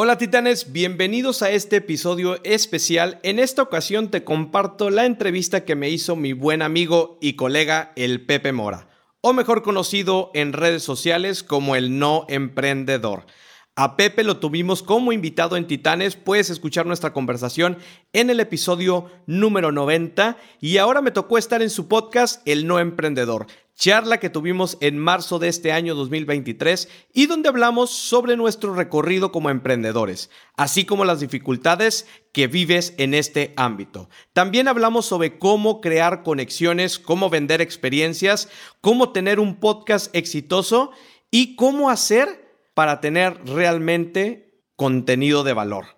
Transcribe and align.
Hola 0.00 0.16
titanes, 0.16 0.70
bienvenidos 0.70 1.42
a 1.42 1.50
este 1.50 1.78
episodio 1.78 2.40
especial. 2.44 3.18
En 3.24 3.40
esta 3.40 3.62
ocasión 3.62 4.12
te 4.12 4.22
comparto 4.22 4.90
la 4.90 5.06
entrevista 5.06 5.64
que 5.64 5.74
me 5.74 5.90
hizo 5.90 6.14
mi 6.14 6.34
buen 6.34 6.62
amigo 6.62 7.18
y 7.20 7.32
colega 7.32 7.90
el 7.96 8.24
Pepe 8.24 8.52
Mora, 8.52 8.86
o 9.22 9.32
mejor 9.32 9.64
conocido 9.64 10.30
en 10.34 10.52
redes 10.52 10.84
sociales 10.84 11.42
como 11.42 11.74
el 11.74 11.98
no 11.98 12.26
emprendedor. 12.28 13.26
A 13.74 13.96
Pepe 13.96 14.22
lo 14.22 14.36
tuvimos 14.36 14.84
como 14.84 15.10
invitado 15.12 15.56
en 15.56 15.66
Titanes, 15.66 16.14
puedes 16.14 16.48
escuchar 16.48 16.86
nuestra 16.86 17.12
conversación 17.12 17.78
en 18.12 18.30
el 18.30 18.38
episodio 18.38 19.10
número 19.26 19.72
90 19.72 20.36
y 20.60 20.76
ahora 20.76 21.02
me 21.02 21.10
tocó 21.10 21.38
estar 21.38 21.60
en 21.60 21.70
su 21.70 21.88
podcast 21.88 22.40
El 22.46 22.68
No 22.68 22.78
Emprendedor, 22.78 23.48
charla 23.78 24.18
que 24.18 24.28
tuvimos 24.28 24.76
en 24.80 24.98
marzo 24.98 25.38
de 25.38 25.48
este 25.48 25.70
año 25.70 25.94
2023 25.94 26.88
y 27.14 27.26
donde 27.26 27.48
hablamos 27.48 27.90
sobre 27.90 28.36
nuestro 28.36 28.74
recorrido 28.74 29.30
como 29.30 29.50
emprendedores, 29.50 30.30
así 30.56 30.84
como 30.84 31.04
las 31.04 31.20
dificultades 31.20 32.06
que 32.32 32.48
vives 32.48 32.92
en 32.98 33.14
este 33.14 33.54
ámbito. 33.56 34.10
También 34.32 34.66
hablamos 34.66 35.06
sobre 35.06 35.38
cómo 35.38 35.80
crear 35.80 36.24
conexiones, 36.24 36.98
cómo 36.98 37.30
vender 37.30 37.60
experiencias, 37.60 38.48
cómo 38.80 39.12
tener 39.12 39.38
un 39.38 39.60
podcast 39.60 40.14
exitoso 40.14 40.90
y 41.30 41.54
cómo 41.54 41.88
hacer 41.88 42.48
para 42.74 43.00
tener 43.00 43.40
realmente 43.46 44.60
contenido 44.74 45.44
de 45.44 45.52
valor. 45.52 45.97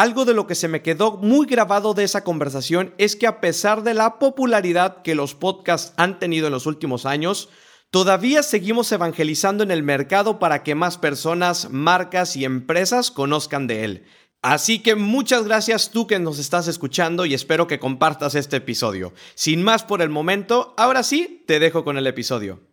Algo 0.00 0.24
de 0.24 0.32
lo 0.32 0.46
que 0.46 0.54
se 0.54 0.66
me 0.66 0.80
quedó 0.80 1.18
muy 1.18 1.46
grabado 1.46 1.92
de 1.92 2.04
esa 2.04 2.24
conversación 2.24 2.94
es 2.96 3.16
que 3.16 3.26
a 3.26 3.38
pesar 3.38 3.82
de 3.82 3.92
la 3.92 4.18
popularidad 4.18 5.02
que 5.02 5.14
los 5.14 5.34
podcasts 5.34 5.92
han 5.98 6.18
tenido 6.18 6.46
en 6.46 6.54
los 6.54 6.64
últimos 6.64 7.04
años, 7.04 7.50
todavía 7.90 8.42
seguimos 8.42 8.90
evangelizando 8.92 9.62
en 9.62 9.70
el 9.70 9.82
mercado 9.82 10.38
para 10.38 10.62
que 10.62 10.74
más 10.74 10.96
personas, 10.96 11.68
marcas 11.70 12.34
y 12.34 12.46
empresas 12.46 13.10
conozcan 13.10 13.66
de 13.66 13.84
él. 13.84 14.06
Así 14.40 14.78
que 14.78 14.94
muchas 14.94 15.44
gracias 15.44 15.90
tú 15.90 16.06
que 16.06 16.18
nos 16.18 16.38
estás 16.38 16.66
escuchando 16.66 17.26
y 17.26 17.34
espero 17.34 17.66
que 17.66 17.78
compartas 17.78 18.34
este 18.34 18.56
episodio. 18.56 19.12
Sin 19.34 19.62
más 19.62 19.84
por 19.84 20.00
el 20.00 20.08
momento, 20.08 20.72
ahora 20.78 21.02
sí, 21.02 21.44
te 21.46 21.58
dejo 21.58 21.84
con 21.84 21.98
el 21.98 22.06
episodio. 22.06 22.69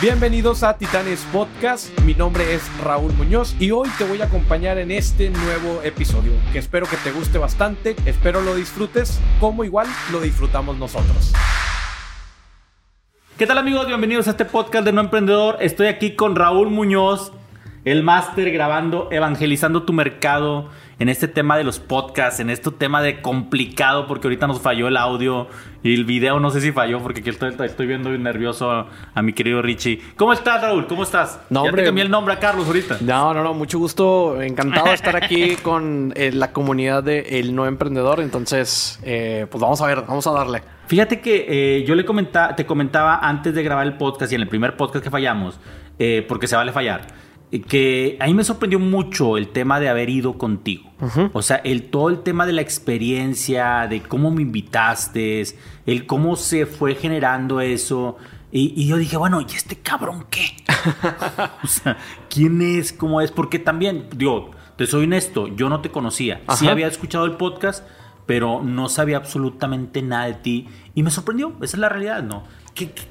Bienvenidos 0.00 0.62
a 0.62 0.78
Titanes 0.78 1.26
Podcast, 1.32 1.90
mi 2.02 2.14
nombre 2.14 2.54
es 2.54 2.62
Raúl 2.84 3.12
Muñoz 3.14 3.56
y 3.58 3.72
hoy 3.72 3.88
te 3.98 4.04
voy 4.04 4.20
a 4.20 4.26
acompañar 4.26 4.78
en 4.78 4.92
este 4.92 5.28
nuevo 5.28 5.82
episodio 5.82 6.30
que 6.52 6.60
espero 6.60 6.86
que 6.86 6.96
te 6.98 7.10
guste 7.10 7.36
bastante, 7.36 7.96
espero 8.06 8.40
lo 8.40 8.54
disfrutes 8.54 9.20
como 9.40 9.64
igual 9.64 9.88
lo 10.12 10.20
disfrutamos 10.20 10.78
nosotros. 10.78 11.32
¿Qué 13.36 13.44
tal 13.44 13.58
amigos? 13.58 13.88
Bienvenidos 13.88 14.28
a 14.28 14.30
este 14.30 14.44
podcast 14.44 14.84
de 14.84 14.92
No 14.92 15.00
Emprendedor. 15.00 15.56
Estoy 15.58 15.88
aquí 15.88 16.14
con 16.14 16.36
Raúl 16.36 16.70
Muñoz, 16.70 17.32
el 17.92 18.02
máster 18.02 18.50
grabando, 18.50 19.08
evangelizando 19.10 19.84
tu 19.84 19.92
mercado 19.92 20.68
en 20.98 21.08
este 21.08 21.28
tema 21.28 21.56
de 21.56 21.64
los 21.64 21.78
podcasts, 21.78 22.40
en 22.40 22.50
este 22.50 22.70
tema 22.70 23.00
de 23.00 23.22
complicado, 23.22 24.06
porque 24.06 24.26
ahorita 24.26 24.46
nos 24.46 24.60
falló 24.60 24.88
el 24.88 24.96
audio 24.96 25.46
y 25.82 25.94
el 25.94 26.04
video 26.04 26.38
no 26.40 26.50
sé 26.50 26.60
si 26.60 26.72
falló, 26.72 27.00
porque 27.00 27.20
aquí 27.20 27.30
estoy, 27.30 27.54
estoy 27.64 27.86
viendo 27.86 28.10
nervioso 28.10 28.70
a, 29.14 29.22
mi 29.22 29.32
querido 29.32 29.62
Richie. 29.62 30.02
¿Cómo 30.16 30.32
estás, 30.32 30.60
Raúl? 30.60 30.86
¿Cómo 30.86 31.04
estás? 31.04 31.40
No, 31.48 31.64
ya 31.64 31.72
te 31.72 31.84
cambié 31.84 32.04
el 32.04 32.10
nombre 32.10 32.34
a 32.34 32.38
Carlos 32.38 32.66
ahorita. 32.66 32.98
No, 33.00 33.32
no, 33.32 33.42
no, 33.42 33.54
mucho 33.54 33.78
gusto. 33.78 34.42
Encantado 34.42 34.88
de 34.88 34.94
estar 34.94 35.16
aquí 35.22 35.56
con 35.56 36.12
eh, 36.14 36.30
la 36.32 36.52
comunidad 36.52 37.02
de 37.02 37.40
El 37.40 37.54
No 37.54 37.64
Emprendedor. 37.66 38.20
Entonces, 38.20 38.98
eh, 39.02 39.46
pues 39.50 39.62
vamos 39.62 39.80
a 39.80 39.86
ver, 39.86 40.02
vamos 40.02 40.26
a 40.26 40.32
darle. 40.32 40.62
Fíjate 40.88 41.20
que 41.20 41.46
eh, 41.48 41.84
yo 41.84 41.94
le 41.94 42.04
comentaba, 42.04 42.54
te 42.54 42.66
comentaba 42.66 43.18
antes 43.22 43.54
de 43.54 43.62
grabar 43.62 43.86
el 43.86 43.94
podcast 43.94 44.32
y 44.32 44.34
en 44.34 44.42
el 44.42 44.48
primer 44.48 44.76
podcast 44.76 45.04
que 45.04 45.10
fallamos, 45.10 45.58
porque 46.28 46.46
se 46.46 46.54
vale 46.54 46.70
fallar 46.70 47.27
que 47.66 48.18
a 48.20 48.26
mí 48.26 48.34
me 48.34 48.44
sorprendió 48.44 48.78
mucho 48.78 49.36
el 49.38 49.48
tema 49.48 49.80
de 49.80 49.88
haber 49.88 50.10
ido 50.10 50.36
contigo. 50.36 50.90
O 51.32 51.42
sea, 51.42 51.56
el, 51.56 51.84
todo 51.84 52.08
el 52.10 52.20
tema 52.20 52.44
de 52.44 52.52
la 52.52 52.60
experiencia, 52.60 53.86
de 53.88 54.02
cómo 54.02 54.30
me 54.30 54.42
invitaste, 54.42 55.44
el 55.86 56.06
cómo 56.06 56.36
se 56.36 56.66
fue 56.66 56.94
generando 56.94 57.60
eso. 57.60 58.16
Y, 58.50 58.86
yo 58.86 58.96
dije, 58.96 59.16
bueno, 59.16 59.40
¿y 59.40 59.46
este 59.54 59.76
cabrón 59.76 60.26
qué? 60.30 60.56
o 61.62 61.66
sea, 61.66 61.96
¿quién 62.28 62.60
es? 62.62 62.92
¿Cómo 62.92 63.20
es? 63.20 63.30
Porque 63.30 63.58
también, 63.58 64.06
digo, 64.14 64.50
te 64.76 64.86
soy 64.86 65.04
honesto, 65.04 65.48
yo 65.48 65.68
no 65.68 65.80
te 65.80 65.90
conocía. 65.90 66.42
Sí 66.56 66.68
había 66.68 66.86
escuchado 66.86 67.24
el 67.24 67.32
podcast, 67.32 67.86
pero 68.26 68.62
no 68.62 68.88
sabía 68.88 69.18
absolutamente 69.18 70.02
nada 70.02 70.26
de 70.26 70.34
ti. 70.34 70.68
Y 70.94 71.02
me 71.02 71.10
sorprendió, 71.10 71.54
esa 71.62 71.76
es 71.76 71.80
la 71.80 71.88
realidad, 71.88 72.22
¿no? 72.22 72.44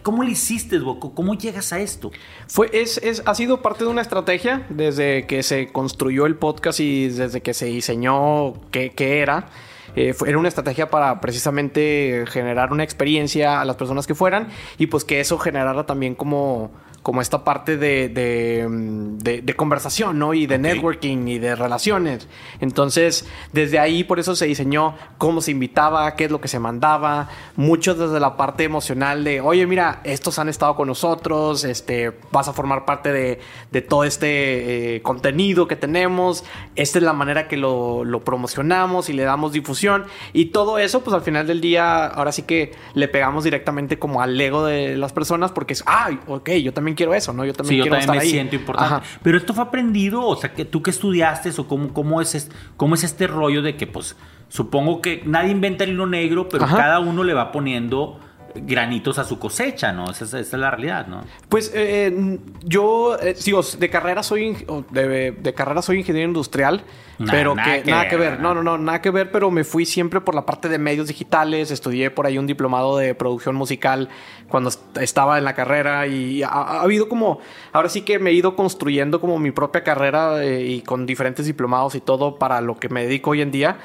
Cómo 0.03 0.23
lo 0.23 0.29
hiciste, 0.29 0.79
Boco? 0.79 1.13
¿Cómo 1.13 1.35
llegas 1.35 1.73
a 1.73 1.79
esto? 1.79 2.11
Fue, 2.47 2.69
es, 2.73 2.97
es, 3.00 3.23
ha 3.25 3.35
sido 3.35 3.61
parte 3.61 3.83
de 3.83 3.89
una 3.89 4.01
estrategia 4.01 4.66
desde 4.69 5.25
que 5.28 5.44
se 5.44 5.72
construyó 5.72 6.25
el 6.25 6.35
podcast 6.35 6.79
y 6.79 7.09
desde 7.09 7.41
que 7.41 7.53
se 7.53 7.66
diseñó 7.66 8.53
qué, 8.72 8.91
qué 8.91 9.19
era. 9.19 9.47
Eh, 9.95 10.13
era 10.28 10.38
una 10.38 10.47
estrategia 10.47 10.89
para 10.89 11.19
precisamente 11.22 12.25
generar 12.28 12.72
una 12.72 12.83
experiencia 12.83 13.61
a 13.61 13.66
las 13.66 13.78
personas 13.78 14.05
que 14.05 14.13
fueran 14.13 14.50
y 14.78 14.88
pues 14.88 15.03
que 15.03 15.19
eso 15.19 15.39
generara 15.39 15.85
también 15.85 16.13
como 16.13 16.72
como 17.03 17.22
esta 17.22 17.44
parte 17.44 17.78
de, 17.78 18.09
de, 18.09 19.56
conversación, 19.56 20.19
¿no? 20.19 20.34
Y 20.34 20.46
de 20.46 20.58
networking 20.58 21.28
y 21.28 21.40
de 21.40 21.56
relaciones. 21.56 22.28
Entonces, 22.59 23.25
desde 23.53 23.80
ahí, 23.80 24.03
por 24.03 24.19
eso 24.19 24.35
se 24.35 24.46
diseñó 24.46 24.96
cómo 25.18 25.41
se 25.41 25.52
invitaba, 25.52 26.16
qué 26.16 26.25
es 26.25 26.31
lo 26.31 26.41
que 26.41 26.50
se 26.50 26.59
mandaba, 26.59 27.30
mucho 27.56 27.96
desde 27.96 28.19
la 28.19 28.35
parte 28.35 28.66
emocional 28.66 29.24
de, 29.24 29.40
oye, 29.40 29.66
mira, 29.66 30.02
estos 30.03 30.38
han 30.38 30.50
estado 30.50 30.75
con 30.75 30.90
nosotros, 30.90 31.63
este, 31.63 32.12
vas 32.31 32.50
a 32.50 32.53
formar 32.53 32.84
parte 32.84 33.12
de, 33.12 33.81
todo 33.81 34.03
este 34.03 34.96
eh, 34.96 35.02
contenido 35.02 35.68
que 35.68 35.75
tenemos, 35.75 36.44
esta 36.75 36.97
es 36.97 37.03
la 37.03 37.14
manera 37.14 37.47
que 37.47 37.56
lo, 37.56 38.03
lo 38.03 38.24
promocionamos 38.24 39.09
y 39.09 39.14
le 39.14 39.24
damos 39.24 39.53
difusión. 39.53 40.06
Y 40.34 40.47
todo 40.47 40.78
eso, 40.78 41.03
pues 41.03 41.14
al 41.14 41.22
final 41.22 41.47
del 41.47 41.62
día, 41.62 42.06
ahora 42.06 42.34
sí 42.34 42.41
que 42.41 42.74
le 42.96 43.08
pegamos 43.08 43.46
directamente 43.46 43.97
como 43.97 44.22
al 44.22 44.40
ego 44.40 44.66
de 44.66 44.97
las 44.97 45.14
personas 45.14 45.52
porque 45.52 45.74
es, 45.74 45.84
ay, 45.85 46.19
ok, 46.28 46.50
yo 46.52 46.74
también 46.74 46.97
quiero 46.97 47.13
eso, 47.13 47.31
¿no? 47.31 47.46
Yo 47.46 47.53
también 47.53 47.84
quiero 47.84 47.97
yo 47.97 48.06
también 48.06 48.24
me 48.24 48.30
siento 48.30 48.56
importante. 48.58 49.08
Pero 49.24 49.38
esto 49.38 49.53
fue 49.53 49.63
aprendido, 49.63 50.25
o 50.25 50.35
sea, 50.35 50.53
que 50.53 50.66
tú 50.66 50.81
que 50.81 50.90
estudiaste 50.90 51.52
o 51.58 51.68
cómo, 51.68 51.94
cómo, 51.94 52.19
es, 52.19 52.52
cómo 52.75 52.96
es 52.96 53.06
este 53.06 53.28
rollo 53.28 53.62
de 53.62 53.78
que, 53.78 53.88
pues, 53.88 54.18
supongo 54.50 55.02
que 55.02 55.22
nadie 55.25 55.52
inventa 55.52 55.85
el 55.85 55.91
hilo 55.91 56.08
negro, 56.08 56.50
pero 56.50 56.66
cada 56.66 57.00
uno 57.00 57.24
le 57.24 57.34
va 57.34 57.53
poniendo 57.53 58.19
granitos 58.56 59.19
a 59.19 59.24
su 59.24 59.40
cosecha, 59.40 59.91
¿no? 59.91 60.09
Esa, 60.09 60.40
es 60.40 60.53
la 60.53 60.72
realidad, 60.72 61.08
¿no? 61.08 61.24
Pues 61.50 61.72
eh, 61.75 62.40
yo, 62.63 63.18
eh, 63.19 63.35
digo, 63.46 63.62
de 63.62 63.90
carrera 63.90 64.24
soy 64.24 64.66
de, 64.91 65.53
carrera 65.56 65.81
soy 65.81 66.00
ingeniero 66.00 66.28
industrial, 66.28 66.84
pero 67.25 67.55
que, 67.55 67.83
nada 67.85 68.07
que 68.07 68.16
ver, 68.16 68.39
no, 68.39 68.53
no, 68.53 68.61
no, 68.61 68.78
nada 68.78 69.01
que 69.01 69.09
ver, 69.09 69.31
pero 69.31 69.50
me 69.50 69.63
fui 69.63 69.85
siempre 69.85 70.22
por 70.22 70.35
la 70.35 70.45
parte 70.45 70.69
de 70.69 70.78
medios 70.78 71.07
digitales, 71.07 71.72
estudié 71.72 72.11
por 72.11 72.28
ahí 72.28 72.38
un 72.38 72.45
diplomado 72.45 72.97
de 72.97 73.16
producción 73.16 73.55
musical 73.55 74.09
cuando 74.50 74.69
estaba 75.00 75.38
en 75.38 75.44
la 75.44 75.53
carrera 75.53 76.07
y 76.07 76.44
ha, 76.44 76.81
habido 76.81 77.09
como, 77.09 77.39
ahora 77.73 77.89
sí 77.89 78.01
que 78.01 78.19
me 78.19 78.29
he 78.29 78.33
ido 78.33 78.55
construyendo 78.55 79.19
como 79.19 79.39
mi 79.39 79.51
propia 79.51 79.83
carrera 79.83 80.44
eh, 80.44 80.63
y 80.63 80.81
con 80.81 81.05
diferentes 81.05 81.45
diplomados 81.45 81.95
y 81.95 82.01
todo 82.01 82.38
para 82.38 82.61
lo 82.61 82.78
que 82.78 82.89
me 82.89 83.03
dedico 83.03 83.31
hoy 83.31 83.41
en 83.41 83.51
día, 83.51 83.78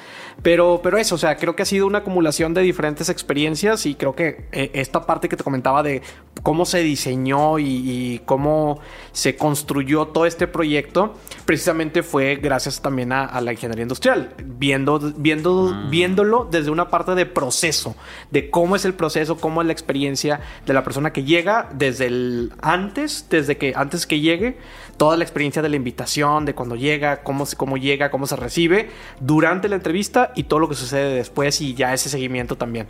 pero, 0.42 0.80
pero 0.82 0.98
eso, 0.98 1.14
o 1.14 1.18
sea, 1.18 1.36
creo 1.36 1.56
que 1.56 1.62
ha 1.62 1.66
sido 1.66 1.86
una 1.86 1.98
acumulación 1.98 2.54
de 2.54 2.62
diferentes 2.62 3.08
experiencias 3.08 3.86
y 3.86 3.94
creo 3.94 4.14
que 4.14 4.46
eh, 4.52 4.70
esta 4.74 5.06
parte 5.06 5.28
que 5.28 5.36
te 5.36 5.44
comentaba 5.44 5.82
de 5.82 6.02
cómo 6.42 6.64
se 6.64 6.82
diseñó 6.82 7.58
y, 7.58 8.20
cómo 8.24 8.80
se 9.12 9.36
construyó 9.36 10.08
todo 10.08 10.26
este 10.26 10.46
proyecto, 10.46 11.14
precisamente 11.44 12.02
fue 12.02 12.36
gracias 12.36 12.80
también 12.80 13.12
a, 13.12 13.21
la 13.40 13.52
ingeniería 13.52 13.82
industrial, 13.82 14.34
viendo, 14.44 14.98
viendo, 15.16 15.72
ah. 15.72 15.86
viéndolo 15.90 16.48
desde 16.50 16.70
una 16.70 16.88
parte 16.88 17.14
de 17.14 17.26
proceso, 17.26 17.94
de 18.30 18.50
cómo 18.50 18.76
es 18.76 18.84
el 18.84 18.94
proceso, 18.94 19.38
cómo 19.38 19.60
es 19.60 19.66
la 19.66 19.72
experiencia 19.72 20.40
de 20.66 20.72
la 20.72 20.84
persona 20.84 21.12
que 21.12 21.24
llega 21.24 21.68
desde 21.74 22.06
el 22.06 22.52
antes, 22.60 23.26
desde 23.30 23.56
que 23.56 23.72
antes 23.76 24.06
que 24.06 24.20
llegue, 24.20 24.58
toda 25.02 25.16
la 25.16 25.24
experiencia 25.24 25.60
de 25.60 25.68
la 25.68 25.74
invitación, 25.74 26.44
de 26.44 26.54
cuando 26.54 26.76
llega, 26.76 27.24
cómo, 27.24 27.44
cómo 27.56 27.76
llega, 27.76 28.08
cómo 28.12 28.24
se 28.28 28.36
recibe, 28.36 28.88
durante 29.18 29.68
la 29.68 29.74
entrevista 29.74 30.30
y 30.36 30.44
todo 30.44 30.60
lo 30.60 30.68
que 30.68 30.76
sucede 30.76 31.16
después 31.16 31.60
y 31.60 31.74
ya 31.74 31.92
ese 31.92 32.08
seguimiento 32.08 32.54
también. 32.54 32.86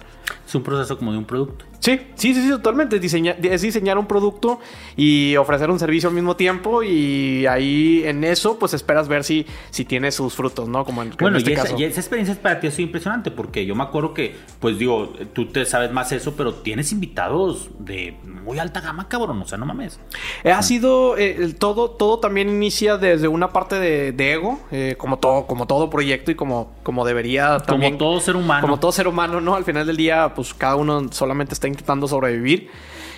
Es 0.46 0.54
un 0.54 0.62
proceso 0.62 0.98
como 0.98 1.12
de 1.12 1.16
un 1.16 1.24
producto. 1.24 1.64
Sí, 1.78 1.98
sí, 2.14 2.34
sí, 2.34 2.42
sí 2.42 2.50
totalmente. 2.50 2.96
Es 2.96 3.02
diseñar, 3.02 3.38
es 3.42 3.62
diseñar 3.62 3.96
un 3.96 4.06
producto 4.06 4.60
y 4.94 5.36
ofrecer 5.36 5.70
un 5.70 5.78
servicio 5.78 6.10
al 6.10 6.14
mismo 6.14 6.36
tiempo 6.36 6.82
y 6.82 7.46
ahí 7.46 8.02
en 8.04 8.24
eso 8.24 8.58
pues 8.58 8.74
esperas 8.74 9.08
ver 9.08 9.24
si, 9.24 9.46
si 9.70 9.86
tiene 9.86 10.12
sus 10.12 10.34
frutos, 10.34 10.68
¿no? 10.68 10.84
Como 10.84 11.02
en, 11.02 11.14
bueno, 11.18 11.38
este 11.38 11.52
y 11.52 11.54
esa, 11.54 11.78
Y 11.78 11.84
esa 11.84 12.00
experiencia 12.00 12.40
para 12.40 12.60
ti 12.60 12.70
sido 12.70 12.86
impresionante 12.86 13.30
porque 13.30 13.64
yo 13.64 13.74
me 13.74 13.84
acuerdo 13.84 14.12
que, 14.12 14.36
pues 14.60 14.78
digo, 14.78 15.14
tú 15.32 15.46
te 15.46 15.64
sabes 15.64 15.90
más 15.90 16.12
eso, 16.12 16.34
pero 16.36 16.54
tienes 16.56 16.92
invitados 16.92 17.70
de 17.78 18.16
muy 18.22 18.58
alta 18.58 18.80
gama, 18.80 19.08
cabrón, 19.08 19.40
o 19.40 19.46
sea, 19.48 19.56
no 19.58 19.66
mames. 19.66 19.98
Ha 20.44 20.62
sido, 20.62 21.16
eh, 21.16 21.54
todo, 21.58 21.90
todo 22.02 22.18
también 22.18 22.48
inicia 22.48 22.96
desde 22.96 23.28
una 23.28 23.52
parte 23.52 23.78
de, 23.78 24.32
ego, 24.32 24.58
eh, 24.72 24.96
como, 24.98 25.20
todo, 25.20 25.46
como 25.46 25.68
todo 25.68 25.88
proyecto 25.88 26.32
y 26.32 26.34
como, 26.34 26.72
como 26.82 27.04
debería 27.04 27.58
también. 27.58 27.96
Como 27.96 28.10
todo 28.10 28.20
ser 28.20 28.34
humano. 28.34 28.60
Como 28.60 28.80
todo 28.80 28.90
ser 28.90 29.06
humano, 29.06 29.40
¿no? 29.40 29.54
Al 29.54 29.62
final 29.62 29.86
del 29.86 29.96
día, 29.96 30.32
pues 30.34 30.52
cada 30.52 30.74
uno 30.74 31.12
solamente 31.12 31.54
está 31.54 31.68
intentando 31.68 32.08
sobrevivir. 32.08 32.70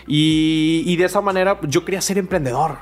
Y, 0.07 0.95
de 0.97 1.05
esa 1.07 1.23
manera 1.23 1.59
yo 1.63 1.83
quería 1.87 2.03
ser 2.03 2.19
emprendedor. 2.19 2.77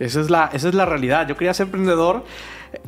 Esa 0.00 0.22
es 0.22 0.28
la, 0.28 0.50
esa 0.52 0.70
es 0.70 0.74
la 0.74 0.86
realidad. 0.86 1.28
Yo 1.28 1.36
quería 1.36 1.54
ser 1.54 1.66
emprendedor. 1.66 2.24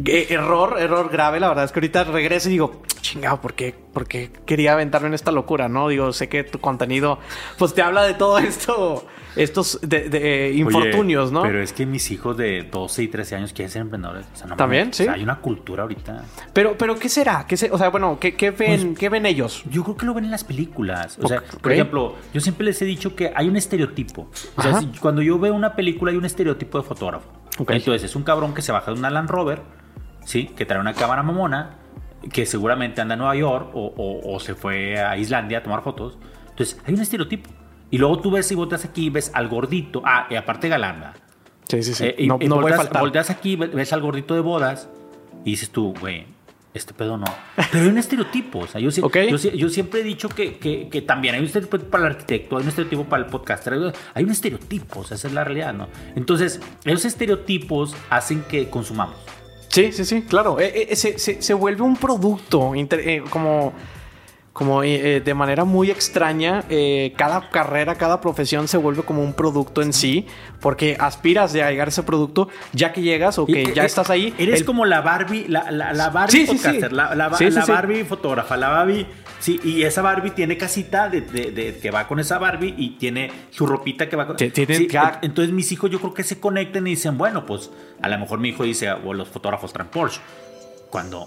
Eh, 0.04 0.26
error, 0.30 0.76
error 0.80 1.08
grave. 1.08 1.38
La 1.38 1.50
verdad 1.50 1.66
es 1.66 1.70
que 1.70 1.78
ahorita 1.78 2.02
regreso 2.02 2.48
y 2.48 2.52
digo, 2.54 2.82
chingado, 3.00 3.40
¿por 3.40 3.54
qué, 3.54 3.76
¿por 3.92 4.08
qué 4.08 4.32
quería 4.44 4.72
aventarme 4.72 5.06
en 5.06 5.14
esta 5.14 5.30
locura? 5.30 5.68
No, 5.68 5.86
digo, 5.86 6.12
sé 6.12 6.28
que 6.28 6.42
tu 6.42 6.58
contenido, 6.58 7.20
pues 7.58 7.74
te 7.74 7.82
habla 7.82 8.02
de 8.02 8.14
todo 8.14 8.38
esto 8.38 9.04
estos 9.36 9.80
de, 9.82 10.52
infortunios, 10.54 11.32
¿no? 11.32 11.42
Pero 11.42 11.62
es 11.62 11.72
que 11.72 11.86
mis 11.86 12.10
hijos 12.10 12.36
de 12.36 12.62
12 12.70 13.02
y 13.02 13.08
13 13.08 13.36
años 13.36 13.52
quieren 13.52 13.70
ser 13.70 13.82
emprendedores. 13.82 14.26
También, 14.56 14.92
sí. 14.92 15.06
hay 15.06 15.22
una 15.22 15.40
cultura 15.40 15.82
ahorita. 15.82 16.24
Pero, 16.52 16.76
pero 16.76 16.98
¿qué 16.98 17.08
será? 17.08 17.46
¿Qué 17.46 17.54
o 17.70 17.78
sea, 17.78 17.88
bueno, 17.90 18.18
¿qué, 18.20 18.32
ven, 18.50 18.94
pues, 18.94 19.10
ven 19.10 19.26
ellos? 19.26 19.62
Yo 19.70 19.82
creo 19.84 19.96
que 19.96 20.06
lo 20.06 20.14
ven 20.14 20.24
en 20.24 20.30
las 20.30 20.44
películas. 20.44 21.18
O 21.22 21.28
sea, 21.28 21.42
por 21.42 21.72
ejemplo, 21.72 22.16
yo 22.32 22.40
siempre 22.40 22.64
les 22.64 22.80
he 22.82 22.84
dicho 22.84 23.14
que 23.14 23.32
hay 23.34 23.48
un 23.48 23.56
estereotipo. 23.56 24.30
O 24.56 24.62
sea, 24.62 24.80
cuando 25.00 25.22
yo 25.22 25.38
veo 25.38 25.54
una 25.54 25.74
película 25.74 26.10
hay 26.10 26.18
un 26.18 26.24
estereotipo 26.24 26.78
de 26.78 26.84
fotógrafo. 26.84 27.28
Entonces, 27.58 28.04
es 28.04 28.16
un 28.16 28.22
cabrón 28.22 28.54
que 28.54 28.62
se 28.62 28.72
baja 28.72 28.92
de 28.92 28.98
una 28.98 29.10
Land 29.10 29.28
Rover, 29.28 29.62
¿sí? 30.24 30.46
Que 30.56 30.64
trae 30.64 30.80
una 30.80 30.94
cámara 30.94 31.22
mamona, 31.22 31.78
que 32.32 32.46
seguramente 32.46 33.00
anda 33.00 33.14
en 33.14 33.18
Nueva 33.18 33.36
York 33.36 33.70
o, 33.74 34.20
o 34.24 34.40
se 34.40 34.54
fue 34.54 34.98
a 34.98 35.16
Islandia 35.16 35.58
a 35.58 35.62
tomar 35.62 35.82
fotos. 35.82 36.18
Entonces, 36.50 36.78
hay 36.86 36.94
un 36.94 37.00
estereotipo. 37.00 37.50
Y 37.90 37.98
luego 37.98 38.20
tú 38.20 38.30
ves 38.30 38.50
y 38.52 38.54
volteas 38.54 38.84
aquí 38.84 39.10
ves 39.10 39.30
al 39.34 39.48
gordito. 39.48 40.02
Ah, 40.04 40.26
y 40.30 40.36
aparte 40.36 40.68
galanda. 40.68 41.14
Sí, 41.68 41.82
sí, 41.82 41.94
sí. 41.94 42.04
Eh, 42.04 42.14
y, 42.18 42.26
no, 42.26 42.38
volteas, 42.38 43.30
aquí, 43.30 43.56
ves 43.56 43.92
al 43.92 44.00
gordito 44.00 44.34
de 44.34 44.40
bodas 44.40 44.88
y 45.44 45.52
dices 45.52 45.70
tú, 45.70 45.94
güey, 46.00 46.26
este 46.74 46.94
pedo 46.94 47.16
no. 47.16 47.26
Pero 47.70 47.84
hay 47.84 47.90
un 47.90 47.98
estereotipo. 47.98 48.60
O 48.60 48.66
sea, 48.66 48.80
yo, 48.80 48.90
yo, 48.90 49.68
siempre 49.68 50.00
he 50.00 50.04
dicho 50.04 50.28
que, 50.28 50.58
que, 50.58 51.02
también 51.02 51.34
hay 51.34 51.40
un 51.40 51.46
estereotipo 51.46 51.84
para 51.90 52.06
el 52.06 52.12
arquitecto, 52.12 52.56
hay 52.56 52.62
un 52.64 52.68
estereotipo 52.68 53.04
para 53.04 53.24
el 53.24 53.30
podcaster, 53.30 53.92
hay 54.14 54.24
un 54.24 54.30
estereotipo, 54.30 55.00
o 55.00 55.04
sea, 55.04 55.16
esa 55.16 55.28
es 55.28 55.34
la 55.34 55.44
realidad, 55.44 55.74
¿no? 55.74 55.88
Entonces, 56.16 56.60
esos 56.84 57.04
estereotipos 57.04 57.94
hacen 58.08 58.42
que 58.42 58.68
consumamos. 58.68 59.16
Sí, 59.68 59.92
sí, 59.92 60.04
sí, 60.04 60.22
claro. 60.22 60.58
Eh, 60.58 60.88
eh, 60.90 60.96
se, 60.96 61.18
se, 61.18 61.54
vuelve 61.54 61.82
un 61.82 61.96
producto 61.96 62.72
como 63.30 63.72
como 64.60 64.82
eh, 64.82 65.22
de 65.24 65.32
manera 65.32 65.64
muy 65.64 65.90
extraña, 65.90 66.64
eh, 66.68 67.14
cada 67.16 67.48
carrera, 67.48 67.94
cada 67.94 68.20
profesión 68.20 68.68
se 68.68 68.76
vuelve 68.76 69.04
como 69.04 69.24
un 69.24 69.32
producto 69.32 69.80
en 69.80 69.94
sí, 69.94 70.26
porque 70.60 70.98
aspiras 71.00 71.54
de 71.54 71.60
llegar 71.60 71.88
a 71.88 71.90
ese 71.90 72.02
producto 72.02 72.50
ya 72.74 72.92
que 72.92 73.00
llegas 73.00 73.38
o 73.38 73.46
que 73.46 73.72
ya 73.72 73.86
estás 73.86 74.10
ahí. 74.10 74.34
Eres 74.36 74.62
como 74.62 74.84
la 74.84 75.00
Barbie, 75.00 75.46
la, 75.48 75.70
la, 75.70 76.10
Barbie 76.10 76.44
podcaster, 76.44 76.92
la, 76.92 77.14
la, 77.14 77.30
Barbie 77.30 78.04
fotógrafa, 78.04 78.58
la 78.58 78.68
Barbie. 78.68 79.06
Sí, 79.38 79.58
y 79.64 79.82
esa 79.82 80.02
Barbie 80.02 80.32
tiene 80.32 80.58
casita 80.58 81.08
de, 81.08 81.78
que 81.80 81.90
va 81.90 82.06
con 82.06 82.20
esa 82.20 82.36
Barbie 82.36 82.74
y 82.76 82.98
tiene 82.98 83.32
su 83.48 83.66
ropita 83.66 84.10
que 84.10 84.16
va 84.16 84.26
con. 84.26 84.36
entonces 84.38 85.54
mis 85.54 85.72
hijos 85.72 85.90
yo 85.90 86.00
creo 86.00 86.12
que 86.12 86.22
se 86.22 86.38
conectan 86.38 86.86
y 86.86 86.90
dicen, 86.90 87.16
bueno, 87.16 87.46
pues 87.46 87.70
a 88.02 88.10
lo 88.10 88.18
mejor 88.18 88.40
mi 88.40 88.50
hijo 88.50 88.64
dice, 88.64 88.92
o 88.92 89.14
los 89.14 89.26
fotógrafos 89.26 89.72
traen 89.72 89.88
Porsche. 89.88 90.20
Cuando 90.90 91.24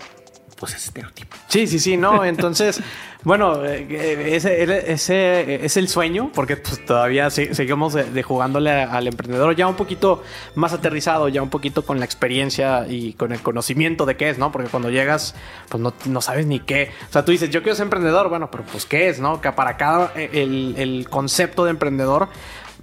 pues 0.63 0.75
es 0.75 0.86
estereotipo. 0.86 1.36
Sí, 1.50 1.68
sí, 1.68 1.77
sí, 1.77 1.98
no. 1.98 2.24
Entonces, 2.24 2.80
bueno, 3.24 3.65
eh, 3.65 4.33
ese, 4.33 5.65
es 5.65 5.75
el 5.75 5.89
sueño, 5.89 6.31
porque 6.33 6.56
pues, 6.56 6.86
todavía 6.86 7.30
seguimos 7.30 7.98
jugándole 8.24 8.71
al 8.71 9.07
emprendedor 9.07 9.54
ya 9.54 9.68
un 9.68 9.75
poquito 9.75 10.24
más 10.56 10.71
aterrizado, 10.71 11.27
ya 11.27 11.42
un 11.42 11.50
poquito 11.50 11.86
con 11.86 12.00
la 12.00 12.06
experiencia 12.06 12.88
y 12.88 13.12
con 13.12 13.33
el 13.33 13.42
conocimiento 13.42 14.06
de 14.06 14.15
qué 14.15 14.30
es, 14.30 14.38
¿no? 14.38 14.54
Porque 14.54 14.69
cuando 14.69 14.89
llegas, 14.89 15.36
pues 15.68 15.83
no, 15.83 15.94
no 16.06 16.21
sabes 16.21 16.45
ni 16.45 16.62
qué. 16.62 16.92
O 17.10 17.12
sea, 17.12 17.25
tú 17.25 17.33
dices, 17.33 17.50
yo 17.50 17.62
quiero 17.62 17.75
ser 17.75 17.83
emprendedor, 17.83 18.30
bueno, 18.30 18.50
pero 18.50 18.63
pues 18.63 18.86
qué 18.86 19.10
es, 19.10 19.19
¿no? 19.19 19.42
Que 19.42 19.51
para 19.51 19.75
cada 19.75 20.13
eh, 20.15 20.30
el 20.77 21.10
concepto 21.10 21.65
de 21.65 21.71
emprendedor 21.71 22.30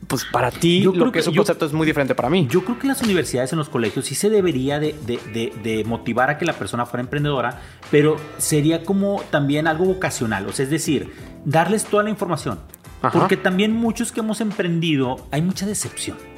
pues 0.07 0.25
para 0.25 0.51
ti 0.51 0.81
yo 0.83 0.93
creo 0.93 1.13
que, 1.13 1.21
ese 1.21 1.35
concepto 1.35 1.67
es 1.67 1.73
muy 1.73 1.87
diferente 1.87 2.15
para 2.15 2.31
mí. 2.31 2.47
Yo 2.51 2.65
creo 2.65 2.79
que 2.79 2.87
las 2.87 3.03
universidades, 3.03 3.53
en 3.53 3.59
los 3.59 3.69
colegios, 3.69 4.07
sí 4.07 4.15
se 4.15 4.31
debería 4.31 4.81
de, 4.81 5.85
motivar 5.87 6.31
a 6.31 6.39
que 6.39 6.45
la 6.45 6.55
persona 6.55 6.87
fuera 6.87 7.03
emprendedora, 7.03 7.61
pero 7.91 8.17
sería 8.39 8.83
como 8.85 9.23
también 9.31 9.67
algo 9.67 9.85
vocacional, 9.85 10.47
o 10.49 10.53
sea, 10.53 10.65
es 10.65 10.71
decir, 10.71 11.13
darles 11.45 11.85
toda 11.85 12.03
la 12.03 12.11
información. 12.11 12.61
Porque 13.01 13.39
también 13.39 13.73
muchos 13.73 14.13
que 14.13 14.21
hemos 14.21 14.43
emprendido, 14.43 15.27
hay 15.31 15.41
mucha 15.41 15.65
decepción 15.65 16.30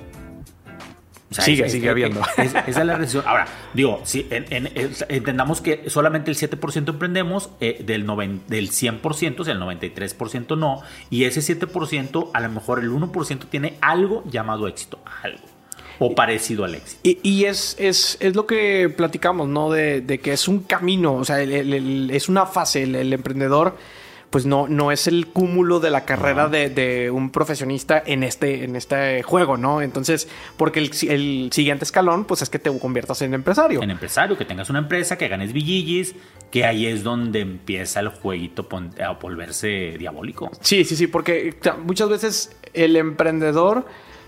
sigue, 1.32 1.68
sigue 1.68 1.88
habiendo. 1.88 2.20
esa 2.36 2.60
es 2.60 2.76
la 2.84 2.96
recesión. 2.96 3.24
Ahora, 3.26 3.46
digo, 3.74 4.00
si 4.04 4.26
entendamos 4.30 5.60
que 5.60 5.88
solamente 5.88 6.30
el 6.30 6.36
7% 6.36 6.88
emprendemos, 6.88 7.50
eh, 7.60 7.82
del, 7.84 8.06
del 8.46 8.70
100%, 8.70 9.40
o 9.40 9.44
sea, 9.44 9.54
el 9.54 9.60
93% 9.60 10.56
no, 10.56 10.82
y 11.10 11.24
ese 11.24 11.40
7%, 11.40 12.30
a 12.32 12.40
lo 12.40 12.48
mejor 12.48 12.80
el 12.80 12.90
1% 12.90 13.46
tiene 13.48 13.78
algo 13.80 14.24
llamado 14.30 14.66
éxito, 14.68 14.98
algo. 15.22 15.42
O 15.98 16.14
parecido 16.14 16.64
al 16.64 16.74
éxito. 16.74 17.00
Y, 17.04 17.44
es, 17.44 17.76
es, 17.78 18.16
es, 18.18 18.34
lo 18.34 18.46
que 18.46 18.92
platicamos, 18.96 19.46
¿no? 19.46 19.70
De, 19.70 20.20
que 20.20 20.32
es 20.32 20.48
un 20.48 20.60
camino, 20.60 21.14
o 21.14 21.24
sea, 21.24 21.40
es 21.40 22.28
una 22.28 22.46
fase, 22.46 22.82
el 22.82 23.12
emprendedor 23.12 23.76
pues 24.32 24.46
no, 24.46 24.66
no 24.66 24.90
es 24.90 25.06
el 25.08 25.26
cúmulo 25.26 25.78
de 25.78 25.90
la 25.90 26.06
carrera 26.06 26.48
de, 26.48 27.10
un 27.12 27.30
profesionista 27.30 28.02
en 28.04 28.22
este, 28.22 28.64
en 28.64 28.76
este 28.76 29.22
juego, 29.22 29.58
¿no? 29.58 29.82
Entonces, 29.82 30.26
porque 30.56 30.80
el, 30.80 31.50
siguiente 31.52 31.84
escalón, 31.84 32.24
pues 32.24 32.40
es 32.40 32.48
que 32.48 32.58
te 32.58 32.76
conviertas 32.78 33.20
en 33.20 33.34
empresario. 33.34 33.82
En 33.82 33.90
empresario, 33.90 34.38
que 34.38 34.46
tengas 34.46 34.70
una 34.70 34.78
empresa, 34.78 35.18
que 35.18 35.28
ganes 35.28 35.52
billillis, 35.52 36.14
que 36.50 36.64
ahí 36.64 36.86
es 36.86 37.04
donde 37.04 37.40
empieza 37.40 38.00
el 38.00 38.08
jueguito 38.08 38.66
a 39.04 39.10
volverse 39.10 39.96
diabólico. 39.98 40.50
Sí, 40.62 40.86
sí, 40.86 40.96
sí, 40.96 41.08
porque 41.08 41.54
muchas 41.84 42.08
veces 42.08 42.56
el 42.72 42.96
emprendedor 42.96 43.84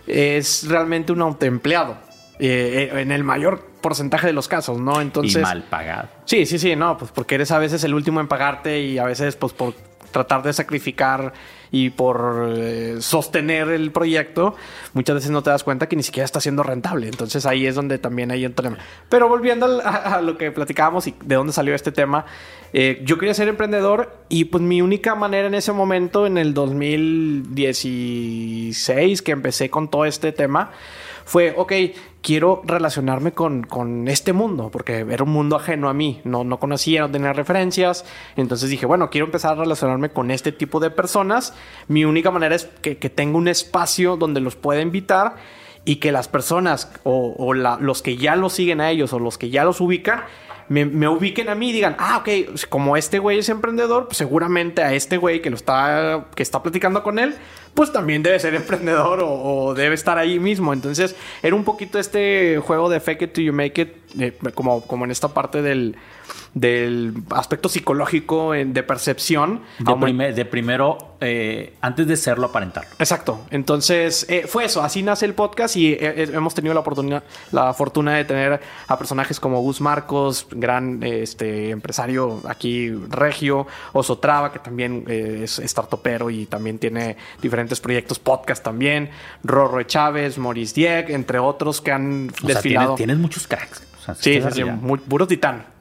es 0.06 0.68
realmente 0.68 1.12
un 1.12 1.22
autoempleado. 1.22 1.96
Eh, 2.40 2.90
eh, 2.92 3.00
en 3.00 3.12
el 3.12 3.22
mayor 3.22 3.64
porcentaje 3.80 4.26
de 4.26 4.32
los 4.32 4.48
casos, 4.48 4.80
¿no? 4.80 5.00
Entonces. 5.00 5.36
Y 5.36 5.38
mal 5.38 5.62
pagado. 5.62 6.08
Sí, 6.24 6.46
sí, 6.46 6.58
sí, 6.58 6.74
no, 6.74 6.98
pues 6.98 7.12
porque 7.12 7.36
eres 7.36 7.52
a 7.52 7.58
veces 7.60 7.84
el 7.84 7.94
último 7.94 8.20
en 8.20 8.26
pagarte 8.26 8.80
y 8.80 8.98
a 8.98 9.04
veces, 9.04 9.36
pues 9.36 9.52
por 9.52 9.72
tratar 10.14 10.43
de 10.44 10.55
sacrificar 10.55 11.32
y 11.72 11.90
por 11.90 12.55
eh, 12.56 12.99
sostener 13.00 13.69
el 13.69 13.90
proyecto, 13.90 14.55
muchas 14.93 15.16
veces 15.16 15.32
no 15.32 15.43
te 15.43 15.50
das 15.50 15.64
cuenta 15.64 15.88
que 15.88 15.96
ni 15.96 16.05
siquiera 16.05 16.25
está 16.25 16.40
siendo 16.40 16.62
rentable. 16.62 17.08
Entonces 17.08 17.46
ahí 17.46 17.66
es 17.66 17.75
donde 17.75 17.99
también 17.99 18.31
hay 18.31 18.46
un 18.46 18.52
problema. 18.52 18.78
Pero 19.08 19.28
volviendo 19.28 19.66
a, 19.84 20.20
lo 20.22 20.38
que 20.38 20.52
platicábamos 20.52 21.08
y 21.08 21.16
de 21.25 21.34
dónde 21.34 21.52
salió 21.52 21.75
este 21.75 21.90
tema, 21.90 22.26
eh, 22.72 23.02
yo 23.05 23.19
quería 23.19 23.34
ser 23.34 23.49
emprendedor 23.49 24.16
y 24.28 24.44
pues 24.44 24.62
mi 24.62 24.82
única 24.82 25.16
manera 25.16 25.49
en 25.49 25.55
ese 25.55 25.72
momento, 25.72 26.26
en 26.26 26.38
el 26.38 26.55
2016, 26.55 29.20
que 29.20 29.32
empecé 29.32 29.69
con 29.69 29.90
todo 29.90 30.05
este 30.05 30.31
tema, 30.31 30.70
fue, 31.25 31.55
ok, 31.56 31.72
quiero 32.25 32.62
relacionarme 32.65 33.32
con, 33.32 34.09
este 34.09 34.32
mundo, 34.32 34.71
porque 34.71 35.06
era 35.11 35.23
un 35.23 35.31
mundo 35.31 35.57
ajeno 35.57 35.90
a 35.90 35.95
mí, 35.95 36.23
no, 36.25 36.43
no 36.43 36.59
conocía, 36.59 37.02
no 37.02 37.11
tenía 37.11 37.35
referencias, 37.35 38.07
entonces 38.35 38.71
dije, 38.71 38.87
bueno, 38.87 39.11
quiero 39.11 39.26
empezar 39.26 39.52
a 39.52 39.61
relacionarme 39.61 40.09
con 40.09 40.31
este 40.31 40.50
tipo 40.50 40.81
de 40.81 40.90
personas, 40.90 41.52
mi 41.87 42.07
única 42.07 42.31
manera 42.31 42.54
es 42.54 42.64
que, 42.81 42.95
tenga 42.95 43.37
un 43.37 43.47
espacio 43.47 44.16
donde 44.16 44.40
los 44.40 44.57
pueda 44.57 44.81
invitar 44.81 45.37
y 45.85 45.97
que 45.97 46.12
las 46.12 46.26
personas 46.28 46.90
o, 47.02 47.52
los 47.52 48.00
que 48.00 48.16
ya 48.16 48.37
los 48.37 48.54
siguen 48.54 48.81
a 48.81 48.90
ellos 48.90 49.12
o 49.12 49.19
los 49.19 49.37
que 49.37 49.50
ya 49.50 49.62
los 49.64 49.83
ubican, 49.83 50.23
me, 50.71 51.09
ubiquen 51.09 51.50
a 51.50 51.54
mí 51.54 51.69
y 51.69 51.73
digan, 51.73 51.95
ah, 51.99 52.23
ok, 52.23 52.59
como 52.71 52.97
este 52.97 53.19
güey 53.19 53.40
es 53.40 53.50
emprendedor, 53.50 54.07
pues 54.07 54.16
seguramente 54.16 54.83
a 54.83 54.95
este 54.95 55.19
güey 55.19 55.43
que 55.43 55.50
lo 55.50 55.57
está, 55.57 56.28
que 56.35 56.43
está 56.43 56.62
platicando 56.62 57.02
con 57.02 57.19
él, 57.19 57.35
pues 57.75 57.93
también 57.93 58.23
debe 58.23 58.38
ser 58.38 58.54
emprendedor 58.54 59.21
o, 59.23 59.75
debe 59.75 59.95
estar 59.95 60.19
ahí 60.19 60.38
mismo. 60.38 60.73
Entonces, 60.73 61.14
era 61.43 61.54
un 61.54 61.64
poquito 61.64 61.99
este 61.99 62.59
juego 62.59 62.88
de 62.88 63.00
fake 63.00 63.23
it 63.23 63.33
till 63.33 63.45
you 63.45 63.52
make 63.52 63.81
it, 63.81 63.88
eh, 64.19 64.33
como, 64.54 64.87
como 64.87 65.04
en 65.04 65.11
esta 65.11 65.28
parte 65.28 65.62
del, 65.62 65.97
del 66.54 67.14
aspecto 67.30 67.68
psicológico 67.68 68.52
de 68.52 68.82
percepción. 68.82 69.62
De, 69.78 70.44
primero, 70.44 71.16
eh, 71.20 71.75
antes 71.80 72.06
de 72.06 72.16
serlo, 72.16 72.46
aparentarlo. 72.46 72.90
Exacto. 72.99 73.40
Entonces, 73.50 74.26
eh, 74.28 74.44
fue 74.46 74.64
eso. 74.64 74.82
Así 74.82 75.02
nace 75.02 75.26
el 75.26 75.34
podcast 75.34 75.76
y 75.76 75.96
hemos 76.00 76.54
tenido 76.54 76.75
la 76.75 76.80
oportunidad, 76.80 77.25
la 77.52 77.75
fortuna 77.75 78.14
de 78.14 78.25
tener 78.25 78.61
a 78.87 78.99
personajes 78.99 79.40
como 79.40 79.61
Gus 79.61 79.80
Marcos, 79.80 80.46
gran 80.50 81.02
este, 81.02 81.70
empresario 81.70 82.40
aquí 82.49 82.90
regio, 82.90 83.66
Oso 83.92 84.18
Traba, 84.18 84.52
que 84.52 84.61
también 84.61 85.04
es 85.08 85.61
startupero 85.64 86.30
y 86.30 86.46
también 86.46 86.78
tiene 86.78 87.16
diferentes 87.42 87.80
proyectos, 87.80 88.18
podcast 88.18 88.62
también, 88.64 89.11
Rorro 89.42 89.82
Chávez, 89.82 90.38
Maurice 90.38 90.75
Dieck, 90.75 91.11
entre 91.11 91.38
otros 91.38 91.80
que 91.80 91.92
han 91.92 92.28
desfilado. 92.42 92.94
tienes, 92.94 93.18
muchos 93.18 93.46
cracks. 93.46 93.82
sí, 94.20 94.40
sí, 94.52 94.64
muy, 94.64 94.99
puro 94.99 95.26
titán. 95.26 95.74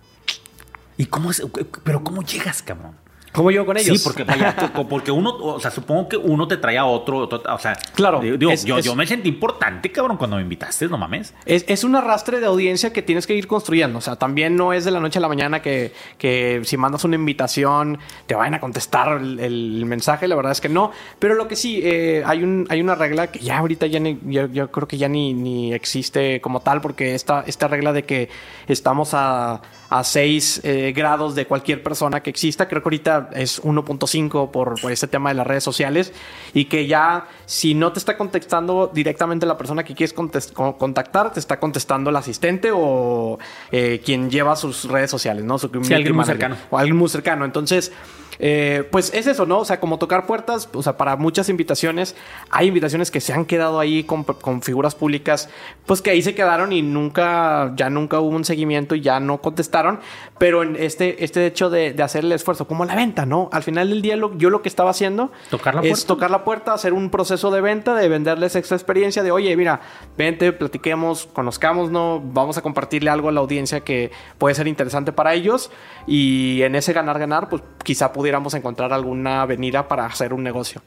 ¿Y 0.98 1.06
cómo 1.06 1.32
es? 1.32 1.42
Pero 1.84 2.04
¿cómo 2.04 2.24
llegas, 2.24 2.62
cabrón? 2.62 3.04
¿Cómo 3.34 3.50
yo 3.50 3.66
con 3.66 3.76
ellos? 3.78 4.00
Sí, 4.00 4.04
porque, 4.04 4.26
porque 4.90 5.12
uno, 5.12 5.36
o 5.36 5.60
sea, 5.60 5.72
supongo 5.72 6.08
que 6.08 6.18
uno 6.18 6.48
te 6.48 6.58
trae 6.58 6.78
a 6.78 6.86
otro, 6.86 7.28
o 7.28 7.60
sea, 7.60 7.76
claro. 7.96 8.20
Digo, 8.22 8.54
yo, 8.54 8.80
yo, 8.80 8.96
me 8.96 9.08
sentí 9.08 9.28
importante, 9.28 9.92
cabrón, 9.92 10.18
cuando 10.18 10.36
me 10.36 10.44
invitaste, 10.44 10.88
no 10.88 11.00
mames. 11.00 11.34
Es, 11.46 11.66
es, 11.68 11.84
un 11.84 11.96
arrastre 11.96 12.40
de 12.40 12.46
audiencia 12.46 12.94
que 12.94 13.02
tienes 13.02 13.26
que 13.26 13.36
ir 13.36 13.48
construyendo. 13.48 13.98
O 13.98 14.02
sea, 14.02 14.18
también 14.18 14.56
no 14.56 14.72
es 14.72 14.86
de 14.86 14.92
la 14.92 15.00
noche 15.00 15.18
a 15.18 15.22
la 15.22 15.28
mañana 15.28 15.64
que, 15.64 15.94
que 16.20 16.62
si 16.64 16.78
mandas 16.78 17.04
una 17.06 17.16
invitación 17.16 17.98
te 18.28 18.36
vayan 18.36 18.54
a 18.54 18.60
contestar 18.60 19.20
el, 19.20 19.84
mensaje. 19.88 20.28
La 20.28 20.36
verdad 20.36 20.52
es 20.52 20.62
que 20.62 20.70
no. 20.70 20.92
Pero 21.18 21.34
lo 21.34 21.48
que 21.48 21.56
sí, 21.56 21.82
eh, 21.84 22.22
hay, 22.26 22.44
un, 22.44 22.68
hay 22.70 22.82
una 22.82 22.94
regla 22.94 23.32
que 23.32 23.40
ya 23.40 23.58
ahorita 23.58 23.88
ya 23.88 24.00
ni, 24.00 24.20
yo, 24.26 24.72
creo 24.72 24.88
que 24.88 25.00
ya 25.00 25.10
ni, 25.10 25.34
ni 25.34 25.74
existe 25.74 26.40
como 26.40 26.60
tal, 26.60 26.82
porque 26.82 27.16
esta, 27.16 27.44
esta 27.48 27.68
regla 27.68 27.94
de 27.94 28.04
que 28.04 28.30
estamos 28.68 29.16
a 29.16 29.60
a 29.94 30.04
6 30.04 30.62
eh, 30.64 30.92
grados 30.96 31.36
de 31.36 31.46
cualquier 31.46 31.84
persona 31.84 32.24
que 32.24 32.32
exista. 32.32 32.68
Creo 32.68 32.82
que 32.82 32.88
ahorita 32.88 33.30
es 33.34 33.62
1.5 33.62 34.50
por, 34.50 34.82
por 34.82 34.92
este 34.92 35.08
tema 35.08 35.30
de 35.30 35.36
las 35.36 35.46
redes 35.46 35.64
sociales 35.64 36.14
y 36.52 36.66
que 36.66 36.88
ya 36.88 37.28
si 37.46 37.74
no 37.74 37.92
te 37.92 38.00
está 38.00 38.18
contestando 38.18 38.92
directamente 38.94 39.46
la 39.46 39.58
persona 39.58 39.84
que 39.84 39.94
quieres 39.94 40.14
contactar, 40.14 41.34
te 41.34 41.40
está 41.40 41.60
contestando 41.60 42.10
el 42.10 42.16
asistente 42.16 42.72
o 42.74 43.40
eh, 43.72 44.02
quien 44.04 44.30
lleva 44.30 44.56
sus 44.56 44.86
redes 44.86 45.12
sociales, 45.12 45.44
¿no? 45.44 45.58
Su 45.58 45.68
alguien 45.68 46.16
muy 46.16 46.26
cercano. 46.26 46.56
O 46.70 46.78
alguien 46.78 46.98
muy 46.98 47.10
cercano. 47.10 47.46
Entonces, 47.46 47.92
eh, 48.40 48.88
pues 48.92 49.14
es 49.14 49.28
eso, 49.28 49.46
¿no? 49.46 49.60
O 49.60 49.66
sea, 49.66 49.80
como 49.80 49.98
tocar 49.98 50.26
puertas, 50.26 50.70
o 50.74 50.84
sea, 50.84 50.98
para 50.98 51.16
muchas 51.16 51.50
invitaciones, 51.50 52.16
hay 52.50 52.68
invitaciones 52.68 53.12
que 53.12 53.22
se 53.22 53.34
han 53.34 53.46
quedado 53.46 53.80
ahí 53.80 54.04
con, 54.04 54.26
figuras 54.62 54.96
públicas, 54.96 55.50
pues 55.86 56.02
que 56.02 56.12
ahí 56.12 56.22
se 56.22 56.36
quedaron 56.36 56.72
y 56.72 56.82
nunca, 56.82 57.74
ya 57.76 57.90
nunca 57.90 58.20
hubo 58.20 58.36
un 58.36 58.46
seguimiento 58.46 58.96
y 58.96 59.02
ya 59.02 59.20
no 59.20 59.40
contestaron, 59.40 60.00
pero 60.38 60.64
en 60.64 60.76
este, 60.76 61.24
este 61.24 61.46
hecho 61.46 61.70
de, 61.70 61.96
hacer 62.04 62.26
el 62.26 62.32
esfuerzo, 62.32 62.68
como 62.68 62.86
la 62.86 62.96
venta, 62.96 63.26
¿no? 63.26 63.50
Al 63.52 63.64
final 63.64 63.90
del 63.90 64.02
día, 64.02 64.18
yo 64.38 64.50
lo 64.50 64.62
que 64.62 64.70
estaba 64.70 64.90
haciendo 64.90 65.32
tocar 65.50 65.76
la 65.76 65.82
es 65.82 66.06
tocar 66.06 66.32
la 66.32 66.44
puerta, 66.44 66.74
hacer 66.74 66.94
un 66.94 67.10
proceso 67.10 67.33
de 67.34 67.62
venta, 67.62 67.96
de 67.96 68.08
venderles 68.08 68.56
esta 68.56 68.76
experiencia, 68.76 69.24
de 69.24 69.32
oye, 69.32 69.56
mira, 69.58 69.82
vente, 70.18 70.54
platiquemos, 70.54 71.26
conozcamos, 71.26 71.90
¿no? 71.90 72.22
Vamos 72.24 72.58
a 72.58 72.62
compartirle 72.62 73.10
algo 73.10 73.30
a 73.30 73.32
la 73.32 73.40
audiencia 73.40 73.82
que 73.82 74.12
puede 74.38 74.56
ser 74.56 74.68
interesante 74.68 75.12
para 75.12 75.34
ellos 75.34 75.72
y 76.06 76.62
en 76.62 76.76
ese 76.76 76.94
ganar-ganar, 76.94 77.50
pues 77.50 77.64
quizá 77.84 78.14
pudiéramos 78.14 78.54
encontrar 78.54 78.94
alguna 78.94 79.42
avenida 79.42 79.88
para 79.88 80.06
hacer 80.06 80.34
un 80.34 80.44
negocio. 80.44 80.82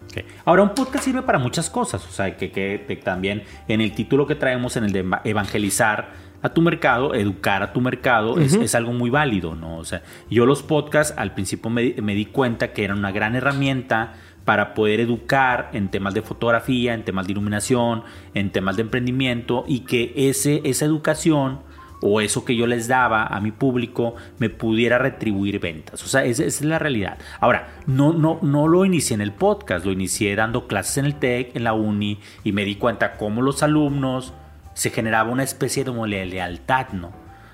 Ahora, 0.45 0.63
un 0.63 0.75
podcast 0.75 1.05
sirve 1.05 1.23
para 1.23 1.39
muchas 1.39 1.69
cosas, 1.69 2.07
o 2.07 2.11
sea, 2.11 2.37
que, 2.37 2.51
que, 2.51 3.01
también 3.03 3.43
en 3.69 3.81
el 3.81 3.93
título 3.93 4.27
que 4.27 4.37
traemos, 4.37 4.77
en 4.77 4.85
el 4.85 4.93
de 4.93 5.05
evangelizar 5.25 6.27
a 6.43 6.51
tu 6.51 6.63
mercado, 6.63 7.15
educar 7.15 7.63
a 7.63 7.73
tu 7.73 7.81
mercado, 7.81 8.39
es, 8.39 8.75
algo 8.75 8.93
muy 8.93 9.11
válido, 9.11 9.55
¿no? 9.55 9.79
O 9.79 9.85
sea, 9.85 10.03
yo 10.31 10.47
los 10.47 10.63
podcasts 10.63 11.15
al 11.17 11.35
principio 11.35 11.71
me, 11.71 11.95
me 12.01 12.15
di 12.15 12.27
cuenta 12.27 12.73
que 12.73 12.85
eran 12.85 12.99
una 12.99 13.11
gran 13.11 13.35
herramienta 13.35 14.15
para 14.47 14.75
poder 14.75 15.01
educar 15.01 15.71
en 15.75 15.91
temas 15.91 16.15
de 16.15 16.23
fotografía, 16.23 16.95
en 16.95 17.05
temas 17.05 17.27
de 17.27 17.33
iluminación, 17.33 18.05
en 18.33 18.53
temas 18.53 18.77
de 18.77 18.83
emprendimiento 18.83 19.65
y 19.67 19.81
que 19.81 20.15
ese, 20.17 20.63
esa 20.65 20.85
educación 20.87 21.61
o 22.01 22.21
eso 22.21 22.45
que 22.45 22.55
yo 22.55 22.69
les 22.69 22.87
daba 22.87 23.27
a 23.27 23.41
mi 23.41 23.51
público 23.51 24.15
me 24.39 24.49
pudiera 24.49 24.99
retribuir 24.99 25.59
ventas. 25.59 26.03
O 26.05 26.07
sea, 26.07 26.25
esa, 26.25 26.45
es 26.45 26.63
la 26.63 26.79
realidad. 26.79 27.19
Ahora, 27.41 27.75
no, 27.87 28.13
no, 28.13 28.39
no 28.41 28.69
lo 28.69 28.85
inicié 28.85 29.15
en 29.15 29.21
el 29.21 29.33
podcast, 29.33 29.85
lo 29.85 29.91
inicié 29.91 30.37
dando 30.37 30.69
clases 30.69 30.99
en 30.99 31.07
el 31.07 31.17
TEC, 31.17 31.57
en 31.57 31.65
la 31.65 31.73
uni, 31.73 32.21
y 32.45 32.53
me 32.53 32.65
di 32.65 32.77
cuenta 32.77 33.17
cómo 33.17 33.43
los 33.43 33.65
alumnos 33.65 34.33
se 34.75 34.91
generaba 34.91 35.31
una 35.31 35.43
especie 35.43 35.83
de 35.83 36.27
lealtad, 36.27 36.91
¿no? 36.93 37.11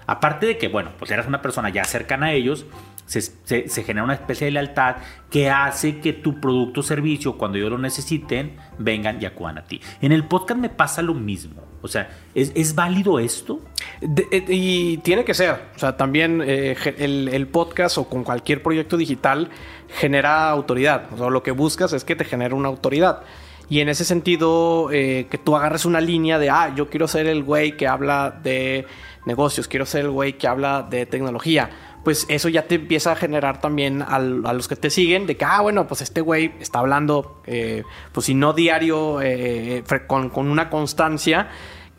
Aparte 0.06 0.44
de 0.44 0.58
que, 0.58 0.68
bueno, 0.68 0.90
pues 0.99 1.11
eras 1.11 1.26
una 1.26 1.40
persona 1.40 1.70
ya 1.70 1.84
cercana 1.84 2.26
a 2.26 2.32
ellos, 2.32 2.66
se, 3.06 3.82
genera 3.85 4.04
una 4.04 4.14
especie 4.14 4.47
de 4.47 4.52
lealtad 4.52 4.97
que 5.30 5.50
hace 5.50 5.99
que 5.99 6.12
tu 6.12 6.40
producto 6.40 6.80
o 6.80 6.82
servicio, 6.82 7.37
cuando 7.37 7.59
ellos 7.59 7.71
lo 7.71 7.78
necesiten, 7.78 8.56
vengan 8.78 9.21
y 9.21 9.26
acudan 9.26 9.59
a 9.59 9.64
ti. 9.64 9.80
En 10.00 10.12
el 10.12 10.25
podcast 10.25 10.61
me 10.61 10.68
pasa 10.68 11.02
lo 11.02 11.14
mismo. 11.14 11.62
O 11.82 11.88
sea, 11.88 12.11
¿es, 12.35 12.75
válido 12.75 13.18
esto? 13.18 13.61
Eh, 14.00 14.44
y 14.49 14.99
tiene 14.99 15.25
que 15.25 15.35
ser. 15.35 15.50
O 15.75 15.78
sea, 15.78 15.97
también 15.97 16.42
eh, 16.44 16.76
el, 16.99 17.47
podcast 17.49 17.99
o 17.99 18.09
con 18.09 18.23
cualquier 18.25 18.62
proyecto 18.62 18.97
digital 18.97 19.50
genera 19.88 20.49
autoridad. 20.49 21.12
O 21.12 21.18
sea, 21.18 21.28
lo 21.28 21.42
que 21.42 21.50
buscas 21.50 21.92
es 21.92 22.04
que 22.04 22.14
te 22.14 22.25
genere 22.25 22.54
una 22.54 22.68
autoridad. 22.68 23.23
Y 23.68 23.80
en 23.80 23.88
ese 23.88 24.04
sentido, 24.04 24.90
eh, 24.92 25.26
que 25.30 25.38
tú 25.38 25.56
agarres 25.56 25.85
una 25.85 26.00
línea 26.00 26.38
de, 26.38 26.50
ah, 26.50 26.73
yo 26.75 26.88
quiero 26.88 27.09
ser 27.09 27.26
el 27.26 27.42
güey 27.42 27.76
que 27.76 27.88
habla 27.88 28.38
de 28.42 28.87
negocios, 29.25 29.66
quiero 29.66 29.87
ser 29.87 30.04
el 30.04 30.11
güey 30.11 30.35
que 30.35 30.47
habla 30.47 30.82
de 30.82 31.06
tecnología 31.06 31.71
pues 32.04 32.26
eso 32.28 32.49
ya 32.49 32.66
te 32.66 32.76
empieza 32.76 33.12
a 33.12 33.16
generar 33.16 33.61
también 33.61 34.02
a 34.02 34.18
los 34.18 34.68
que 34.68 34.76
te 34.76 34.90
siguen 34.90 35.26
de 35.26 35.37
que, 35.37 35.44
ah, 35.44 35.61
bueno, 35.61 35.87
pues 35.87 36.02
este 36.02 36.21
güey 36.21 36.52
está 36.61 36.80
hablando, 36.80 37.40
eh, 37.47 37.85
pues 38.12 38.26
si 38.26 38.35
no 38.35 38.52
diario, 38.52 39.21
eh, 39.23 39.85
con, 40.06 40.30
con, 40.30 40.49
una 40.49 40.68
constancia, 40.68 41.49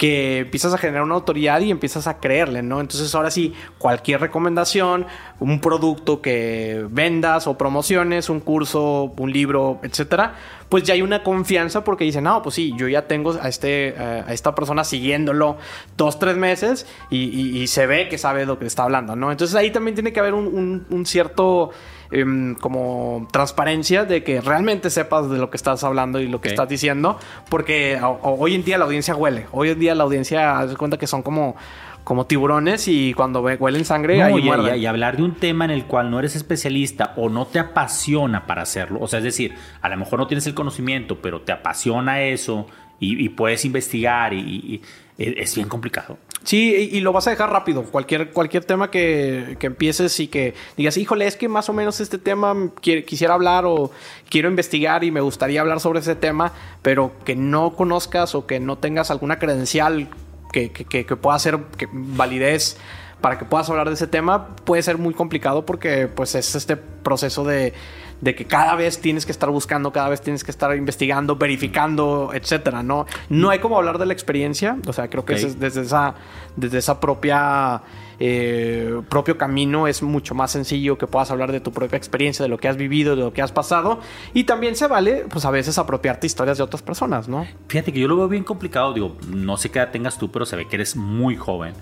que 0.04 0.40
empiezas 0.40 0.74
a 0.74 0.78
generar 0.78 1.04
una 1.04 1.16
autoridad 1.16 1.62
y 1.62 1.72
empiezas 1.72 2.08
a 2.08 2.20
creerle, 2.20 2.62
¿no? 2.62 2.82
Entonces 2.82 3.16
ahora 3.16 3.32
sí, 3.32 3.54
cualquier 3.78 4.20
recomendación, 4.20 5.06
un 5.40 5.62
producto 5.62 6.22
que 6.22 6.86
vendas 6.90 7.48
o 7.48 7.58
promociones, 7.58 8.30
un 8.30 8.42
curso, 8.42 9.14
un 9.16 9.32
libro, 9.32 9.80
etcétera, 9.82 10.36
pues 10.68 10.84
ya 10.84 10.94
hay 10.94 11.02
una 11.02 11.24
confianza 11.24 11.86
porque 11.86 12.04
dicen, 12.04 12.26
no, 12.26 12.42
pues 12.42 12.56
sí, 12.56 12.74
yo 12.76 12.90
ya 12.90 13.08
tengo 13.08 13.32
a, 13.42 13.48
este, 13.48 13.96
a 13.98 14.34
esta 14.34 14.54
persona 14.54 14.84
siguiéndolo 14.84 15.56
dos, 15.96 16.20
tres 16.20 16.36
meses 16.36 16.86
y, 17.10 17.66
se 17.68 17.88
ve 17.88 18.10
que 18.10 18.18
sabe 18.18 18.46
lo 18.46 18.60
que 18.60 18.66
está 18.66 18.84
hablando, 18.84 19.16
¿no? 19.16 19.32
Entonces 19.32 19.56
ahí 19.56 19.72
también 19.72 19.96
tiene 19.96 20.12
que 20.12 20.20
haber 20.20 20.34
un 20.34 21.06
cierto 21.06 21.72
Em, 22.16 22.54
como 22.54 23.28
transparencia 23.32 24.06
de 24.06 24.24
que 24.24 24.40
realmente 24.40 24.92
sepas 24.92 25.32
de 25.32 25.40
lo 25.40 25.50
que 25.50 25.58
estás 25.58 25.84
hablando 25.84 26.20
y 26.20 26.28
lo 26.28 26.42
que 26.42 26.50
estás 26.50 26.70
diciendo, 26.70 27.18
porque 27.50 28.00
hoy 28.22 28.54
en 28.54 28.64
día 28.64 28.78
la 28.78 28.86
audiencia 28.86 29.16
huele, 29.16 29.48
hoy 29.52 29.70
en 29.70 29.80
día 29.80 29.96
la 29.96 30.04
audiencia 30.04 30.64
se 30.68 30.76
cuenta 30.76 31.00
que 31.00 31.08
son 31.08 31.24
como 31.24 31.56
como 32.04 32.28
tiburones 32.28 32.88
y 32.88 33.16
cuando 33.16 33.42
huelen 33.42 33.84
sangre 33.84 34.18
y, 34.18 34.48
y, 34.78 34.86
hablar 34.86 35.18
de 35.18 35.24
un 35.24 35.34
tema 35.34 35.66
en 35.66 35.72
el 35.72 35.86
cual 35.86 36.12
no 36.12 36.20
eres 36.20 36.36
especialista 36.36 37.14
o 37.16 37.30
no 37.30 37.48
te 37.48 37.58
apasiona 37.58 38.46
para 38.46 38.62
hacerlo, 38.62 39.00
o 39.02 39.08
sea, 39.08 39.18
es 39.18 39.26
decir, 39.26 39.56
a 39.82 39.90
lo 39.90 39.98
mejor 39.98 40.20
no 40.20 40.28
tienes 40.28 40.46
el 40.46 40.54
conocimiento, 40.54 41.20
pero 41.20 41.42
te 41.42 41.52
apasiona 41.52 42.22
eso 42.22 42.68
y, 43.00 43.28
puedes 43.30 43.66
investigar 43.66 44.36
y, 44.36 44.84
es 45.18 45.56
bien 45.56 45.68
complicado. 45.68 46.20
Sí, 46.44 46.90
y, 46.92 47.00
lo 47.00 47.14
vas 47.14 47.28
a 47.28 47.30
dejar 47.30 47.52
rápido. 47.52 47.84
Cualquier, 47.84 48.32
cualquier 48.32 48.66
tema 48.66 48.92
que, 48.92 49.58
empieces 49.62 50.20
y 50.20 50.28
que 50.28 50.54
digas, 50.76 50.98
híjole, 50.98 51.26
es 51.26 51.38
que 51.38 51.48
más 51.48 51.70
o 51.70 51.74
menos 51.74 52.02
este 52.02 52.18
tema 52.18 52.54
quisiera 52.82 53.34
hablar 53.34 53.66
o 53.66 53.92
quiero 54.30 54.50
investigar 54.50 55.06
y 55.06 55.12
me 55.12 55.22
gustaría 55.22 55.62
hablar 55.62 55.80
sobre 55.80 56.00
ese 56.00 56.16
tema, 56.16 56.52
pero 56.82 57.14
que 57.24 57.36
no 57.36 57.76
conozcas 57.76 58.36
o 58.36 58.46
que 58.46 58.60
no 58.60 58.78
tengas 58.78 59.10
alguna 59.10 59.40
credencial 59.40 60.10
que, 60.52 60.72
que, 60.72 61.06
que 61.06 61.16
pueda 61.16 61.40
ser 61.40 61.60
validez 61.92 62.78
para 63.22 63.38
que 63.38 63.46
puedas 63.46 63.70
hablar 63.70 63.88
de 63.88 63.94
ese 63.94 64.08
tema, 64.08 64.54
puede 64.66 64.84
ser 64.84 64.98
muy 64.98 65.14
complicado 65.14 65.66
porque 65.66 66.08
pues 66.08 66.36
es 66.36 66.56
este 66.56 66.76
proceso 66.76 67.46
de 67.46 67.74
de 68.22 68.36
que 68.36 68.46
cada 68.46 68.76
vez 68.76 69.00
tienes 69.00 69.26
que 69.26 69.32
estar 69.32 69.50
buscando, 69.50 69.92
cada 69.92 70.10
vez 70.10 70.22
tienes 70.22 70.44
que 70.44 70.52
estar 70.52 70.76
investigando, 70.76 71.36
verificando, 71.36 72.32
etcétera, 72.34 72.84
¿no? 72.84 73.06
No 73.30 73.50
hay 73.50 73.60
como 73.60 73.78
hablar 73.78 73.98
de 73.98 74.06
la 74.06 74.14
experiencia, 74.14 74.78
o 74.88 74.94
sea, 74.94 75.10
creo 75.10 75.26
que 75.26 75.36
desde 75.36 75.82
esa, 75.82 76.16
desde 76.56 76.78
esa 76.78 77.00
propia 77.00 77.82
eh, 78.20 79.02
propio 79.10 79.38
camino 79.38 79.88
es 79.88 80.02
mucho 80.02 80.36
más 80.36 80.52
sencillo 80.52 80.98
que 80.98 81.08
puedas 81.08 81.32
hablar 81.32 81.52
de 81.52 81.60
tu 81.60 81.72
propia 81.72 81.98
experiencia, 81.98 82.44
de 82.44 82.50
lo 82.50 82.58
que 82.58 82.68
has 82.68 82.78
vivido, 82.78 83.16
de 83.16 83.24
lo 83.24 83.34
que 83.34 83.42
has 83.42 83.52
pasado. 83.52 84.00
Y 84.34 84.46
también 84.46 84.76
se 84.76 84.88
vale, 84.88 85.26
pues 85.30 85.46
a 85.46 85.52
veces 85.52 85.78
apropiarte 85.78 86.28
historias 86.28 86.58
de 86.58 86.64
otras 86.64 86.82
personas, 86.82 87.28
¿no? 87.28 87.46
Fíjate 87.68 87.92
que 87.92 88.00
yo 88.00 88.08
lo 88.08 88.16
veo 88.18 88.28
bien 88.28 88.44
complicado, 88.44 88.94
digo, 88.94 89.18
no 89.28 89.58
sé 89.58 89.72
qué 89.72 89.80
edad 89.80 89.92
tengas 89.92 90.18
tú, 90.18 90.32
pero 90.32 90.46
se 90.46 90.56
ve 90.56 90.68
que 90.68 90.76
eres 90.76 90.96
muy 90.96 91.36
joven. 91.36 91.74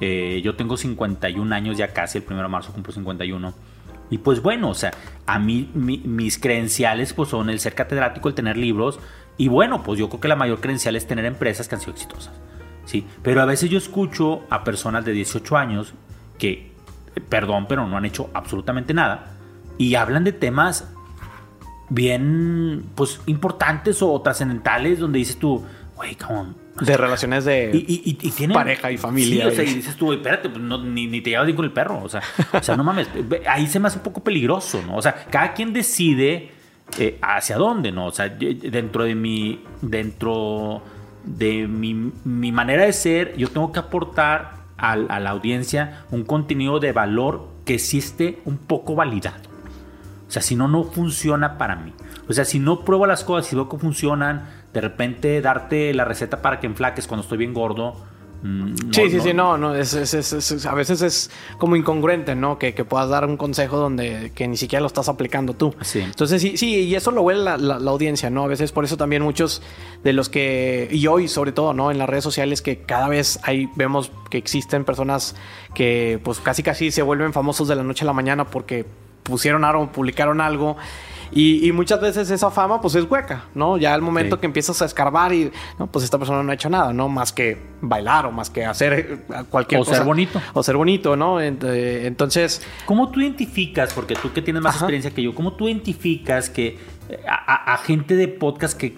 Eh, 0.00 0.40
yo 0.42 0.56
tengo 0.56 0.78
51 0.78 1.54
años 1.54 1.76
ya 1.76 1.88
casi, 1.88 2.18
el 2.18 2.24
1 2.26 2.42
de 2.42 2.48
marzo 2.48 2.72
cumplo 2.72 2.92
51. 2.92 3.52
Y 4.10 4.18
pues 4.18 4.42
bueno, 4.42 4.70
o 4.70 4.74
sea, 4.74 4.92
a 5.26 5.38
mí 5.38 5.70
mis 5.74 6.38
credenciales 6.38 7.12
pues 7.12 7.30
son 7.30 7.48
el 7.48 7.60
ser 7.60 7.74
catedrático, 7.74 8.28
el 8.28 8.34
tener 8.34 8.56
libros. 8.56 8.98
Y 9.36 9.48
bueno, 9.48 9.82
pues 9.82 9.98
yo 9.98 10.08
creo 10.08 10.20
que 10.20 10.28
la 10.28 10.36
mayor 10.36 10.60
credencial 10.60 10.96
es 10.96 11.06
tener 11.06 11.24
empresas 11.24 11.68
que 11.68 11.76
han 11.76 11.80
sido 11.80 11.92
exitosas. 11.92 12.32
¿sí? 12.84 13.06
Pero 13.22 13.40
a 13.40 13.44
veces 13.44 13.70
yo 13.70 13.78
escucho 13.78 14.42
a 14.50 14.64
personas 14.64 15.04
de 15.04 15.12
18 15.12 15.56
años 15.56 15.94
que, 16.38 16.72
perdón, 17.28 17.66
pero 17.68 17.86
no 17.86 17.96
han 17.96 18.04
hecho 18.04 18.30
absolutamente 18.34 18.92
nada. 18.92 19.36
Y 19.78 19.94
hablan 19.94 20.24
de 20.24 20.32
temas 20.32 20.92
bien, 21.88 22.90
pues, 22.94 23.20
importantes 23.26 24.02
o 24.02 24.20
trascendentales 24.20 24.98
donde 24.98 25.20
dices 25.20 25.38
tú, 25.38 25.64
güey, 25.96 26.16
come 26.16 26.54
de 26.80 26.96
relaciones 26.96 27.44
de 27.44 27.70
y, 27.72 28.48
pareja 28.48 28.90
y 28.90 28.96
familia. 28.96 29.50
Sí, 29.50 29.60
o 29.60 29.62
y 29.62 29.74
dices 29.74 29.96
tú, 29.96 30.12
espérate, 30.12 30.48
pues 30.48 30.62
ni, 30.62 31.20
te 31.20 31.30
llevas 31.30 31.46
bien 31.46 31.56
con 31.56 31.64
el 31.64 31.72
perro. 31.72 32.02
O 32.02 32.08
sea, 32.08 32.22
o 32.52 32.62
sea, 32.62 32.76
no 32.76 32.84
mames. 32.84 33.08
Ahí 33.46 33.66
se 33.66 33.78
me 33.78 33.88
hace 33.88 33.98
un 33.98 34.04
poco 34.04 34.22
peligroso, 34.22 34.82
¿no? 34.86 34.96
O 34.96 35.02
sea, 35.02 35.26
cada 35.30 35.52
quien 35.52 35.72
decide 35.72 36.50
eh, 36.98 37.18
hacia 37.22 37.56
dónde, 37.56 37.92
¿no? 37.92 38.06
O 38.06 38.12
sea, 38.12 38.28
dentro 38.28 39.04
de 39.04 39.14
mi. 39.14 39.64
Dentro 39.82 40.82
de 41.24 41.68
mi, 41.68 42.12
mi 42.24 42.50
manera 42.50 42.84
de 42.84 42.92
ser, 42.94 43.36
yo 43.36 43.48
tengo 43.48 43.72
que 43.72 43.78
aportar 43.78 44.60
a, 44.78 44.92
a 44.92 45.20
la 45.20 45.30
audiencia 45.30 46.04
un 46.10 46.24
contenido 46.24 46.80
de 46.80 46.92
valor 46.92 47.46
que 47.66 47.78
sí 47.78 47.98
esté 47.98 48.40
un 48.46 48.56
poco 48.56 48.94
validado. 48.94 49.50
O 50.26 50.32
sea, 50.32 50.42
si 50.42 50.56
no, 50.56 50.68
no 50.68 50.84
funciona 50.84 51.58
para 51.58 51.76
mí. 51.76 51.92
O 52.28 52.32
sea, 52.32 52.44
si 52.44 52.60
no 52.60 52.84
pruebo 52.84 53.04
las 53.04 53.24
cosas 53.24 53.52
y 53.52 53.56
veo 53.56 53.68
que 53.68 53.76
funcionan, 53.76 54.48
de 54.72 54.80
repente 54.80 55.40
darte 55.40 55.92
la 55.94 56.04
receta 56.04 56.42
para 56.42 56.60
que 56.60 56.66
enflaques 56.66 57.06
cuando 57.06 57.22
estoy 57.22 57.38
bien 57.38 57.54
gordo, 57.54 57.96
Mm, 58.42 58.74
sí, 58.92 59.10
sí, 59.10 59.20
sí, 59.20 59.34
no, 59.34 59.58
no, 59.58 59.74
es, 59.74 59.94
a 60.64 60.74
veces 60.74 61.02
es 61.02 61.30
como 61.58 61.76
incongruente, 61.76 62.34
¿no? 62.34 62.58
Que, 62.58 62.72
puedas 62.72 63.10
dar 63.10 63.26
un 63.26 63.36
consejo 63.36 63.76
donde 63.76 64.32
que 64.34 64.48
ni 64.48 64.56
siquiera 64.56 64.80
lo 64.80 64.86
estás 64.86 65.08
aplicando 65.08 65.52
tú. 65.52 65.74
Sí. 65.82 66.00
Entonces, 66.00 66.40
sí, 66.40 66.56
sí, 66.56 66.84
y 66.84 66.94
eso 66.94 67.10
lo 67.10 67.22
huele 67.22 67.42
la, 67.42 67.58
la, 67.58 67.90
audiencia, 67.90 68.30
¿no? 68.30 68.44
A 68.44 68.46
veces 68.46 68.72
por 68.72 68.84
eso 68.84 68.96
también 68.96 69.22
muchos 69.22 69.62
de 70.02 70.14
los 70.14 70.30
que, 70.30 70.88
y 70.90 71.06
hoy 71.06 71.28
sobre 71.28 71.52
todo, 71.52 71.74
¿no? 71.74 71.90
En 71.90 71.98
las 71.98 72.08
redes 72.08 72.24
sociales 72.24 72.62
que 72.62 72.78
cada 72.78 73.08
vez 73.08 73.38
hay, 73.42 73.68
vemos 73.76 74.10
que 74.30 74.38
existen 74.38 74.84
personas 74.84 75.36
que 75.74 76.18
pues 76.24 76.40
casi 76.40 76.62
casi 76.62 76.90
se 76.90 77.02
vuelven 77.02 77.34
famosos 77.34 77.68
de 77.68 77.76
la 77.76 77.82
noche 77.82 78.04
a 78.04 78.06
la 78.06 78.14
mañana 78.14 78.46
porque 78.46 78.86
pusieron 79.22 79.64
algo, 79.64 79.92
publicaron 79.92 80.40
algo 80.40 80.76
y, 81.32 81.70
muchas 81.72 82.00
veces 82.00 82.30
esa 82.30 82.50
fama 82.50 82.80
pues 82.80 82.94
es 82.94 83.04
hueca, 83.08 83.44
¿no? 83.54 83.76
Ya 83.76 83.94
al 83.94 84.02
momento 84.02 84.40
que 84.40 84.46
empiezas 84.46 84.82
a 84.82 84.84
escarbar 84.84 85.32
y, 85.32 85.52
no, 85.78 85.86
pues 85.86 86.04
esta 86.04 86.18
persona 86.18 86.42
no 86.42 86.50
ha 86.50 86.54
hecho 86.54 86.68
nada, 86.68 86.92
¿no? 86.92 87.08
Más 87.08 87.32
que 87.32 87.56
bailar 87.80 88.26
o 88.26 88.32
más 88.32 88.50
que 88.50 88.64
hacer 88.64 88.92
eh, 88.92 89.44
cualquier 89.48 89.80
cosa. 89.80 89.92
O 89.92 89.94
ser 89.94 90.04
bonito. 90.04 90.42
O 90.52 90.62
ser 90.62 90.76
bonito, 90.76 91.16
¿no? 91.16 91.40
Eh, 91.40 92.06
entonces... 92.06 92.62
¿Cómo 92.86 93.10
tú 93.10 93.20
identificas, 93.20 93.92
porque 93.92 94.14
tú 94.14 94.32
que 94.32 94.42
tienes 94.42 94.62
más 94.62 94.76
experiencia 94.76 95.12
que 95.12 95.22
yo, 95.22 95.34
cómo 95.34 95.52
tú 95.52 95.68
identificas 95.68 96.50
que 96.50 96.78
a, 97.26 97.76
gente 97.78 98.14
de 98.16 98.28
podcast 98.28 98.78
que, 98.78 98.92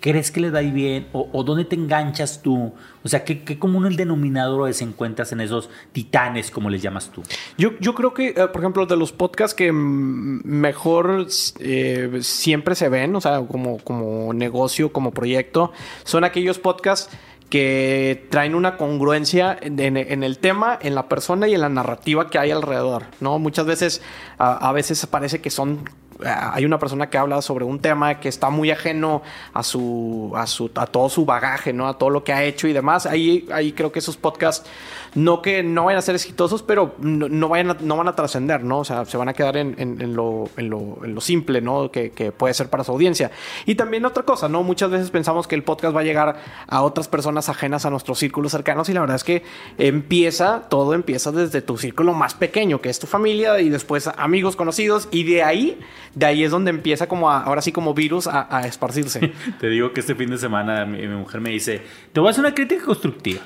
crees 0.00 0.30
que 0.30 0.40
le 0.40 0.50
da 0.50 0.60
bien 0.60 1.08
o, 1.12 1.42
dónde 1.44 1.64
te 1.64 1.76
enganchas 1.76 2.42
tú? 2.42 2.72
O 3.04 3.08
sea, 3.08 3.24
¿qué, 3.24 3.42
qué 3.44 3.58
común 3.58 3.86
el 3.86 3.96
denominador 3.96 4.72
se 4.74 4.84
encuentras 4.84 5.32
en 5.32 5.40
esos 5.40 5.70
titanes, 5.92 6.50
como 6.50 6.70
les 6.70 6.82
llamas 6.82 7.10
tú? 7.10 7.22
Yo, 7.56 7.72
yo 7.80 7.94
creo 7.94 8.14
que, 8.14 8.28
eh, 8.28 8.48
por 8.52 8.60
ejemplo, 8.60 8.86
de 8.86 8.96
los 8.96 9.12
podcasts 9.12 9.54
que 9.54 9.72
mejor 9.72 11.26
eh, 11.60 12.18
siempre 12.22 12.74
se 12.74 12.88
ven, 12.88 13.14
o 13.14 13.20
sea, 13.20 13.40
como, 13.40 13.78
como 13.78 14.32
negocio, 14.32 14.92
como 14.92 15.12
proyecto, 15.12 15.72
son 16.04 16.24
aquellos 16.24 16.58
podcasts 16.58 17.16
que 17.50 18.26
traen 18.30 18.54
una 18.54 18.76
congruencia 18.76 19.56
en, 19.60 19.96
el 19.96 20.38
tema, 20.38 20.78
en 20.82 20.94
la 20.94 21.08
persona 21.08 21.48
y 21.48 21.54
en 21.54 21.62
la 21.62 21.70
narrativa 21.70 22.28
que 22.28 22.38
hay 22.38 22.50
alrededor, 22.50 23.04
¿no? 23.20 23.38
Muchas 23.38 23.64
veces, 23.64 24.02
a 24.36 24.70
veces 24.72 25.06
parece 25.06 25.40
que 25.40 25.48
son 25.48 25.80
hay 26.24 26.64
una 26.64 26.78
persona 26.78 27.08
que 27.10 27.18
habla 27.18 27.40
sobre 27.42 27.64
un 27.64 27.78
tema 27.78 28.20
que 28.20 28.28
está 28.28 28.50
muy 28.50 28.70
ajeno 28.70 29.22
a 29.52 29.62
su, 29.62 30.32
a 30.34 30.46
su, 30.46 30.70
a 30.74 30.86
todo 30.86 31.08
su 31.08 31.24
bagaje, 31.24 31.72
¿no? 31.72 31.88
A 31.88 31.98
todo 31.98 32.10
lo 32.10 32.24
que 32.24 32.32
ha 32.32 32.42
hecho 32.42 32.66
y 32.68 32.72
demás. 32.72 33.06
Ahí, 33.06 33.46
ahí 33.52 33.72
creo 33.72 33.92
que 33.92 34.00
esos 34.00 34.16
podcasts, 34.16 34.68
no 35.14 35.42
que 35.42 35.62
no 35.62 35.84
vayan 35.84 35.98
a 35.98 36.02
ser 36.02 36.14
exitosos, 36.14 36.62
pero 36.62 36.94
no, 36.98 37.48
vayan 37.48 37.76
no 37.80 37.96
van 37.96 38.08
a 38.08 38.14
trascender, 38.14 38.64
¿no? 38.64 38.80
O 38.80 38.84
sea, 38.84 39.04
se 39.04 39.16
van 39.16 39.28
a 39.28 39.32
quedar 39.32 39.56
en, 39.56 39.74
en, 39.78 40.14
lo, 40.14 40.48
en, 40.56 40.70
lo, 40.70 40.98
en 41.04 41.14
lo, 41.14 41.20
simple, 41.20 41.60
¿no? 41.60 41.90
Que, 41.90 42.10
que, 42.10 42.32
puede 42.32 42.54
ser 42.54 42.68
para 42.68 42.84
su 42.84 42.92
audiencia. 42.92 43.30
Y 43.66 43.74
también 43.74 44.04
otra 44.04 44.22
cosa, 44.22 44.48
¿no? 44.48 44.62
Muchas 44.62 44.90
veces 44.90 45.10
pensamos 45.10 45.46
que 45.46 45.54
el 45.54 45.62
podcast 45.62 45.94
va 45.96 46.00
a 46.00 46.04
llegar 46.04 46.36
a 46.66 46.82
otras 46.82 47.08
personas 47.08 47.48
ajenas 47.48 47.84
a 47.84 47.90
nuestros 47.90 48.18
círculos 48.18 48.52
cercanos 48.52 48.88
y 48.88 48.92
la 48.92 49.00
verdad 49.00 49.16
es 49.16 49.24
que 49.24 49.42
empieza, 49.78 50.68
todo 50.68 50.94
empieza 50.94 51.32
desde 51.32 51.62
tu 51.62 51.76
círculo 51.78 52.12
más 52.14 52.34
pequeño, 52.34 52.80
que 52.80 52.88
es 52.88 52.98
tu 52.98 53.06
familia 53.06 53.60
y 53.60 53.68
después 53.68 54.08
amigos 54.16 54.56
conocidos 54.56 55.08
y 55.10 55.24
de 55.24 55.42
ahí 55.42 55.78
de 56.14 56.26
ahí 56.26 56.44
es 56.44 56.50
donde 56.50 56.70
empieza 56.70 57.06
como 57.06 57.30
ahora 57.30 57.62
sí 57.62 57.72
como 57.72 57.94
virus 57.94 58.26
a, 58.26 58.66
esparcirse. 58.66 59.32
Te 59.60 59.68
digo 59.68 59.92
que 59.92 60.00
este 60.00 60.14
fin 60.14 60.30
de 60.30 60.38
semana 60.38 60.84
mi, 60.84 61.06
mujer 61.06 61.40
me 61.40 61.50
dice, 61.50 61.82
te 62.12 62.20
voy 62.20 62.28
a 62.28 62.30
hacer 62.30 62.44
una 62.44 62.54
crítica 62.54 62.84
constructiva. 62.84 63.40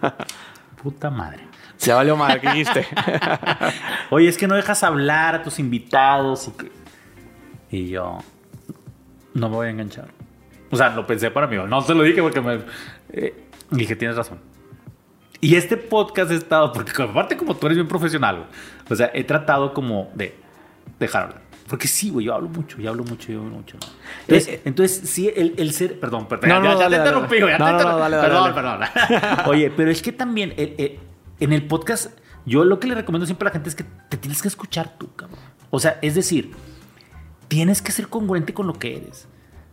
Puta 0.82 1.10
madre. 1.10 1.46
Se 1.76 1.92
valió 1.92 2.16
madre, 2.16 2.40
¿qué 2.40 2.48
dijiste? 2.50 2.86
Oye, 4.10 4.28
es 4.28 4.36
que 4.36 4.46
no 4.46 4.54
dejas 4.54 4.82
hablar 4.82 5.34
a 5.34 5.42
tus 5.42 5.58
invitados. 5.58 6.50
Y, 7.70 7.88
yo, 7.88 8.18
no 9.34 9.48
me 9.48 9.56
voy 9.56 9.66
a 9.68 9.70
enganchar. 9.70 10.08
O 10.70 10.76
sea, 10.76 10.90
lo 10.90 11.06
pensé 11.06 11.30
para 11.30 11.46
mí. 11.46 11.56
No 11.68 11.80
se 11.82 11.94
lo 11.94 12.02
dije 12.02 12.22
porque 12.22 12.40
me... 12.40 12.60
Eh, 13.10 13.34
dije, 13.70 13.96
tienes 13.96 14.16
razón. 14.16 14.38
Y 15.40 15.56
este 15.56 15.76
podcast 15.76 16.30
he 16.30 16.36
estado, 16.36 16.72
porque 16.72 17.02
aparte 17.02 17.36
como 17.36 17.56
tú 17.56 17.66
eres 17.66 17.76
bien 17.76 17.88
profesional, 17.88 18.46
o 18.88 18.94
sea, 18.94 19.10
he 19.12 19.24
tratado 19.24 19.74
como 19.74 20.10
de 20.14 20.36
dejar 21.00 21.24
hablar. 21.24 21.42
Porque 21.72 21.88
sí, 21.88 22.10
güey, 22.10 22.26
yo 22.26 22.34
hablo 22.34 22.50
mucho, 22.50 22.76
yo 22.76 22.90
hablo 22.90 23.02
mucho, 23.02 23.32
yo 23.32 23.40
hablo 23.40 23.52
mucho. 23.52 23.78
Entonces, 24.28 24.48
eh, 24.48 24.62
entonces 24.66 25.08
sí, 25.08 25.32
el, 25.34 25.54
el, 25.56 25.72
ser. 25.72 25.98
Perdón, 25.98 26.28
perdón. 26.28 26.50
No, 26.50 26.62
ya, 26.62 26.74
no, 26.74 26.80
ya 26.80 26.90
te 26.90 26.96
interrumpí, 26.96 27.40
güey. 27.40 27.56
Perdón, 27.56 28.54
perdón. 28.54 28.80
Oye, 29.46 29.70
pero 29.74 29.90
es 29.90 30.02
que 30.02 30.12
también 30.12 30.52
en 30.54 31.52
el 31.54 31.66
podcast, 31.66 32.10
yo 32.44 32.66
lo 32.66 32.78
que 32.78 32.88
le 32.88 32.94
recomiendo 32.94 33.24
siempre 33.24 33.46
a 33.46 33.48
la 33.48 33.52
gente 33.52 33.70
es 33.70 33.74
que 33.74 33.86
te 34.10 34.18
tienes 34.18 34.42
que 34.42 34.48
escuchar 34.48 34.98
tú, 34.98 35.16
cabrón. 35.16 35.38
O 35.70 35.80
sea, 35.80 35.98
es 36.02 36.14
decir, 36.14 36.50
tienes 37.48 37.80
que 37.80 37.90
ser 37.90 38.08
congruente 38.08 38.52
con 38.52 38.66
lo 38.66 38.74
que 38.74 38.98
eres. 38.98 39.26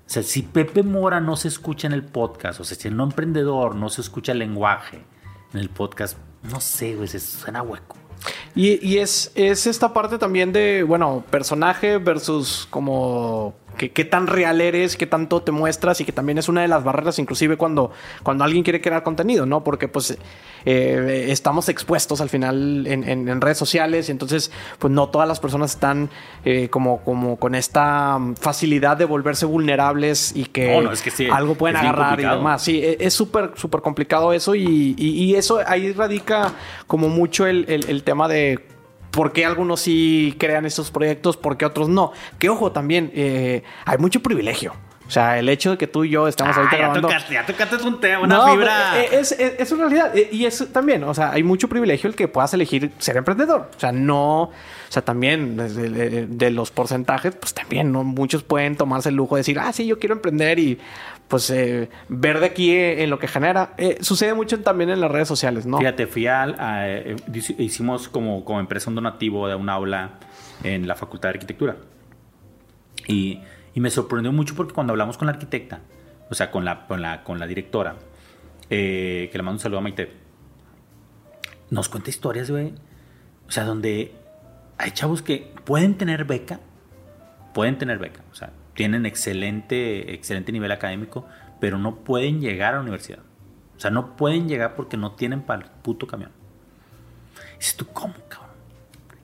O 0.08 0.10
sea, 0.10 0.24
si 0.24 0.44
Pepe 0.44 0.84
Mora 0.84 1.20
no 1.20 1.36
se 1.36 1.50
escucha 1.50 1.86
en 1.86 1.92
el 1.92 2.06
podcast, 2.06 2.62
o 2.62 2.64
sea, 2.64 2.78
si 2.78 2.88
el 2.88 2.96
no 2.96 3.04
emprendedor 3.04 3.76
no 3.76 3.90
se 3.90 4.00
escucha 4.00 4.32
el 4.32 4.40
lenguaje 4.40 5.04
en 5.54 5.60
el 5.60 5.70
podcast, 5.70 6.18
no 6.44 6.62
sé, 6.62 6.96
güey, 6.96 7.10
se 7.10 7.20
suena 7.20 7.62
hueco. 7.62 7.98
Y, 8.56 8.98
es, 8.98 9.32
es 9.36 9.68
esta 9.68 9.94
parte 9.94 10.18
también 10.18 10.52
de, 10.52 10.84
bueno, 10.84 11.24
personaje 11.30 11.98
versus 11.98 12.68
como 12.70 13.54
que, 13.80 13.92
qué 13.92 14.06
tan 14.06 14.28
real 14.28 14.60
eres, 14.62 14.98
qué 14.98 15.08
tanto 15.08 15.42
te 15.42 15.52
muestras 15.52 16.02
y 16.02 16.06
que 16.06 16.12
también 16.12 16.38
es 16.38 16.50
una 16.50 16.62
de 16.62 16.68
las 16.68 16.84
barreras 16.84 17.18
inclusive 17.18 17.58
cuando, 17.58 17.92
cuando 18.22 18.44
alguien 18.44 18.64
quiere 18.64 18.82
crear 18.82 19.02
contenido, 19.02 19.46
¿no? 19.46 19.64
Porque 19.64 19.88
pues 19.88 20.18
eh, 20.66 21.28
estamos 21.30 21.70
expuestos 21.70 22.22
al 22.22 22.30
final 22.30 22.86
en, 22.86 23.40
redes 23.42 23.58
sociales 23.58 24.10
y 24.10 24.12
entonces 24.12 24.52
pues 24.80 24.92
no 24.92 25.08
todas 25.08 25.28
las 25.28 25.40
personas 25.40 25.72
están 25.72 26.10
eh, 26.44 26.68
como, 26.70 27.02
como 27.04 27.38
con 27.38 27.56
esta 27.56 28.20
facilidad 28.40 28.98
de 28.98 29.06
volverse 29.06 29.46
vulnerables 29.46 30.36
y 30.36 30.44
que, 30.46 30.76
algo 31.32 31.56
pueden 31.56 31.78
agarrar 31.78 32.20
y 32.20 32.24
demás. 32.24 32.62
Sí, 32.62 32.84
e, 32.84 32.98
es 33.00 33.14
súper, 33.14 33.52
súper 33.56 33.82
complicado 33.82 34.34
eso 34.34 34.56
y, 34.56 35.34
eso 35.40 35.60
ahí 35.66 35.94
radica 35.94 36.52
como 36.86 37.08
mucho 37.08 37.48
el 37.48 38.04
tema 38.04 38.28
de 38.28 38.60
por 39.12 39.34
qué 39.34 39.46
algunos 39.46 39.82
sí 39.82 40.36
crean 40.40 40.66
estos 40.66 40.92
proyectos, 40.92 41.38
por 41.38 41.58
qué 41.58 41.66
otros 41.66 41.90
no. 41.90 42.12
Que 42.38 42.50
ojo, 42.50 42.72
también 42.72 43.12
eh, 43.14 43.64
hay 43.86 43.98
mucho 43.98 44.22
privilegio. 44.22 44.74
O 45.10 45.12
sea, 45.12 45.40
el 45.40 45.50
hecho 45.50 45.72
de 45.72 45.78
que 45.80 45.88
tú 45.88 46.04
y 46.04 46.12
yo 46.12 46.28
estamos 46.28 46.56
ahorita 46.56 46.76
ah, 46.76 46.94
ya 46.94 47.02
Tocaste, 47.02 47.34
ya 47.34 47.44
tocaste 47.44 47.78
un 47.78 48.00
tema, 48.00 48.26
una 48.26 48.52
fibra. 48.52 49.02
Eh, 49.02 49.10
es, 49.14 49.32
es, 49.32 49.54
es, 49.58 49.72
una 49.72 49.90
realidad. 49.90 50.16
Eh, 50.16 50.30
y 50.32 50.46
es 50.46 50.72
también, 50.72 51.04
o 51.04 51.16
sea, 51.16 51.32
hay 51.32 51.42
mucho 51.42 51.68
privilegio 51.68 52.08
el 52.08 52.16
que 52.16 52.28
puedas 52.28 52.54
elegir 52.54 52.92
ser 53.00 53.18
emprendedor. 53.18 53.72
O 53.76 53.80
sea, 53.80 53.92
no. 53.92 54.44
O 54.44 54.52
sea, 54.92 55.04
también 55.04 55.58
de, 55.58 56.28
de 56.28 56.52
los 56.52 56.70
porcentajes, 56.70 57.34
pues 57.36 57.56
también, 57.56 57.92
¿no? 57.92 58.04
Muchos 58.04 58.44
pueden 58.44 58.76
tomarse 58.76 59.10
el 59.10 59.16
lujo 59.16 59.36
de 59.36 59.40
decir, 59.40 59.58
ah, 59.58 59.74
sí, 59.74 59.88
yo 59.88 59.98
quiero 59.98 60.14
emprender 60.14 60.60
y 60.60 60.78
pues 61.30 61.50
eh, 61.52 61.90
ver 62.10 62.40
de 62.40 62.48
aquí 62.48 62.72
eh, 62.72 63.04
en 63.04 63.12
lo 63.12 63.20
que 63.20 63.28
genera. 63.28 63.74
Eh, 63.78 64.00
sucede 64.02 64.34
mucho 64.34 64.60
también 64.62 64.90
en 64.90 65.00
las 65.00 65.12
redes 65.12 65.28
sociales, 65.28 65.66
¿no? 65.66 65.78
Fíjate, 65.78 66.08
fui 66.08 66.26
al, 66.26 67.16
hicimos 67.60 68.10
como, 68.10 68.44
como 68.44 68.60
empresa 68.60 68.90
un 68.90 68.96
donativo 68.96 69.48
de 69.48 69.54
un 69.54 69.70
aula 69.70 70.20
en 70.64 70.88
la 70.88 70.96
Facultad 70.96 71.30
de 71.30 71.36
Arquitectura. 71.36 71.78
Y, 73.08 73.42
y, 73.76 73.80
me 73.80 73.92
sorprendió 73.92 74.32
mucho 74.32 74.56
porque 74.56 74.74
cuando 74.74 74.92
hablamos 74.92 75.18
con 75.18 75.28
la 75.28 75.34
arquitecta, 75.34 75.82
o 76.30 76.34
sea, 76.34 76.52
con 76.52 76.66
la, 76.66 76.88
con 76.88 77.02
la, 77.02 77.24
con 77.24 77.40
la 77.40 77.48
directora, 77.48 77.96
que 78.68 79.32
le 79.32 79.42
mando 79.42 79.54
un 79.54 79.60
saludo 79.60 79.80
a 79.80 79.82
Maite, 79.82 80.12
nos 81.70 81.90
cuenta 81.90 82.10
historias, 82.10 82.50
güey. 82.50 82.74
O 83.48 83.52
sea, 83.52 83.64
donde 83.64 84.14
hay 84.78 84.92
chavos 84.92 85.22
que 85.22 85.54
pueden 85.64 85.96
tener 85.96 86.26
beca, 86.26 86.60
pueden 87.54 87.78
tener 87.78 88.00
beca, 88.00 88.22
o 88.32 88.36
sea, 88.36 88.52
tienen 88.80 89.06
excelente, 89.06 90.14
excelente 90.14 90.54
nivel 90.54 90.72
académico, 90.72 91.28
pero 91.60 91.78
no 91.78 91.98
pueden 91.98 92.40
llegar 92.40 92.76
a 92.76 92.78
la 92.78 92.84
universidad. 92.84 93.20
O 93.76 93.80
sea, 93.82 93.92
no 93.92 94.16
pueden 94.16 94.48
llegar 94.48 94.74
porque 94.76 94.96
no 94.96 95.16
tienen 95.16 95.42
para 95.42 95.66
el 95.66 95.70
puto 95.70 96.08
camión. 96.08 96.32
Dices 97.58 97.76
tú, 97.76 97.88
¿cómo, 97.88 98.14
cabrón? 98.30 98.56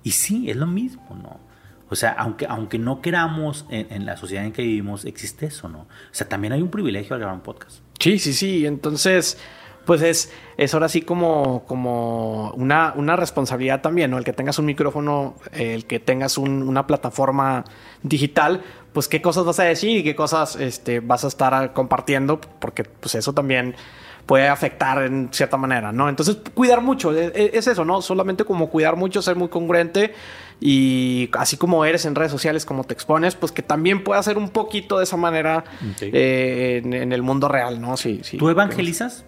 Y 0.03 0.11
sí, 0.11 0.49
es 0.49 0.57
lo 0.57 0.67
mismo, 0.67 1.07
¿no? 1.15 1.39
O 1.87 1.95
sea, 1.95 2.11
aunque, 2.17 2.45
aunque 2.49 2.77
no 2.77 2.99
queramos 2.99 3.65
en, 3.69 4.05
la 4.05 4.17
sociedad 4.17 4.43
en 4.43 4.51
que 4.51 4.61
vivimos, 4.61 5.05
existe 5.05 5.45
eso, 5.45 5.69
¿no? 5.69 5.83
O 5.83 5.87
sea, 6.11 6.27
también 6.27 6.51
hay 6.51 6.61
un 6.61 6.69
privilegio 6.69 7.13
al 7.13 7.21
grabar 7.21 7.37
un 7.37 7.43
podcast. 7.43 7.79
Sí, 7.97 8.19
sí, 8.19 8.33
sí. 8.33 8.65
Entonces, 8.65 9.37
pues 9.85 10.01
es, 10.01 10.31
es 10.57 10.73
ahora 10.73 10.89
sí 10.89 11.01
como, 11.01 11.63
como 11.65 12.51
una, 12.51 12.93
una 12.95 13.15
responsabilidad 13.15 13.81
también, 13.81 14.11
¿no? 14.11 14.17
El 14.17 14.23
que 14.23 14.33
tengas 14.33 14.59
un 14.59 14.65
micrófono, 14.65 15.35
el 15.51 15.85
que 15.85 15.99
tengas 15.99 16.37
una 16.37 16.87
plataforma 16.87 17.63
digital, 18.03 18.61
pues 18.93 19.07
qué 19.07 19.21
cosas 19.21 19.45
vas 19.45 19.59
a 19.59 19.63
decir 19.63 19.97
y 19.97 20.03
qué 20.03 20.15
cosas 20.15 20.55
este, 20.55 20.99
vas 20.99 21.23
a 21.23 21.27
estar 21.27 21.73
compartiendo, 21.73 22.39
porque 22.59 22.83
pues 22.83 23.15
eso 23.15 23.33
también 23.33 23.75
puede 24.25 24.47
afectar 24.47 25.03
en 25.03 25.29
cierta 25.31 25.57
manera, 25.57 25.91
¿no? 25.91 26.09
Entonces, 26.09 26.37
cuidar 26.53 26.81
mucho, 26.81 27.13
e, 27.13 27.27
e, 27.27 27.51
es, 27.53 27.67
eso, 27.67 27.85
¿no? 27.85 28.01
Solamente 28.01 28.43
como 28.43 28.69
cuidar 28.69 28.95
mucho, 28.95 29.21
ser 29.21 29.35
muy 29.35 29.49
congruente 29.49 30.13
y 30.59 31.29
así 31.33 31.57
como 31.57 31.85
eres 31.85 32.05
en 32.05 32.15
redes 32.15 32.31
sociales, 32.31 32.65
como 32.65 32.83
te 32.85 32.93
expones, 32.93 33.35
pues 33.35 33.51
que 33.51 33.61
también 33.61 34.03
pueda 34.03 34.21
ser 34.23 34.37
un 34.37 34.49
poquito 34.49 34.97
de 34.97 35.03
esa 35.03 35.17
manera 35.17 35.63
eh, 36.01 36.81
en, 36.83 37.11
el 37.11 37.21
mundo 37.21 37.47
real, 37.47 37.79
¿no? 37.79 37.97
Sí, 37.97 38.21
sí. 38.23 38.37
¿Tú 38.37 38.49
evangelizas? 38.49 39.25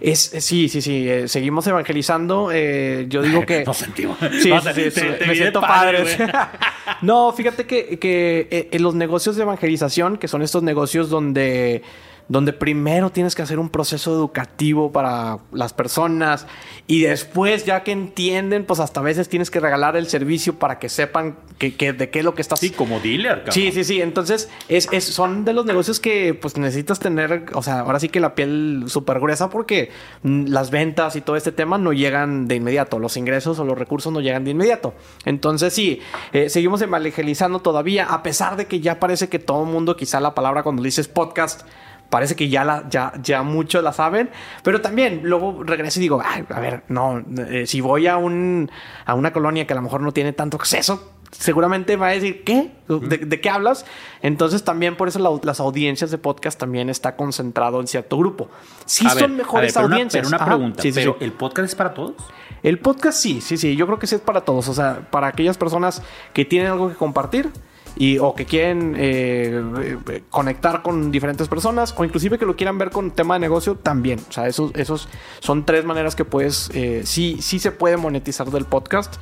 Es, 0.00 0.20
sí, 0.38 0.68
sí, 0.68 0.80
sí. 0.80 1.08
eh, 1.08 1.28
seguimos 1.28 1.66
evangelizando. 1.66 2.50
eh, 2.52 3.06
yo 3.08 3.22
digo 3.22 3.40
que. 3.46 3.64
Nos 3.66 3.76
sentimos. 3.76 4.16
Sí, 4.40 4.48
No, 4.50 4.60
sí, 4.60 4.68
te- 4.74 4.90
sí, 4.90 5.00
te- 5.00 5.12
sí, 5.12 5.18
te 5.18 5.26
me 5.26 5.34
siento 5.34 5.60
padre, 5.60 6.04
no, 7.02 7.32
fíjate 7.32 7.66
que, 7.66 7.98
que, 7.98 8.48
eh, 8.50 8.68
en 8.72 8.82
los 8.82 8.94
negocios 8.94 9.36
de 9.36 9.42
evangelización, 9.42 10.16
que 10.16 10.28
son 10.28 10.42
estos 10.42 10.62
negocios 10.62 11.10
donde, 11.10 11.82
donde 12.28 12.52
primero 12.52 13.10
tienes 13.10 13.34
que 13.34 13.42
hacer 13.42 13.58
un 13.58 13.68
proceso 13.68 14.12
educativo 14.12 14.90
para 14.90 15.38
las 15.52 15.72
personas 15.72 16.46
y 16.88 17.02
después, 17.02 17.64
ya 17.64 17.84
que 17.84 17.92
entienden, 17.92 18.64
pues 18.64 18.80
hasta 18.80 19.00
a 19.00 19.02
veces 19.02 19.28
tienes 19.28 19.50
que 19.50 19.60
regalar 19.60 19.96
el 19.96 20.08
servicio 20.08 20.58
para 20.58 20.78
que 20.80 20.88
sepan 20.88 21.36
que, 21.58 21.76
que- 21.76 21.92
de 21.92 22.10
qué 22.10 22.18
es 22.20 22.24
lo 22.24 22.34
que 22.34 22.42
estás 22.42 22.58
Sí, 22.60 22.70
como 22.70 22.98
dealer, 23.00 23.38
cabrón. 23.38 23.52
Sí, 23.52 23.70
sí, 23.72 23.84
sí. 23.84 24.00
Entonces, 24.02 24.48
es, 24.68 24.88
es- 24.92 25.04
son 25.04 25.44
de 25.44 25.52
los 25.52 25.66
negocios 25.66 26.00
que 26.00 26.34
pues 26.34 26.56
necesitas 26.56 26.98
tener, 26.98 27.46
o 27.54 27.62
sea, 27.62 27.80
ahora 27.80 28.00
sí 28.00 28.08
que 28.08 28.18
la 28.20 28.34
piel 28.34 28.84
súper 28.88 29.20
gruesa 29.20 29.48
porque 29.48 29.90
mm, 30.22 30.46
las 30.48 30.70
ventas 30.70 31.14
y 31.16 31.20
todo 31.20 31.36
este 31.36 31.52
tema 31.52 31.78
no 31.78 31.92
llegan 31.92 32.48
de 32.48 32.56
inmediato. 32.56 32.98
Los 32.98 33.16
ingresos 33.16 33.58
o 33.60 33.64
los 33.64 33.78
recursos 33.78 34.12
no 34.12 34.20
llegan 34.20 34.44
de 34.44 34.50
inmediato. 34.50 34.94
Entonces, 35.24 35.72
sí, 35.72 36.00
eh, 36.32 36.48
seguimos 36.50 36.82
evangelizando 36.82 37.60
todavía, 37.60 38.06
a 38.06 38.22
pesar 38.22 38.56
de 38.56 38.66
que 38.66 38.80
ya 38.80 38.98
parece 39.00 39.28
que 39.28 39.38
todo 39.38 39.62
el 39.64 39.70
mundo, 39.70 39.96
quizá 39.96 40.20
la 40.20 40.34
palabra 40.34 40.62
cuando 40.62 40.82
dices 40.82 41.08
podcast, 41.08 41.62
Parece 42.10 42.36
que 42.36 42.48
ya, 42.48 42.64
la, 42.64 42.84
ya, 42.88 43.12
ya 43.22 43.42
muchos 43.42 43.82
la 43.82 43.92
saben, 43.92 44.30
pero 44.62 44.80
también 44.80 45.20
luego 45.24 45.62
regreso 45.64 45.98
y 45.98 46.02
digo, 46.02 46.22
"Ay, 46.24 46.44
a 46.48 46.60
ver, 46.60 46.84
no, 46.88 47.22
eh, 47.48 47.66
si 47.66 47.80
voy 47.80 48.06
a, 48.06 48.16
un, 48.16 48.70
a 49.04 49.14
una 49.14 49.32
colonia 49.32 49.66
que 49.66 49.72
a 49.72 49.76
lo 49.76 49.82
mejor 49.82 50.00
no 50.02 50.12
tiene 50.12 50.32
tanto 50.32 50.56
acceso, 50.56 51.12
seguramente 51.32 51.96
va 51.96 52.06
a 52.08 52.10
decir, 52.12 52.44
¿qué? 52.44 52.70
¿De, 52.88 53.18
de 53.18 53.40
qué 53.40 53.50
hablas? 53.50 53.84
Entonces 54.22 54.62
también 54.64 54.96
por 54.96 55.08
eso 55.08 55.18
la- 55.18 55.30
las 55.42 55.58
audiencias 55.60 56.10
de 56.12 56.18
podcast 56.18 56.58
también 56.58 56.88
está 56.90 57.16
concentrado 57.16 57.80
en 57.80 57.88
cierto 57.88 58.16
grupo. 58.18 58.48
Sí 58.84 59.06
A 59.06 59.10
son 59.10 59.36
mejores 59.36 59.74
ver, 59.74 59.74
pero 59.74 59.86
una- 59.86 59.94
audiencias. 59.96 60.26
Pero 60.28 60.36
una 60.36 60.46
pregunta, 60.46 60.82
sí, 60.82 60.92
¿pero 60.92 61.16
sí. 61.18 61.24
el 61.24 61.32
podcast 61.32 61.68
es 61.68 61.74
para 61.74 61.92
todos? 61.92 62.14
El 62.62 62.78
podcast 62.78 63.18
sí, 63.18 63.40
sí, 63.40 63.56
sí. 63.56 63.74
Yo 63.76 63.86
creo 63.86 63.98
que 63.98 64.06
sí 64.06 64.14
es 64.14 64.20
para 64.20 64.42
todos. 64.42 64.68
O 64.68 64.74
sea, 64.74 65.08
para 65.10 65.26
aquellas 65.26 65.58
personas 65.58 66.02
que 66.32 66.44
tienen 66.44 66.70
algo 66.70 66.88
que 66.88 66.94
compartir 66.94 67.50
y, 67.96 68.18
o 68.18 68.34
que 68.34 68.44
quieren 68.44 68.94
eh, 68.96 69.62
eh, 70.08 70.22
conectar 70.30 70.82
con 70.82 71.10
diferentes 71.10 71.48
personas 71.48 71.94
o 71.96 72.04
inclusive 72.04 72.38
que 72.38 72.44
lo 72.44 72.54
quieran 72.54 72.78
ver 72.78 72.90
con 72.90 73.10
tema 73.10 73.34
de 73.34 73.40
negocio 73.40 73.76
también. 73.76 74.20
O 74.28 74.32
sea, 74.32 74.46
esos, 74.46 74.70
esos 74.74 75.08
son 75.40 75.64
tres 75.64 75.84
maneras 75.84 76.14
que 76.14 76.24
puedes, 76.24 76.70
eh, 76.74 77.02
sí, 77.04 77.38
sí 77.40 77.58
se 77.58 77.72
puede 77.72 77.96
monetizar 77.96 78.50
del 78.50 78.66
podcast. 78.66 79.16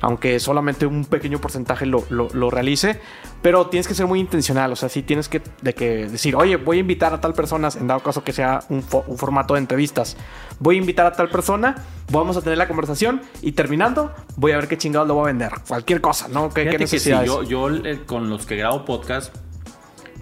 Aunque 0.00 0.38
solamente 0.40 0.86
un 0.86 1.04
pequeño 1.04 1.40
porcentaje 1.40 1.86
lo, 1.86 2.04
lo- 2.10 2.28
lo 2.32 2.50
realice, 2.50 3.00
pero 3.42 3.66
tienes 3.66 3.88
que 3.88 3.94
ser 3.94 4.06
muy 4.06 4.20
intencional. 4.20 4.72
O 4.72 4.76
sea, 4.76 4.88
sí 4.88 5.02
tienes 5.02 5.28
que, 5.28 5.42
de 5.62 5.74
que 5.74 6.06
decir, 6.08 6.36
oye, 6.36 6.56
voy 6.56 6.76
a 6.76 6.80
invitar 6.80 7.12
a 7.14 7.20
tal 7.20 7.34
persona, 7.34 7.68
en 7.78 7.86
dado 7.86 8.00
caso 8.00 8.22
que 8.24 8.32
sea 8.32 8.60
un, 8.68 8.82
fo- 8.82 9.04
un 9.06 9.18
formato 9.18 9.54
de 9.54 9.60
entrevistas. 9.60 10.16
Voy 10.60 10.76
a 10.76 10.78
invitar 10.78 11.06
a 11.06 11.12
tal 11.12 11.28
persona, 11.28 11.76
vamos 12.12 12.36
a 12.36 12.42
tener 12.42 12.58
la 12.58 12.68
conversación 12.68 13.22
y 13.42 13.52
terminando, 13.52 14.12
voy 14.36 14.52
a 14.52 14.56
ver 14.56 14.68
qué 14.68 14.76
chingados 14.78 15.06
lo 15.08 15.14
voy 15.14 15.24
a 15.24 15.26
vender. 15.26 15.52
Cualquier 15.66 16.00
cosa, 16.00 16.28
¿no? 16.28 16.48
¿Qué, 16.50 16.64
qué 16.78 16.86
sí, 16.98 17.10
yo 17.44 17.68
eh, 17.84 18.00
con 18.06 18.28
los 18.30 18.46
que 18.46 18.56
grabo 18.56 18.84
podcast, 18.84 19.34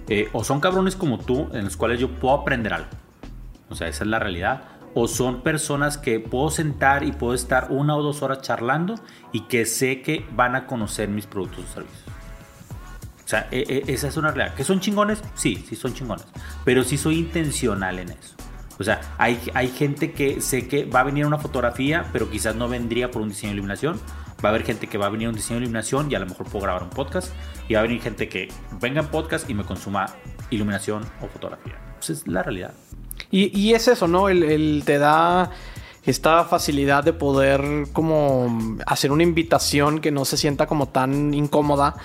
eh, 0.08 0.28
o 0.32 0.44
son 0.44 0.60
cabrones 0.60 0.94
como 0.96 1.18
tú, 1.18 1.48
en 1.52 1.64
los 1.64 1.76
cuales 1.76 1.98
yo 2.00 2.10
puedo 2.10 2.34
aprender 2.34 2.72
algo. 2.72 2.88
O 3.68 3.74
sea, 3.74 3.88
esa 3.88 4.04
es 4.04 4.10
la 4.10 4.18
realidad. 4.18 4.62
O 4.98 5.08
son 5.08 5.42
personas 5.42 5.98
que 5.98 6.20
puedo 6.20 6.48
sentar 6.48 7.04
y 7.04 7.12
puedo 7.12 7.34
estar 7.34 7.66
una 7.68 7.94
o 7.94 8.02
dos 8.02 8.22
horas 8.22 8.40
charlando 8.40 8.94
y 9.30 9.40
que 9.42 9.66
sé 9.66 10.00
que 10.00 10.24
van 10.32 10.56
a 10.56 10.66
conocer 10.66 11.10
mis 11.10 11.26
productos 11.26 11.66
o 11.66 11.68
servicios. 11.74 12.04
O 13.22 13.28
sea, 13.28 13.46
e- 13.50 13.82
e- 13.86 13.92
esa 13.92 14.08
es 14.08 14.16
una 14.16 14.30
realidad. 14.30 14.56
¿Que 14.56 14.64
son 14.64 14.80
chingones? 14.80 15.22
Sí, 15.34 15.62
sí 15.68 15.76
son 15.76 15.92
chingones. 15.92 16.24
Pero 16.64 16.82
sí 16.82 16.96
soy 16.96 17.18
intencional 17.18 17.98
en 17.98 18.08
eso. 18.08 18.36
O 18.78 18.84
sea, 18.84 19.02
hay, 19.18 19.38
hay 19.52 19.68
gente 19.68 20.12
que 20.12 20.40
sé 20.40 20.66
que 20.66 20.86
va 20.86 21.00
a 21.00 21.04
venir 21.04 21.26
una 21.26 21.36
fotografía, 21.36 22.06
pero 22.10 22.30
quizás 22.30 22.56
no 22.56 22.66
vendría 22.66 23.10
por 23.10 23.20
un 23.20 23.28
diseño 23.28 23.50
de 23.50 23.54
iluminación. 23.56 24.00
Va 24.42 24.48
a 24.48 24.52
haber 24.52 24.64
gente 24.64 24.86
que 24.86 24.96
va 24.96 25.06
a 25.06 25.10
venir 25.10 25.26
a 25.26 25.30
un 25.30 25.36
diseño 25.36 25.58
de 25.58 25.64
iluminación 25.64 26.10
y 26.10 26.14
a 26.14 26.20
lo 26.20 26.26
mejor 26.26 26.46
puedo 26.46 26.62
grabar 26.64 26.82
un 26.82 26.90
podcast. 26.90 27.34
Y 27.68 27.74
va 27.74 27.80
a 27.80 27.82
venir 27.82 28.00
gente 28.00 28.30
que 28.30 28.48
venga 28.80 29.02
en 29.02 29.08
podcast 29.08 29.50
y 29.50 29.52
me 29.52 29.64
consuma 29.64 30.06
iluminación 30.48 31.02
o 31.20 31.26
fotografía. 31.26 31.74
Pues 31.96 32.08
es 32.08 32.26
la 32.26 32.42
realidad. 32.42 32.72
Y, 33.30 33.56
y 33.58 33.74
es 33.74 33.88
eso, 33.88 34.06
¿no? 34.08 34.28
El, 34.28 34.42
el 34.44 34.82
te 34.84 34.98
da 34.98 35.50
esta 36.04 36.44
facilidad 36.44 37.02
de 37.02 37.12
poder 37.12 37.62
como 37.92 38.76
hacer 38.86 39.10
una 39.10 39.22
invitación 39.24 40.00
que 40.00 40.12
no 40.12 40.24
se 40.24 40.36
sienta 40.36 40.66
como 40.66 40.88
tan 40.88 41.34
incómoda. 41.34 41.96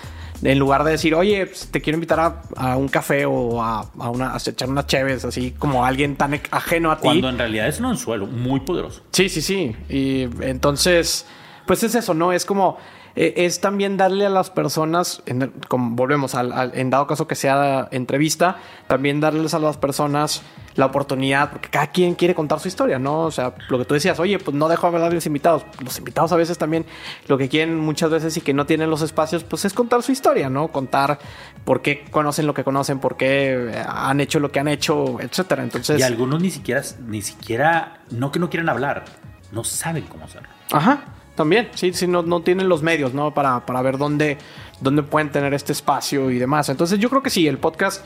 En 0.42 0.58
lugar 0.58 0.82
de 0.82 0.90
decir, 0.90 1.14
oye, 1.14 1.46
pues, 1.46 1.68
te 1.70 1.80
quiero 1.80 1.96
invitar 1.98 2.18
a, 2.18 2.42
a 2.56 2.76
un 2.76 2.88
café 2.88 3.26
o 3.26 3.62
a, 3.62 3.86
a 3.96 4.10
una, 4.10 4.34
a 4.34 4.38
echar 4.38 4.68
unas 4.68 4.88
cheves, 4.88 5.24
así 5.24 5.52
como 5.56 5.84
alguien 5.84 6.16
tan 6.16 6.40
ajeno 6.50 6.90
a 6.90 6.96
ti. 6.96 7.02
Cuando 7.04 7.28
en 7.28 7.38
realidad 7.38 7.68
es 7.68 7.78
un 7.78 7.86
anzuelo 7.86 8.26
muy 8.26 8.58
poderoso. 8.58 9.02
Sí, 9.12 9.28
sí, 9.28 9.40
sí. 9.40 9.76
Y 9.88 10.22
entonces, 10.40 11.26
pues 11.64 11.84
es 11.84 11.94
eso, 11.94 12.12
¿no? 12.12 12.32
Es 12.32 12.44
como, 12.44 12.76
eh, 13.14 13.34
es 13.36 13.60
también 13.60 13.96
darle 13.96 14.26
a 14.26 14.30
las 14.30 14.50
personas, 14.50 15.22
en, 15.26 15.52
como 15.68 15.94
volvemos 15.94 16.34
al, 16.34 16.50
al- 16.52 16.72
en 16.74 16.90
dado 16.90 17.06
caso 17.06 17.28
que 17.28 17.36
sea 17.36 17.86
entrevista, 17.92 18.56
también 18.88 19.20
darles 19.20 19.54
a 19.54 19.60
las 19.60 19.76
personas 19.76 20.42
la 20.74 20.86
oportunidad, 20.86 21.50
porque 21.50 21.68
cada 21.68 21.88
quien 21.88 22.14
quiere 22.14 22.34
contar 22.34 22.60
su 22.60 22.68
historia, 22.68 22.98
¿no? 22.98 23.20
O 23.22 23.30
sea, 23.30 23.54
lo 23.68 23.78
que 23.78 23.84
tú 23.84 23.94
decías, 23.94 24.18
oye, 24.20 24.38
pues 24.38 24.56
no 24.56 24.68
dejo 24.68 24.86
hablar 24.86 25.10
a 25.10 25.10
los 25.10 25.26
invitados. 25.26 25.64
Los 25.84 25.98
invitados 25.98 26.32
a 26.32 26.36
veces 26.36 26.58
también 26.58 26.86
lo 27.28 27.38
que 27.38 27.48
quieren 27.48 27.78
muchas 27.78 28.10
veces 28.10 28.36
y 28.36 28.40
que 28.40 28.54
no 28.54 28.66
tienen 28.66 28.90
los 28.90 29.02
espacios, 29.02 29.44
pues 29.44 29.64
es 29.64 29.74
contar 29.74 30.02
su 30.02 30.12
historia, 30.12 30.48
¿no? 30.48 30.68
Contar 30.68 31.18
por 31.64 31.82
qué 31.82 32.04
conocen 32.10 32.46
lo 32.46 32.54
que 32.54 32.64
conocen, 32.64 32.98
por 32.98 33.16
qué 33.16 33.70
eh, 33.72 33.84
han 33.86 34.20
hecho 34.20 34.40
lo 34.40 34.50
que 34.50 34.60
han 34.60 34.68
hecho, 34.68 35.20
etcétera. 35.20 35.62
Entonces, 35.62 36.00
Y 36.00 36.02
algunos 36.02 36.40
ni 36.40 36.50
siquiera, 36.50 36.82
ni 37.06 37.22
siquiera, 37.22 38.00
no 38.10 38.32
que 38.32 38.38
no 38.38 38.48
quieran 38.48 38.68
hablar, 38.68 39.04
no 39.50 39.64
saben 39.64 40.04
cómo 40.04 40.24
hacerlo. 40.24 40.48
Ajá, 40.72 41.04
también, 41.34 41.68
sí, 41.74 41.92
sí, 41.92 42.06
no, 42.06 42.22
no 42.22 42.42
tienen 42.42 42.68
los 42.68 42.82
medios, 42.82 43.14
¿no? 43.14 43.32
Para, 43.32 43.64
para 43.64 43.80
ver 43.82 43.98
dónde, 43.98 44.38
dónde 44.80 45.02
pueden 45.02 45.30
tener 45.30 45.54
este 45.54 45.72
espacio 45.72 46.30
y 46.30 46.38
demás. 46.38 46.68
Entonces 46.68 46.98
yo 46.98 47.08
creo 47.08 47.22
que 47.22 47.30
sí, 47.30 47.46
el 47.46 47.58
podcast 47.58 48.04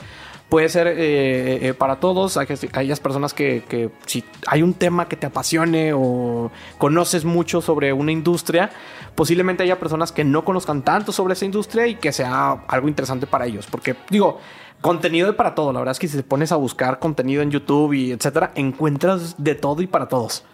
puede 0.49 0.69
ser 0.69 0.87
eh, 0.87 1.69
eh, 1.69 1.75
para 1.75 1.97
todos, 1.97 2.37
hay 2.37 2.47
aquellas 2.47 3.01
personas 3.01 3.35
que, 3.35 3.65
que 3.69 3.91
si 4.07 4.25
hay 4.47 4.63
un 4.63 4.75
tema 4.75 5.09
que 5.09 5.17
te 5.17 5.27
apasione 5.27 5.93
o 5.93 6.51
conoces 6.79 7.25
mucho 7.25 7.61
sobre 7.61 7.93
una 7.93 8.13
industria, 8.13 8.71
posiblemente 9.15 9.63
haya 9.63 9.79
personas 9.79 10.13
que 10.13 10.25
no 10.25 10.45
conozcan 10.45 10.83
tanto 10.83 11.13
sobre 11.13 11.35
esa 11.35 11.45
industria 11.45 11.87
y 11.87 11.97
que 11.97 12.13
sea 12.13 12.65
algo 12.69 12.89
interesante 12.89 13.27
para 13.27 13.47
ellos. 13.47 13.67
Porque 13.67 13.97
digo, 14.11 14.39
contenido 14.81 15.29
hay 15.29 15.35
para 15.35 15.55
todo, 15.55 15.73
la 15.73 15.81
verdad 15.81 15.93
es 15.93 15.99
que 15.99 16.09
si 16.09 16.17
te 16.17 16.23
pones 16.23 16.53
a 16.53 16.57
buscar 16.57 16.99
contenido 16.99 17.43
en 17.43 17.51
YouTube 17.51 17.93
y 17.95 18.13
etcétera, 18.13 18.53
encuentras 18.55 19.35
de 19.43 19.55
todo 19.55 19.83
y 19.83 19.87
para 19.87 20.09
todos. 20.09 20.45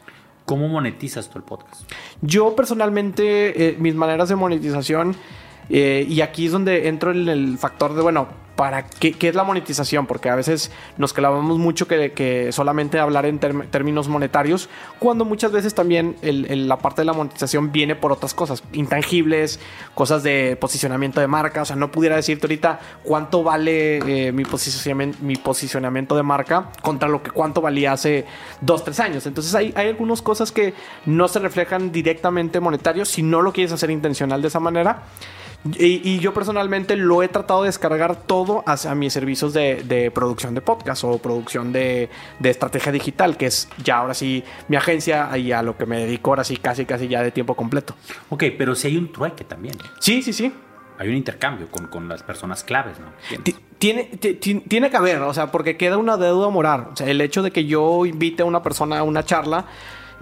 ¿Cómo 0.45 0.69
monetizas 0.69 1.29
tú 1.29 1.39
el 1.39 1.45
podcast? 1.45 1.83
Yo 2.21 2.57
personalmente, 2.57 3.69
eh, 3.69 3.77
mis 3.79 3.95
maneras 3.95 4.29
de 4.29 4.37
monetización, 4.37 5.15
eh, 5.69 6.05
y 6.09 6.21
aquí 6.21 6.47
es 6.47 6.53
donde 6.53 6.89
entro 6.89 7.13
en 7.13 7.29
el 7.29 7.59
factor 7.59 7.95
de, 7.95 8.03
bueno, 8.03 8.27
¿para 8.57 8.87
qué, 8.87 9.13
qué 9.13 9.29
es 9.29 9.35
la 9.35 9.45
monetización? 9.45 10.07
Porque 10.07 10.29
a 10.29 10.35
veces 10.35 10.71
nos 10.97 11.13
clavamos 11.13 11.59
mucho 11.59 11.87
que, 11.89 12.13
que 12.13 12.53
solamente 12.53 12.99
hablar 12.99 13.27
en 13.27 13.39
términos 13.39 14.09
monetarios, 14.09 14.69
cuando 14.99 15.25
muchas 15.25 15.53
veces 15.53 15.75
también 15.75 16.17
la 16.23 16.79
parte 16.79 17.03
de 17.03 17.07
la 17.07 17.13
monetización 17.13 17.73
viene 17.73 17.97
por 17.97 18.13
otras 18.13 18.35
cosas, 18.35 18.63
intangibles, 18.73 19.59
cosas 19.95 20.23
de 20.23 20.57
posicionamiento 20.61 21.21
de 21.21 21.27
marca. 21.27 21.63
O 21.63 21.65
sea, 21.65 21.77
no 21.77 21.91
pudiera 21.91 22.17
decirte 22.17 22.47
ahorita 22.47 22.81
cuánto 23.03 23.43
vale 23.43 24.29
eh, 24.29 24.33
mi, 24.33 24.45
posicionamiento, 24.45 25.19
mi 25.23 25.37
posicionamiento 25.37 26.17
de 26.17 26.23
marca 26.23 26.71
contra 26.83 27.09
lo 27.09 27.23
que 27.23 27.31
cuánto 27.31 27.61
valía 27.61 27.93
hace 27.93 28.27
dos, 28.61 28.85
tres 28.85 29.01
años. 29.01 29.27
Entonces 29.27 29.55
hay, 29.55 29.73
hay 29.77 29.89
algunas 29.89 30.23
cosas 30.23 30.53
que 30.53 30.75
no 31.07 31.29
se 31.29 31.39
reflejan 31.39 31.93
directamente 31.93 32.61
monetarios 32.61 33.09
si 33.09 33.23
no 33.23 33.43
lo 33.43 33.53
quieres 33.53 33.73
hacer 33.73 33.91
intencional 33.91 34.43
de 34.43 34.49
esa 34.49 34.61
manera. 34.61 35.03
Y, 35.79 36.01
y 36.09 36.19
yo 36.19 36.35
personalmente 36.35 36.97
lo 36.97 37.23
he 37.23 37.29
tratado 37.29 37.63
de 37.63 37.69
descargar 37.69 38.17
todo 38.17 38.65
hacia 38.67 38.95
mis 38.97 39.13
servicios 39.13 39.53
de, 39.53 39.85
de 39.85 40.11
producción 40.11 40.55
de 40.55 40.61
podcast 40.61 41.05
o 41.05 41.19
producción 41.19 41.73
de, 41.73 42.09
de 42.41 42.51
estrategia 42.51 42.91
digital, 42.91 43.37
que 43.37 43.47
es 43.47 43.69
ya 43.83 43.99
ahora 43.99 44.15
sí 44.15 44.43
mi 44.69 44.77
agencia 44.77 45.37
y 45.39 45.53
a 45.53 45.63
lo 45.63 45.77
que 45.77 45.87
me 45.87 45.99
dedico 46.01 46.31
ahora 46.31 46.43
sí 46.45 46.57
casi 46.57 46.85
casi 46.85 47.07
ya 47.07 47.23
de 47.23 47.31
tiempo 47.31 47.55
completo. 47.55 47.95
Ok, 48.31 48.45
pero 48.59 48.75
si 48.75 48.89
hay 48.89 48.97
un 48.97 49.13
trueque 49.13 49.45
también. 49.45 49.77
Sí, 50.01 50.23
sí, 50.23 50.33
sí. 50.33 50.53
Hay 50.99 51.09
un 51.09 51.15
intercambio 51.17 51.69
con, 51.69 51.87
con 51.87 52.09
las 52.09 52.23
personas 52.23 52.63
claves, 52.65 52.97
¿no? 53.01 53.07
Ti- 53.43 53.57
Tiene, 53.79 54.05
ti- 54.05 54.35
ti- 54.35 54.61
tiene 54.69 54.91
que 54.91 54.97
haber, 54.97 55.19
o 55.23 55.33
sea, 55.35 55.51
porque 55.51 55.77
queda 55.77 55.97
una 55.97 56.17
deuda 56.17 56.49
moral. 56.51 56.89
O 56.93 56.97
sea, 56.97 57.09
el 57.09 57.21
hecho 57.21 57.43
de 57.43 57.51
que 57.51 57.65
yo 57.65 58.05
invite 58.07 58.43
a 58.43 58.47
una 58.47 58.63
persona 58.63 58.99
a 58.99 59.03
una 59.03 59.25
charla 59.25 59.65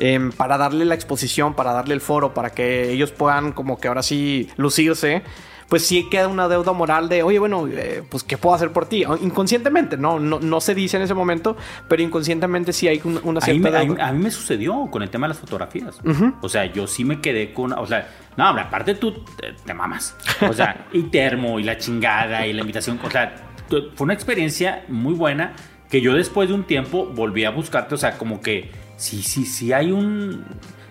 em, 0.00 0.32
para 0.32 0.58
darle 0.58 0.84
la 0.84 0.94
exposición, 0.96 1.54
para 1.54 1.72
darle 1.72 1.94
el 1.94 2.00
foro, 2.00 2.34
para 2.34 2.50
que 2.50 2.90
ellos 2.90 3.12
puedan 3.12 3.52
como 3.52 3.78
que 3.78 3.86
ahora 3.88 4.02
sí 4.02 4.48
lucirse, 4.56 5.22
pues 5.68 5.86
sí 5.86 6.08
queda 6.10 6.26
una 6.26 6.48
deuda 6.48 6.72
moral 6.72 7.08
de, 7.08 7.22
oye, 7.22 7.38
bueno, 7.38 7.68
eh, 7.68 8.02
pues 8.10 8.24
¿qué 8.24 8.36
puedo 8.36 8.56
hacer 8.56 8.72
por 8.72 8.86
ti? 8.86 9.04
Inconscientemente, 9.20 9.96
no, 9.96 10.18
no, 10.18 10.40
no 10.40 10.60
se 10.60 10.74
dice 10.74 10.96
en 10.96 11.04
ese 11.04 11.14
momento, 11.14 11.56
pero 11.86 12.02
inconscientemente 12.02 12.72
sí 12.72 12.88
hay 12.88 13.00
un- 13.04 13.20
una 13.22 13.38
A 13.38 13.46
mí, 13.46 13.60
cierta 13.60 13.78
a 13.78 13.82
mí- 13.82 13.88
deuda. 13.90 14.08
a 14.08 14.12
mí 14.12 14.18
me 14.24 14.30
sucedió 14.32 14.88
con 14.90 15.04
el 15.04 15.10
tema 15.10 15.26
de 15.26 15.34
las 15.34 15.38
fotografías. 15.38 16.00
O 16.42 16.48
sea, 16.48 16.64
yo 16.72 16.88
sí 16.88 17.04
me 17.04 17.20
quedé 17.20 17.52
con. 17.54 17.72
O 17.72 17.86
sea, 17.86 18.08
no, 18.36 18.48
hombre, 18.48 18.64
aparte 18.64 18.96
tú 18.96 19.12
te, 19.36 19.52
te 19.64 19.72
mamas. 19.72 20.16
O 20.48 20.52
sea, 20.52 20.86
y 20.92 21.04
termo, 21.04 21.60
y 21.60 21.62
la 21.62 21.78
chingada, 21.78 22.44
y 22.48 22.52
la 22.52 22.62
invitación. 22.62 22.98
O 23.04 23.08
sea, 23.10 23.32
fue 23.68 24.04
una 24.04 24.14
experiencia 24.14 24.84
muy 24.88 25.14
buena 25.14 25.54
que 25.88 26.00
yo 26.00 26.14
después 26.14 26.48
de 26.48 26.54
un 26.56 26.64
tiempo 26.64 27.06
volví 27.06 27.44
a 27.44 27.50
buscarte. 27.50 27.94
O 27.94 27.98
sea, 27.98 28.18
como 28.18 28.40
que 28.40 28.72
sí, 29.00 29.22
sí, 29.22 29.44
sí 29.44 29.72
hay 29.72 29.90
un 29.90 30.44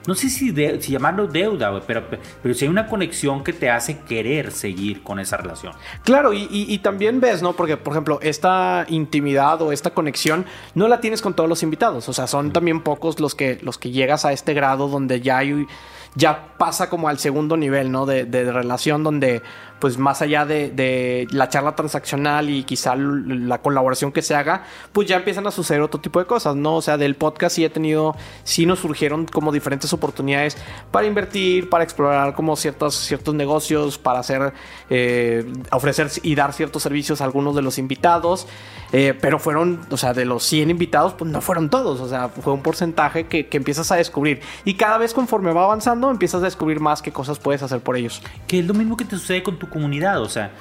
no 0.09 0.15
sé 0.15 0.29
si, 0.29 0.51
si 0.81 0.91
llamarlo 0.91 1.27
deuda, 1.27 1.81
pero, 1.85 2.03
pero 2.41 2.55
si 2.55 2.65
hay 2.65 2.71
una 2.71 2.87
conexión 2.87 3.43
que 3.43 3.53
te 3.53 3.69
hace 3.69 3.99
querer 3.99 4.51
seguir 4.51 5.03
con 5.03 5.19
esa 5.19 5.37
relación. 5.37 5.73
Claro, 6.03 6.33
y, 6.33 6.77
también 6.79 7.19
ves, 7.19 7.43
¿no? 7.43 7.53
Porque, 7.53 7.77
por 7.77 7.93
ejemplo, 7.93 8.19
esta 8.23 8.87
intimidad 8.89 9.61
o 9.61 9.71
esta 9.71 9.91
conexión 9.91 10.45
no 10.73 10.87
la 10.87 10.99
tienes 10.99 11.21
con 11.21 11.35
todos 11.35 11.47
los 11.47 11.61
invitados. 11.61 12.09
O 12.09 12.13
sea, 12.13 12.25
son 12.25 12.51
también 12.51 12.81
pocos 12.81 13.19
los 13.19 13.35
que, 13.35 13.59
los 13.61 13.77
que 13.77 13.91
llegas 13.91 14.25
a 14.25 14.31
este 14.31 14.55
grado 14.55 14.87
donde 14.87 15.21
ya 15.21 15.37
hay 15.37 15.67
ya 16.15 16.57
pasa 16.57 16.89
como 16.89 17.07
al 17.07 17.19
segundo 17.19 17.57
nivel, 17.57 17.91
¿no? 17.91 18.05
De, 18.05 18.25
de 18.25 18.51
relación 18.51 19.03
donde 19.03 19.41
pues 19.79 19.97
más 19.97 20.21
allá 20.21 20.45
de, 20.45 21.27
la 21.31 21.49
charla 21.49 21.75
transaccional 21.75 22.49
y 22.49 22.63
quizá 22.63 22.95
la 22.95 23.59
colaboración 23.59 24.11
que 24.11 24.21
se 24.21 24.35
haga, 24.35 24.63
pues 24.91 25.07
ya 25.07 25.15
empiezan 25.15 25.47
a 25.47 25.51
suceder 25.51 25.81
otro 25.81 25.99
tipo 25.99 26.19
de 26.19 26.25
cosas, 26.25 26.55
¿no? 26.55 26.75
O 26.75 26.81
sea, 26.81 26.97
del 26.97 27.15
podcast 27.15 27.55
sí 27.55 27.63
he 27.63 27.69
tenido, 27.69 28.15
sí 28.43 28.65
nos 28.65 28.79
surgieron 28.79 29.25
como 29.25 29.51
diferentes 29.51 29.91
oportunidades 29.93 30.57
para 30.91 31.07
invertir, 31.07 31.69
para 31.69 31.83
explorar 31.83 32.35
como 32.35 32.55
ciertos, 32.55 32.95
ciertos 32.95 33.33
negocios, 33.33 33.97
para 33.97 34.19
hacer, 34.19 34.53
eh, 34.89 35.51
ofrecer 35.71 36.11
y 36.23 36.35
dar 36.35 36.53
ciertos 36.53 36.83
servicios 36.83 37.21
a 37.21 37.23
algunos 37.23 37.55
de 37.55 37.61
los 37.61 37.77
invitados, 37.77 38.47
eh, 38.91 39.17
pero 39.19 39.39
fueron, 39.39 39.81
o 39.89 39.97
sea, 39.97 40.13
de 40.13 40.25
los 40.25 40.43
100 40.43 40.69
invitados, 40.71 41.13
pues 41.13 41.31
no 41.31 41.41
fueron 41.41 41.69
todos, 41.69 42.01
o 42.01 42.09
sea, 42.09 42.29
fue 42.29 42.53
un 42.53 42.61
porcentaje 42.61 43.27
que, 43.27 43.47
que 43.47 43.57
empiezas 43.57 43.91
a 43.91 43.95
descubrir 43.95 44.41
y 44.65 44.73
cada 44.73 44.97
vez 44.97 45.13
conforme 45.13 45.53
va 45.53 45.63
avanzando 45.63 45.98
empiezas 46.09 46.41
a 46.41 46.45
descubrir 46.45 46.79
más 46.79 47.01
qué 47.01 47.11
cosas 47.11 47.39
puedes 47.39 47.63
hacer 47.63 47.81
por 47.81 47.97
ellos. 47.97 48.21
Que 48.47 48.59
es 48.59 48.67
lo 48.67 48.73
mismo 48.73 48.95
que 48.95 49.05
te 49.05 49.17
sucede 49.17 49.43
con 49.43 49.57
tu 49.57 49.69
comunidad. 49.69 50.21
O 50.21 50.29
sea, 50.29 50.51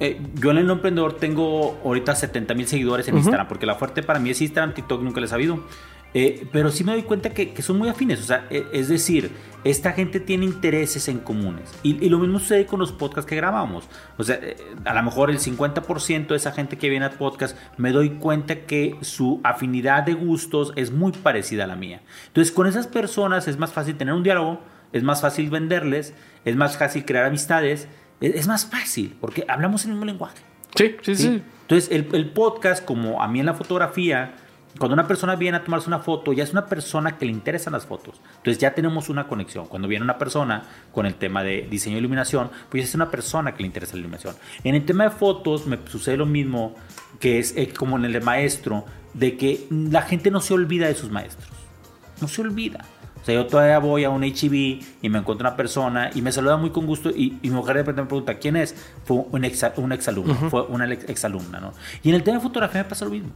eh, 0.00 0.20
yo 0.34 0.50
en 0.50 0.58
el 0.58 0.70
emprendedor 0.70 1.14
tengo 1.14 1.78
ahorita 1.84 2.14
70 2.14 2.54
mil 2.54 2.66
seguidores 2.66 3.08
en 3.08 3.16
Instagram, 3.16 3.48
porque 3.48 3.66
la 3.66 3.76
fuerte 3.76 4.02
para 4.02 4.18
mí 4.18 4.30
es 4.30 4.40
Instagram, 4.40 4.74
TikTok 4.74 5.02
nunca 5.02 5.20
les 5.20 5.32
ha 5.32 5.36
habido. 5.36 5.60
Eh, 6.16 6.46
pero 6.52 6.70
sí 6.70 6.84
me 6.84 6.92
doy 6.92 7.02
cuenta 7.02 7.30
que, 7.30 7.60
son 7.60 7.76
muy 7.76 7.88
afines. 7.88 8.20
O 8.20 8.22
sea, 8.22 8.46
e, 8.48 8.64
es 8.72 8.88
decir, 8.88 9.32
esta 9.64 9.92
gente 9.92 10.20
tiene 10.20 10.44
intereses 10.44 11.08
en 11.08 11.18
comunes. 11.18 11.72
Y, 11.82 12.08
lo 12.08 12.18
mismo 12.18 12.38
sucede 12.38 12.66
con 12.66 12.78
los 12.78 12.92
podcasts 12.92 13.28
que 13.28 13.34
grabamos. 13.34 13.88
O 14.16 14.22
sea, 14.22 14.38
eh, 14.40 14.56
a 14.84 14.94
lo 14.94 15.02
mejor 15.02 15.30
el 15.30 15.40
50% 15.40 16.28
de 16.28 16.36
esa 16.36 16.52
gente 16.52 16.78
que 16.78 16.88
viene 16.88 17.06
al 17.06 17.12
podcast 17.12 17.58
me 17.76 17.90
doy 17.90 18.10
cuenta 18.10 18.60
que 18.60 18.96
su 19.00 19.40
afinidad 19.42 20.04
de 20.04 20.14
gustos 20.14 20.72
es 20.76 20.92
muy 20.92 21.10
parecida 21.10 21.64
a 21.64 21.66
la 21.66 21.76
mía. 21.76 22.00
Entonces, 22.28 22.52
con 22.52 22.68
esas 22.68 22.86
personas 22.86 23.48
es 23.48 23.58
más 23.58 23.72
fácil 23.72 23.96
tener 23.96 24.14
un 24.14 24.22
diálogo, 24.22 24.60
es 24.94 25.02
más 25.02 25.20
fácil 25.20 25.50
venderles, 25.50 26.14
es 26.46 26.56
más 26.56 26.78
fácil 26.78 27.04
crear 27.04 27.26
amistades 27.26 27.86
es, 28.20 28.46
más 28.46 28.66
fácil, 28.66 29.16
porque 29.20 29.44
hablamos 29.48 29.84
el 29.84 29.90
mismo 29.90 30.04
lenguaje. 30.04 30.38
Sí, 30.74 30.96
sí, 31.02 31.14
sí. 31.14 31.42
Entonces, 31.62 31.90
el, 31.90 32.30
podcast, 32.30 32.84
como 32.84 33.22
a 33.22 33.28
mí 33.28 33.40
en 33.40 33.46
la 33.46 33.54
fotografía, 33.54 34.34
cuando 34.78 34.94
una 34.94 35.06
persona 35.06 35.36
viene 35.36 35.58
a 35.58 35.64
tomarse 35.64 35.88
una 35.88 36.00
foto, 36.00 36.32
ya 36.32 36.42
es 36.42 36.52
una 36.52 36.66
persona 36.66 37.16
que 37.16 37.26
le 37.26 37.32
interesan 37.32 37.72
las 37.72 37.86
fotos. 37.86 38.20
Entonces 38.36 38.58
ya 38.58 38.74
tenemos 38.74 39.08
una 39.08 39.28
conexión. 39.28 39.66
Cuando 39.66 39.86
viene 39.88 40.04
una 40.04 40.18
persona 40.18 40.64
con 40.92 41.06
el 41.06 41.14
tema 41.14 41.42
de 41.44 41.66
diseño 41.70 41.94
de 41.94 42.00
iluminación, 42.00 42.50
pues 42.70 42.84
es 42.84 42.94
una 42.94 43.10
persona 43.10 43.54
que 43.54 43.62
le 43.62 43.68
interesa 43.68 43.92
la 43.94 44.00
iluminación. 44.00 44.34
En 44.64 44.74
el 44.74 44.84
tema 44.84 45.04
de 45.04 45.10
fotos 45.10 45.66
me 45.66 45.78
sucede 45.86 46.16
lo 46.16 46.26
mismo 46.26 46.74
que 47.20 47.38
es 47.38 47.56
eh, 47.56 47.72
como 47.72 47.96
en 47.96 48.06
el 48.06 48.12
de 48.12 48.20
maestro, 48.20 48.84
de 49.12 49.36
que 49.36 49.66
la 49.70 50.02
gente 50.02 50.30
no 50.30 50.40
se 50.40 50.54
olvida 50.54 50.88
de 50.88 50.94
sus 50.94 51.10
maestros. 51.10 51.48
No 52.20 52.26
se 52.26 52.42
olvida. 52.42 52.84
O 53.24 53.26
sea, 53.26 53.34
yo 53.36 53.46
todavía 53.46 53.78
voy 53.78 54.04
a 54.04 54.10
un 54.10 54.22
HB 54.22 54.52
y 55.00 55.08
me 55.08 55.18
encuentro 55.18 55.48
una 55.48 55.56
persona 55.56 56.10
y 56.14 56.20
me 56.20 56.30
saluda 56.30 56.58
muy 56.58 56.68
con 56.68 56.84
gusto 56.84 57.08
y, 57.08 57.38
mi 57.42 57.48
mujer 57.48 57.76
de 57.76 57.80
repente 57.80 58.02
me 58.02 58.06
pregunta, 58.06 58.34
¿quién 58.34 58.54
es? 58.54 58.74
Fue 59.06 59.24
un, 59.30 59.46
ex, 59.46 59.64
un 59.78 59.92
exalumno, 59.92 60.34
fue 60.50 60.60
una 60.64 60.84
exalumna, 60.92 61.58
¿no? 61.58 61.72
Y 62.02 62.10
en 62.10 62.16
el 62.16 62.22
tema 62.22 62.36
de 62.36 62.42
fotografía 62.42 62.82
me 62.82 62.88
pasa 62.90 63.06
lo 63.06 63.12
mismo, 63.12 63.30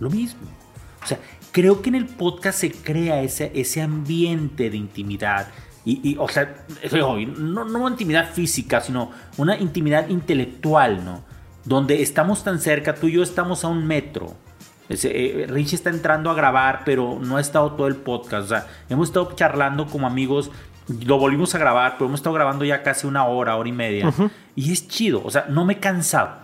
lo 0.00 0.10
mismo. 0.10 0.40
O 1.00 1.06
sea, 1.06 1.20
creo 1.52 1.80
que 1.80 1.90
en 1.90 1.94
el 1.94 2.06
podcast 2.06 2.58
se 2.58 2.72
crea 2.72 3.22
ese, 3.22 3.52
ese 3.54 3.80
ambiente 3.80 4.68
de 4.68 4.76
intimidad. 4.76 5.46
Y, 5.84 6.16
o 6.18 6.28
sea, 6.28 6.66
no, 7.38 7.64
no 7.64 7.88
intimidad 7.88 8.32
física, 8.32 8.80
sino 8.80 9.12
una 9.36 9.56
intimidad 9.56 10.08
intelectual, 10.08 11.04
¿no? 11.04 11.22
Donde 11.64 12.02
estamos 12.02 12.42
tan 12.42 12.58
cerca, 12.58 12.96
tú 12.96 13.06
y 13.06 13.12
yo 13.12 13.22
estamos 13.22 13.62
a 13.62 13.68
un 13.68 13.86
metro 13.86 14.36
eh, 14.90 15.46
Richie 15.48 15.76
está 15.76 15.90
entrando 15.90 16.30
a 16.30 16.34
grabar, 16.34 16.82
pero 16.84 17.18
no 17.20 17.36
ha 17.36 17.40
estado 17.40 17.72
todo 17.72 17.86
el 17.86 17.96
podcast. 17.96 18.44
O 18.44 18.48
sea, 18.48 18.66
hemos 18.88 19.08
estado 19.08 19.32
charlando 19.34 19.86
como 19.86 20.06
amigos. 20.06 20.50
Lo 21.06 21.18
volvimos 21.18 21.54
a 21.54 21.58
grabar, 21.58 21.92
pero 21.94 22.06
hemos 22.06 22.20
estado 22.20 22.34
grabando 22.34 22.64
ya 22.64 22.82
casi 22.82 23.06
una 23.06 23.24
hora, 23.24 23.56
hora 23.56 23.68
y 23.68 23.72
media. 23.72 24.12
Y 24.56 24.72
es 24.72 24.88
chido. 24.88 25.22
O 25.24 25.30
sea, 25.30 25.46
no 25.48 25.64
me 25.64 25.74
he 25.74 25.78
cansado. 25.78 26.38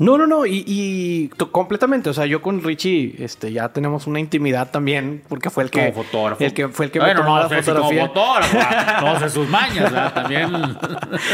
No, 0.00 0.16
no, 0.16 0.28
no, 0.28 0.46
y, 0.46 1.28
completamente, 1.50 2.08
o 2.10 2.14
sea, 2.14 2.24
yo 2.24 2.40
con 2.40 2.62
Richie 2.62 3.16
este, 3.18 3.52
ya 3.52 3.68
tenemos 3.70 4.06
una 4.06 4.20
intimidad 4.20 4.70
también, 4.70 5.24
porque 5.28 5.50
fue 5.50 5.64
el 5.64 5.70
que... 5.70 5.90
Como 5.90 6.04
fotógrafo. 6.04 6.44
El 6.44 6.54
que 6.54 6.68
fue 6.68 6.86
el 6.86 6.92
que 6.92 7.00
me 7.00 7.14
tomó 7.16 7.36
la 7.36 7.48
fotografía. 7.48 8.08
Como 8.08 8.14
fotógrafo, 8.14 9.06
no 9.06 9.18
sé 9.18 9.28
sus 9.28 9.48
mañas, 9.48 9.92
¿verdad? 9.92 10.14
También 10.14 10.52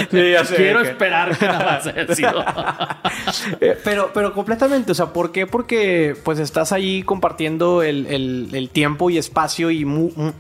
quiero 0.56 0.80
esperar 0.80 1.36
que 1.36 1.46
nada 1.46 1.64
más 1.64 1.86
haya 1.86 2.14
sido. 2.14 2.44
Eh, 3.60 3.78
pero, 3.84 4.10
pero 4.12 4.32
completamente, 4.32 4.92
o 4.92 4.94
sea, 4.94 5.06
¿por 5.06 5.30
qué? 5.30 5.46
Porque 5.46 6.16
pues 6.24 6.38
estás 6.38 6.72
ahí 6.72 7.02
compartiendo 7.02 7.82
el, 7.82 8.06
el, 8.06 8.70
tiempo 8.70 9.10
y 9.10 9.18
espacio 9.18 9.70
y 9.70 9.86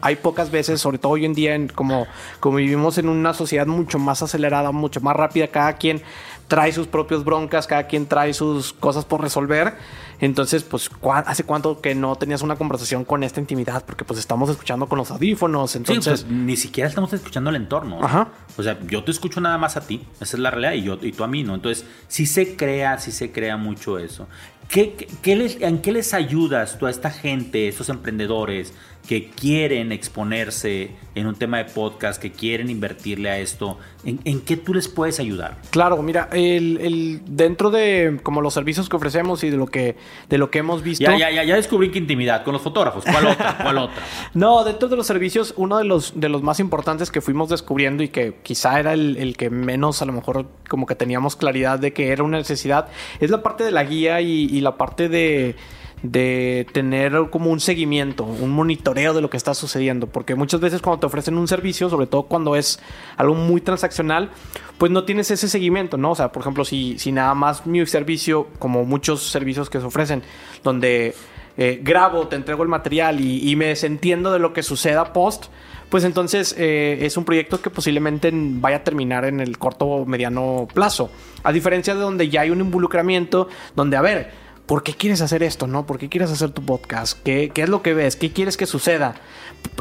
hay 0.00 0.16
pocas 0.16 0.50
veces, 0.50 0.80
sobre 0.80 0.98
todo 0.98 1.12
hoy 1.12 1.24
en 1.24 1.34
día, 1.34 1.54
en, 1.54 1.68
como, 1.68 2.06
como 2.40 2.56
vivimos 2.56 2.98
en 2.98 3.08
una 3.08 3.34
sociedad 3.34 3.66
mucho 3.66 3.98
más 3.98 4.22
acelerada, 4.22 4.72
mucho 4.72 5.00
más 5.00 5.14
rápida, 5.14 5.48
cada 5.48 5.74
quien 5.74 6.02
trae 6.48 6.72
sus 6.72 6.86
propios 6.86 7.24
broncas, 7.24 7.66
cada 7.66 7.86
quien 7.86 8.06
trae 8.06 8.34
sus 8.34 8.72
cosas 8.72 9.04
por 9.04 9.20
resolver. 9.20 9.74
Entonces, 10.20 10.62
pues, 10.62 10.90
¿hace 11.26 11.44
cuánto 11.44 11.80
que 11.80 11.94
no 11.94 12.16
tenías 12.16 12.42
una 12.42 12.56
conversación 12.56 13.04
con 13.04 13.24
esta 13.24 13.40
intimidad? 13.40 13.84
Porque 13.84 14.04
pues 14.04 14.18
estamos 14.18 14.48
escuchando 14.48 14.86
con 14.86 14.98
los 14.98 15.10
audífonos, 15.10 15.74
entonces... 15.76 16.20
Sí, 16.20 16.26
pues, 16.26 16.36
ni 16.36 16.56
siquiera 16.56 16.88
estamos 16.88 17.12
escuchando 17.12 17.50
el 17.50 17.56
entorno. 17.56 18.02
Ajá. 18.02 18.28
O 18.56 18.62
sea, 18.62 18.78
yo 18.86 19.02
te 19.04 19.10
escucho 19.10 19.40
nada 19.40 19.58
más 19.58 19.76
a 19.76 19.80
ti, 19.80 20.06
esa 20.20 20.36
es 20.36 20.40
la 20.40 20.50
realidad, 20.50 20.72
y, 20.74 20.82
yo, 20.82 20.98
y 21.02 21.12
tú 21.12 21.24
a 21.24 21.28
mí, 21.28 21.42
¿no? 21.42 21.54
Entonces, 21.54 21.84
sí 22.08 22.26
se 22.26 22.56
crea, 22.56 22.98
sí 22.98 23.12
se 23.12 23.32
crea 23.32 23.56
mucho 23.56 23.98
eso. 23.98 24.28
¿Qué, 24.68 25.08
qué 25.20 25.36
les, 25.36 25.60
¿En 25.60 25.82
qué 25.82 25.92
les 25.92 26.14
ayudas 26.14 26.78
tú 26.78 26.86
a 26.86 26.90
esta 26.90 27.10
gente, 27.10 27.68
estos 27.68 27.88
emprendedores, 27.88 28.72
que 29.06 29.28
quieren 29.28 29.92
exponerse 29.92 30.90
en 31.14 31.26
un 31.26 31.34
tema 31.34 31.58
de 31.58 31.66
podcast, 31.66 32.20
que 32.20 32.32
quieren 32.32 32.70
invertirle 32.70 33.30
a 33.30 33.38
esto, 33.38 33.78
¿en, 34.04 34.40
qué 34.40 34.56
tú 34.56 34.74
les 34.74 34.88
puedes 34.88 35.20
ayudar? 35.20 35.58
Claro, 35.70 36.02
mira, 36.02 36.28
el, 36.32 37.20
dentro 37.26 37.70
de 37.70 38.18
como 38.22 38.40
los 38.40 38.54
servicios 38.54 38.88
que 38.88 38.96
ofrecemos 38.96 39.44
y 39.44 39.50
de 39.50 39.56
lo 39.56 39.66
que, 39.66 39.96
de 40.28 40.38
lo 40.38 40.50
que 40.50 40.58
hemos 40.58 40.82
visto... 40.82 41.04
Ya, 41.04 41.18
ya, 41.18 41.30
ya, 41.30 41.44
ya 41.44 41.56
descubrí 41.56 41.90
que 41.90 41.98
intimidad 41.98 42.44
con 42.44 42.54
los 42.54 42.62
fotógrafos. 42.62 43.04
¿Cuál 43.04 43.26
otra? 43.26 43.58
¿Cuál 43.62 43.78
otra? 43.78 44.02
no, 44.34 44.64
dentro 44.64 44.88
de 44.88 44.96
los 44.96 45.06
servicios, 45.06 45.54
uno 45.56 45.78
de 45.78 45.84
los, 45.84 46.18
de 46.18 46.28
los 46.30 46.42
más 46.42 46.58
importantes 46.58 47.10
que 47.10 47.20
fuimos 47.20 47.50
descubriendo 47.50 48.02
y 48.02 48.08
que 48.08 48.38
quizá 48.42 48.80
era 48.80 48.94
el, 48.94 49.36
que 49.36 49.50
menos 49.50 50.00
a 50.02 50.06
lo 50.06 50.12
mejor 50.12 50.46
como 50.68 50.86
que 50.86 50.94
teníamos 50.94 51.36
claridad 51.36 51.78
de 51.78 51.92
que 51.92 52.10
era 52.10 52.22
una 52.22 52.38
necesidad, 52.38 52.88
es 53.20 53.30
la 53.30 53.42
parte 53.42 53.64
de 53.64 53.70
la 53.70 53.84
guía 53.84 54.20
y 54.22 54.60
la 54.60 54.76
parte 54.76 55.08
de 55.08 55.56
de 56.04 56.66
tener 56.72 57.14
como 57.30 57.50
un 57.50 57.60
seguimiento, 57.60 58.24
un 58.24 58.50
monitoreo 58.50 59.14
de 59.14 59.22
lo 59.22 59.30
que 59.30 59.38
está 59.38 59.54
sucediendo, 59.54 60.06
porque 60.06 60.34
muchas 60.34 60.60
veces 60.60 60.82
cuando 60.82 61.00
te 61.00 61.06
ofrecen 61.06 61.38
un 61.38 61.48
servicio, 61.48 61.88
sobre 61.88 62.06
todo 62.06 62.24
cuando 62.24 62.56
es 62.56 62.78
algo 63.16 63.34
muy 63.34 63.62
transaccional, 63.62 64.30
pues 64.76 64.92
no 64.92 65.04
tienes 65.04 65.30
ese 65.30 65.48
seguimiento, 65.48 65.96
¿no? 65.96 66.10
O 66.10 66.14
sea, 66.14 66.30
por 66.30 66.42
ejemplo, 66.42 66.66
si, 66.66 66.98
si 66.98 67.10
nada 67.10 67.34
más 67.34 67.66
mi 67.66 67.84
servicio, 67.86 68.48
como 68.58 68.84
muchos 68.84 69.22
servicios 69.22 69.70
que 69.70 69.80
se 69.80 69.86
ofrecen, 69.86 70.22
donde 70.62 71.14
eh, 71.56 71.80
grabo, 71.82 72.28
te 72.28 72.36
entrego 72.36 72.62
el 72.64 72.68
material 72.68 73.20
y, 73.22 73.56
me 73.56 73.68
desentiendo 73.68 74.30
de 74.30 74.40
lo 74.40 74.52
que 74.52 74.62
suceda 74.62 75.14
post, 75.14 75.46
pues 75.88 76.04
entonces 76.04 76.54
eh, 76.58 76.98
es 77.00 77.16
un 77.16 77.24
proyecto 77.24 77.62
que 77.62 77.70
posiblemente 77.70 78.30
vaya 78.34 78.76
a 78.76 78.84
terminar 78.84 79.24
en 79.24 79.40
el 79.40 79.56
corto 79.56 79.86
o 79.86 80.04
mediano 80.04 80.68
plazo. 80.74 81.10
A 81.44 81.50
diferencia 81.50 81.94
de 81.94 82.00
donde 82.00 82.28
ya 82.28 82.42
hay 82.42 82.50
un 82.50 82.60
involucramiento, 82.60 83.48
donde, 83.74 83.96
a 83.96 84.02
ver, 84.02 84.43
¿por 84.66 84.82
qué 84.82 84.94
quieres 84.94 85.20
hacer 85.20 85.42
esto? 85.42 85.66
¿No? 85.66 85.86
¿Por 85.86 85.98
qué 85.98 86.08
quieres 86.08 86.30
hacer 86.30 86.50
tu 86.50 86.64
podcast? 86.64 87.18
¿Qué, 87.22 87.52
es 87.54 87.68
lo 87.68 87.82
que 87.82 87.94
ves? 87.94 88.16
¿Qué 88.16 88.32
quieres 88.32 88.56
que 88.56 88.66
suceda? 88.66 89.16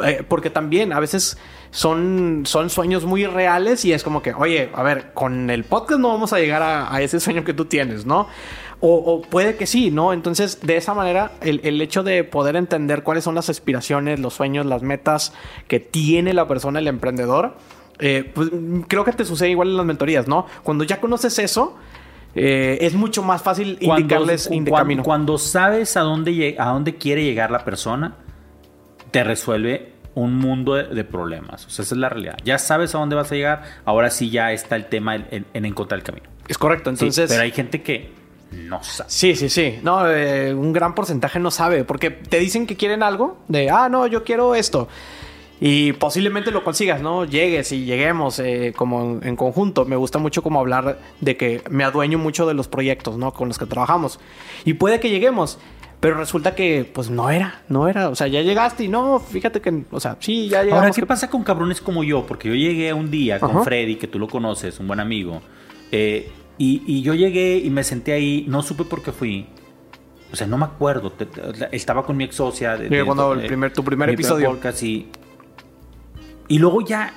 Eh, 0.05 0.23
porque 0.27 0.49
también 0.49 0.93
a 0.93 0.99
veces 0.99 1.37
son, 1.71 2.43
son 2.45 2.69
sueños 2.69 3.05
muy 3.05 3.25
reales 3.25 3.85
y 3.85 3.93
es 3.93 4.03
como 4.03 4.21
que, 4.21 4.33
oye, 4.33 4.69
a 4.73 4.83
ver, 4.83 5.13
con 5.13 5.49
el 5.49 5.63
podcast 5.63 5.99
no 5.99 6.09
vamos 6.09 6.33
a 6.33 6.39
llegar 6.39 6.61
a, 6.61 7.01
ese 7.01 7.19
sueño 7.19 7.43
que 7.43 7.53
tú 7.53 7.65
tienes, 7.65 8.05
¿no? 8.05 8.27
O, 8.85 9.21
puede 9.21 9.55
que 9.55 9.65
sí, 9.65 9.91
¿no? 9.91 10.11
Entonces, 10.11 10.59
de 10.61 10.75
esa 10.75 10.93
manera, 10.93 11.31
el, 11.39 11.81
hecho 11.81 12.03
de 12.03 12.25
poder 12.25 12.57
entender 12.57 13.03
cuáles 13.03 13.23
son 13.23 13.33
las 13.33 13.49
aspiraciones, 13.49 14.19
los 14.19 14.33
sueños, 14.33 14.65
las 14.65 14.81
metas 14.81 15.31
que 15.69 15.79
tiene 15.79 16.33
la 16.33 16.49
persona, 16.49 16.79
el 16.79 16.89
emprendedor, 16.89 17.55
eh, 17.99 18.29
pues 18.35 18.49
creo 18.89 19.05
que 19.05 19.13
te 19.13 19.23
sucede 19.23 19.51
igual 19.51 19.69
en 19.69 19.77
las 19.77 19.85
mentorías, 19.85 20.27
¿no? 20.27 20.47
Cuando 20.63 20.83
ya 20.83 20.99
conoces 20.99 21.39
eso, 21.39 21.77
eh, 22.35 22.79
es 22.81 22.93
mucho 22.93 23.23
más 23.23 23.41
fácil 23.41 23.77
indicarles 23.79 24.47
cuando, 24.47 24.71
camino. 24.71 25.03
Cuando 25.03 25.37
sabes 25.37 25.95
a 25.97 26.01
dónde, 26.01 26.55
a 26.57 26.69
dónde 26.69 26.95
quiere 26.95 27.23
llegar 27.23 27.51
la 27.51 27.63
persona, 27.63 28.15
te 29.11 29.23
resuelve 29.23 29.93
un 30.15 30.37
mundo 30.37 30.75
de, 30.75 31.03
problemas. 31.03 31.65
O 31.65 31.69
sea, 31.69 31.83
esa 31.83 31.95
es 31.95 31.99
la 31.99 32.09
realidad. 32.09 32.37
Ya 32.43 32.57
sabes 32.57 32.93
a 32.95 32.99
dónde 32.99 33.15
vas 33.15 33.31
a 33.31 33.35
llegar, 33.35 33.63
ahora 33.85 34.09
sí 34.09 34.29
ya 34.29 34.51
está 34.51 34.75
el 34.75 34.85
tema 34.85 35.15
en, 35.15 35.45
encontrar 35.53 35.99
el 35.99 36.05
camino. 36.05 36.27
Es 36.47 36.57
correcto, 36.57 36.89
entonces... 36.89 37.29
pero 37.29 37.41
hay 37.41 37.51
gente 37.51 37.81
que 37.81 38.11
no 38.51 38.83
sabe. 38.83 39.09
Sí, 39.09 39.35
sí, 39.35 39.49
sí. 39.49 39.79
No, 39.81 40.09
eh, 40.09 40.53
un 40.53 40.73
gran 40.73 40.93
porcentaje 40.93 41.39
no 41.39 41.51
sabe, 41.51 41.83
porque 41.83 42.11
te 42.11 42.39
dicen 42.39 42.67
que 42.67 42.75
quieren 42.75 43.01
algo, 43.01 43.37
de, 43.47 43.69
ah, 43.69 43.89
no, 43.89 44.05
yo 44.07 44.23
quiero 44.23 44.55
esto. 44.55 44.87
Y 45.65 45.93
posiblemente 45.93 46.51
lo 46.51 46.61
consigas, 46.61 46.99
¿no? 47.01 47.23
Llegues 47.23 47.71
y 47.71 47.85
lleguemos 47.85 48.37
eh, 48.39 48.73
como 48.75 49.01
en, 49.21 49.27
en 49.29 49.35
conjunto. 49.37 49.85
Me 49.85 49.95
gusta 49.95 50.19
mucho 50.19 50.41
como 50.43 50.59
hablar 50.59 50.99
de 51.21 51.37
que 51.37 51.61
me 51.69 51.85
adueño 51.85 52.17
mucho 52.17 52.45
de 52.45 52.53
los 52.53 52.67
proyectos, 52.67 53.17
¿no? 53.17 53.31
Con 53.31 53.47
los 53.47 53.57
que 53.57 53.65
trabajamos. 53.65 54.19
Y 54.65 54.73
puede 54.73 54.99
que 54.99 55.09
lleguemos. 55.09 55.57
Pero 56.01 56.15
resulta 56.17 56.53
que, 56.53 56.83
pues 56.93 57.09
no 57.09 57.29
era, 57.29 57.61
no 57.69 57.87
era. 57.87 58.09
O 58.09 58.15
sea, 58.15 58.27
ya 58.27 58.41
llegaste 58.41 58.83
y 58.83 58.87
no, 58.89 59.21
fíjate 59.21 59.61
que, 59.61 59.83
o 59.89 60.01
sea, 60.01 60.17
sí, 60.19 60.49
ya 60.49 60.63
llegamos. 60.63 60.81
Ahora, 60.83 60.93
¿qué 60.93 60.99
que- 61.01 61.07
pasa 61.07 61.29
con 61.29 61.43
cabrones 61.45 61.79
como 61.79 62.03
yo? 62.03 62.25
Porque 62.25 62.49
yo 62.49 62.55
llegué 62.55 62.91
un 62.91 63.09
día 63.09 63.39
con 63.39 63.51
Ajá. 63.51 63.63
Freddy, 63.63 63.95
que 63.95 64.07
tú 64.07 64.19
lo 64.19 64.27
conoces, 64.27 64.77
un 64.81 64.87
buen 64.87 64.99
amigo. 64.99 65.41
eh, 65.93 66.29
y, 66.57 66.83
y 66.85 67.01
yo 67.03 67.13
llegué 67.13 67.57
y 67.57 67.69
me 67.69 67.83
senté 67.85 68.11
ahí, 68.11 68.43
no 68.49 68.61
supe 68.63 68.83
por 68.83 69.01
qué 69.01 69.13
fui. 69.13 69.45
O 70.33 70.35
sea, 70.35 70.45
no 70.45 70.57
me 70.57 70.65
acuerdo. 70.65 71.09
te- 71.09 71.25
te- 71.25 71.41
estaba 71.73 72.03
con 72.05 72.17
mi 72.17 72.25
ex 72.25 72.35
socia. 72.35 72.75
de- 72.75 72.89
de- 72.89 73.05
cuando 73.05 73.31
el 73.31 73.41
de- 73.43 73.47
primer- 73.47 73.71
tu 73.71 73.81
primer 73.83 74.09
episodio. 74.09 74.49
podcast 74.51 74.83
y, 74.83 75.07
y 76.47 76.59
luego 76.59 76.81
ya, 76.81 77.13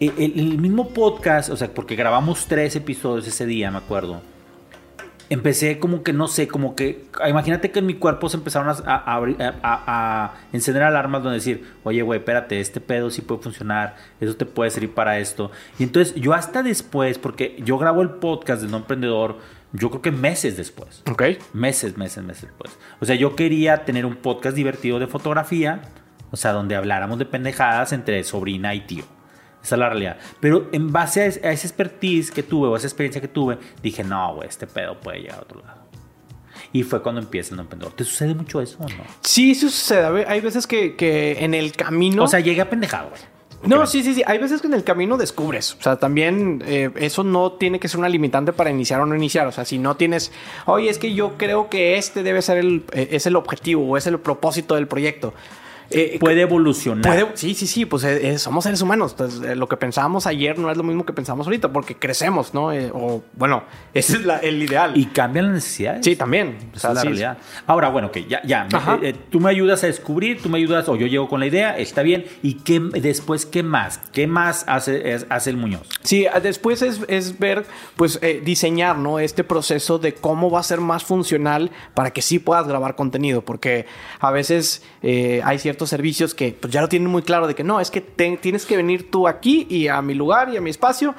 el, 0.00 0.12
el- 0.18 0.38
el 0.38 0.58
mismo 0.58 0.88
podcast, 0.90 1.50
o 1.50 1.56
sea, 1.56 1.72
porque 1.72 1.96
grabamos 1.96 2.46
tres 2.46 2.74
episodios 2.76 3.26
ese 3.26 3.46
día, 3.46 3.70
me 3.70 3.78
acuerdo. 3.78 4.20
Empecé 5.30 5.78
como 5.78 6.02
que, 6.02 6.12
no 6.12 6.28
sé, 6.28 6.46
como 6.46 6.74
que... 6.76 7.06
Imagínate 7.26 7.70
que 7.70 7.78
en 7.78 7.86
mi 7.86 7.94
cuerpo 7.94 8.28
se 8.28 8.36
empezaron 8.36 8.68
a, 8.68 8.72
a- 8.84 9.16
a 9.16 9.24
a- 9.62 10.34
encender 10.52 10.82
alarmas 10.82 11.22
donde 11.22 11.38
decir, 11.38 11.66
oye, 11.84 12.02
güey, 12.02 12.18
espérate, 12.18 12.60
este 12.60 12.80
pedo 12.82 13.08
sí 13.10 13.22
puede 13.22 13.40
funcionar, 13.40 13.96
eso 14.20 14.36
te 14.36 14.44
puede 14.44 14.70
servir 14.70 14.92
para 14.92 15.18
esto. 15.18 15.50
Y 15.78 15.84
entonces 15.84 16.14
yo 16.16 16.34
hasta 16.34 16.62
después, 16.62 17.16
porque 17.18 17.56
yo 17.64 17.78
grabo 17.78 18.02
el 18.02 18.10
podcast 18.10 18.60
de 18.60 18.68
No 18.68 18.78
Emprendedor, 18.78 19.38
yo 19.72 19.88
creo 19.88 20.02
que 20.02 20.12
meses 20.12 20.58
después. 20.58 21.02
Ok. 21.10 21.22
Meses, 21.54 21.96
meses, 21.96 22.22
meses 22.22 22.42
después. 22.50 22.76
O 23.00 23.06
sea, 23.06 23.14
yo 23.16 23.34
quería 23.34 23.86
tener 23.86 24.04
un 24.04 24.16
podcast 24.16 24.54
divertido 24.54 24.98
de 24.98 25.06
fotografía, 25.06 25.80
o 26.32 26.36
sea, 26.36 26.50
donde 26.52 26.74
habláramos 26.74 27.18
de 27.20 27.26
pendejadas 27.26 27.92
entre 27.92 28.24
sobrina 28.24 28.74
y 28.74 28.80
tío. 28.80 29.04
Esa 29.62 29.76
es 29.76 29.78
la 29.78 29.88
realidad. 29.88 30.16
Pero 30.40 30.68
en 30.72 30.90
base 30.90 31.20
a, 31.22 31.26
es- 31.26 31.40
a 31.44 31.52
esa 31.52 31.68
expertise 31.68 32.32
que 32.32 32.42
tuve 32.42 32.66
o 32.66 32.76
esa 32.76 32.88
experiencia 32.88 33.20
que 33.20 33.28
tuve, 33.28 33.58
dije, 33.80 34.02
no, 34.02 34.34
güey, 34.34 34.48
este 34.48 34.66
pedo 34.66 34.98
puede 34.98 35.20
llegar 35.20 35.38
a 35.38 35.42
otro 35.42 35.60
lado. 35.60 35.82
Y 36.72 36.82
fue 36.82 37.00
cuando 37.02 37.20
empieza 37.20 37.50
el 37.50 37.56
no 37.56 37.62
emprendedor. 37.62 37.92
¿Te 37.94 38.02
sucede 38.04 38.34
mucho 38.34 38.60
eso 38.60 38.78
o 38.80 38.88
no? 38.88 39.04
Sí, 39.20 39.54
sucede. 39.54 40.24
A 40.24 40.30
Hay 40.30 40.40
veces 40.40 40.66
que, 40.66 40.96
que 40.96 41.44
en 41.44 41.54
el 41.54 41.72
camino... 41.72 42.24
O 42.24 42.28
sea, 42.28 42.40
llegué 42.40 42.60
a 42.62 42.70
pendejado, 42.70 43.10
güey. 43.10 43.20
No, 43.64 43.86
sí, 43.86 44.02
sí, 44.02 44.14
sí. 44.14 44.22
Hay 44.26 44.38
veces 44.38 44.60
que 44.60 44.66
en 44.66 44.74
el 44.74 44.82
camino 44.82 45.16
descubres. 45.16 45.76
O 45.78 45.82
sea, 45.82 45.96
también 45.96 46.64
eh, 46.66 46.90
eso 46.96 47.22
no 47.22 47.52
tiene 47.52 47.78
que 47.78 47.86
ser 47.86 48.00
una 48.00 48.08
limitante 48.08 48.52
para 48.52 48.70
iniciar 48.70 49.00
o 49.00 49.06
no 49.06 49.14
iniciar. 49.14 49.46
O 49.46 49.52
sea, 49.52 49.64
si 49.64 49.78
no 49.78 49.96
tienes, 49.96 50.32
oye, 50.66 50.88
es 50.90 50.98
que 50.98 51.14
yo 51.14 51.36
creo 51.38 51.68
que 51.70 51.96
este 51.96 52.24
debe 52.24 52.42
ser 52.42 52.58
el, 52.58 52.84
eh, 52.92 53.10
es 53.12 53.26
el 53.26 53.36
objetivo 53.36 53.86
o 53.88 53.96
es 53.96 54.06
el 54.08 54.18
propósito 54.18 54.74
del 54.74 54.88
proyecto. 54.88 55.32
Eh, 55.90 56.16
Puede 56.20 56.42
evolucionar. 56.42 57.02
Puede- 57.04 57.36
sí, 57.36 57.54
sí, 57.54 57.66
sí, 57.66 57.84
pues 57.84 58.04
eh, 58.04 58.32
eh, 58.32 58.38
somos 58.38 58.64
seres 58.64 58.80
humanos. 58.82 59.12
Entonces, 59.12 59.42
eh, 59.50 59.54
lo 59.56 59.68
que 59.68 59.76
pensábamos 59.76 60.26
ayer 60.26 60.58
no 60.58 60.70
es 60.70 60.76
lo 60.76 60.82
mismo 60.82 61.04
que 61.04 61.12
pensamos 61.12 61.46
ahorita 61.46 61.72
porque 61.72 61.96
crecemos, 61.96 62.54
¿no? 62.54 62.72
Eh, 62.72 62.90
o 62.94 63.22
bueno, 63.34 63.64
ese 63.94 64.14
es 64.16 64.24
la- 64.24 64.38
el 64.38 64.62
ideal. 64.62 64.92
Y 64.96 65.06
cambian 65.06 65.46
las 65.46 65.54
necesidades. 65.56 66.04
sí, 66.04 66.16
también. 66.16 66.58
O 66.72 66.76
Esa 66.76 66.80
sea, 66.80 66.90
es 66.90 66.94
la 66.94 67.00
sí, 67.02 67.06
realidad. 67.08 67.38
Ahora, 67.66 67.88
bueno, 67.90 68.10
que 68.10 68.24
ya, 68.26 68.40
ya. 68.44 68.66
eh, 68.70 68.98
eh, 69.08 69.14
tú 69.30 69.40
me 69.40 69.50
ayudas 69.50 69.82
a 69.84 69.86
descubrir, 69.86 70.40
tú 70.42 70.48
me 70.48 70.58
ayudas, 70.58 70.88
o 70.88 70.96
yo 70.96 71.06
llego 71.06 71.28
con 71.28 71.40
la 71.40 71.46
idea, 71.46 71.76
está 71.78 72.02
bien. 72.02 72.24
¿Y 72.42 72.54
qué 72.54 72.80
después 72.80 73.44
qué 73.46 73.62
más? 73.62 73.98
¿Qué 74.12 74.26
más 74.26 74.64
hace, 74.68 75.12
es- 75.14 75.26
hace 75.28 75.50
el 75.50 75.56
Muñoz? 75.56 75.88
Sí, 76.02 76.26
ah, 76.26 76.40
después 76.40 76.82
es, 76.82 77.00
es 77.08 77.38
ver, 77.38 77.64
pues 77.96 78.18
eh, 78.22 78.40
diseñar, 78.44 78.96
¿no? 78.98 79.18
Este 79.18 79.44
proceso 79.44 79.98
de 79.98 80.14
cómo 80.14 80.50
va 80.50 80.60
a 80.60 80.62
ser 80.62 80.80
más 80.80 81.04
funcional 81.04 81.70
para 81.94 82.10
que 82.12 82.22
sí 82.22 82.38
puedas 82.38 82.66
grabar 82.66 82.94
contenido, 82.96 83.44
porque 83.44 83.86
a 84.20 84.30
veces 84.30 84.82
eh, 85.02 85.40
hay 85.44 85.58
ciertos 85.58 85.81
servicios 85.90 86.34
que 86.34 86.56
pues, 86.58 86.72
ya 86.72 86.80
lo 86.80 86.88
tienen 86.88 87.08
muy 87.10 87.22
claro 87.22 87.46
de 87.46 87.54
que 87.54 87.64
no, 87.64 87.80
es 87.80 87.90
que 87.90 88.00
te- 88.00 88.36
tienes 88.38 88.66
que 88.66 88.76
venir 88.76 89.10
tú 89.10 89.28
aquí 89.28 89.66
y 89.70 89.88
a 89.88 90.00
mi 90.02 90.14
lugar 90.14 90.48
y 90.52 90.56
a 90.56 90.60
mi 90.60 90.70
espacio 90.70 91.14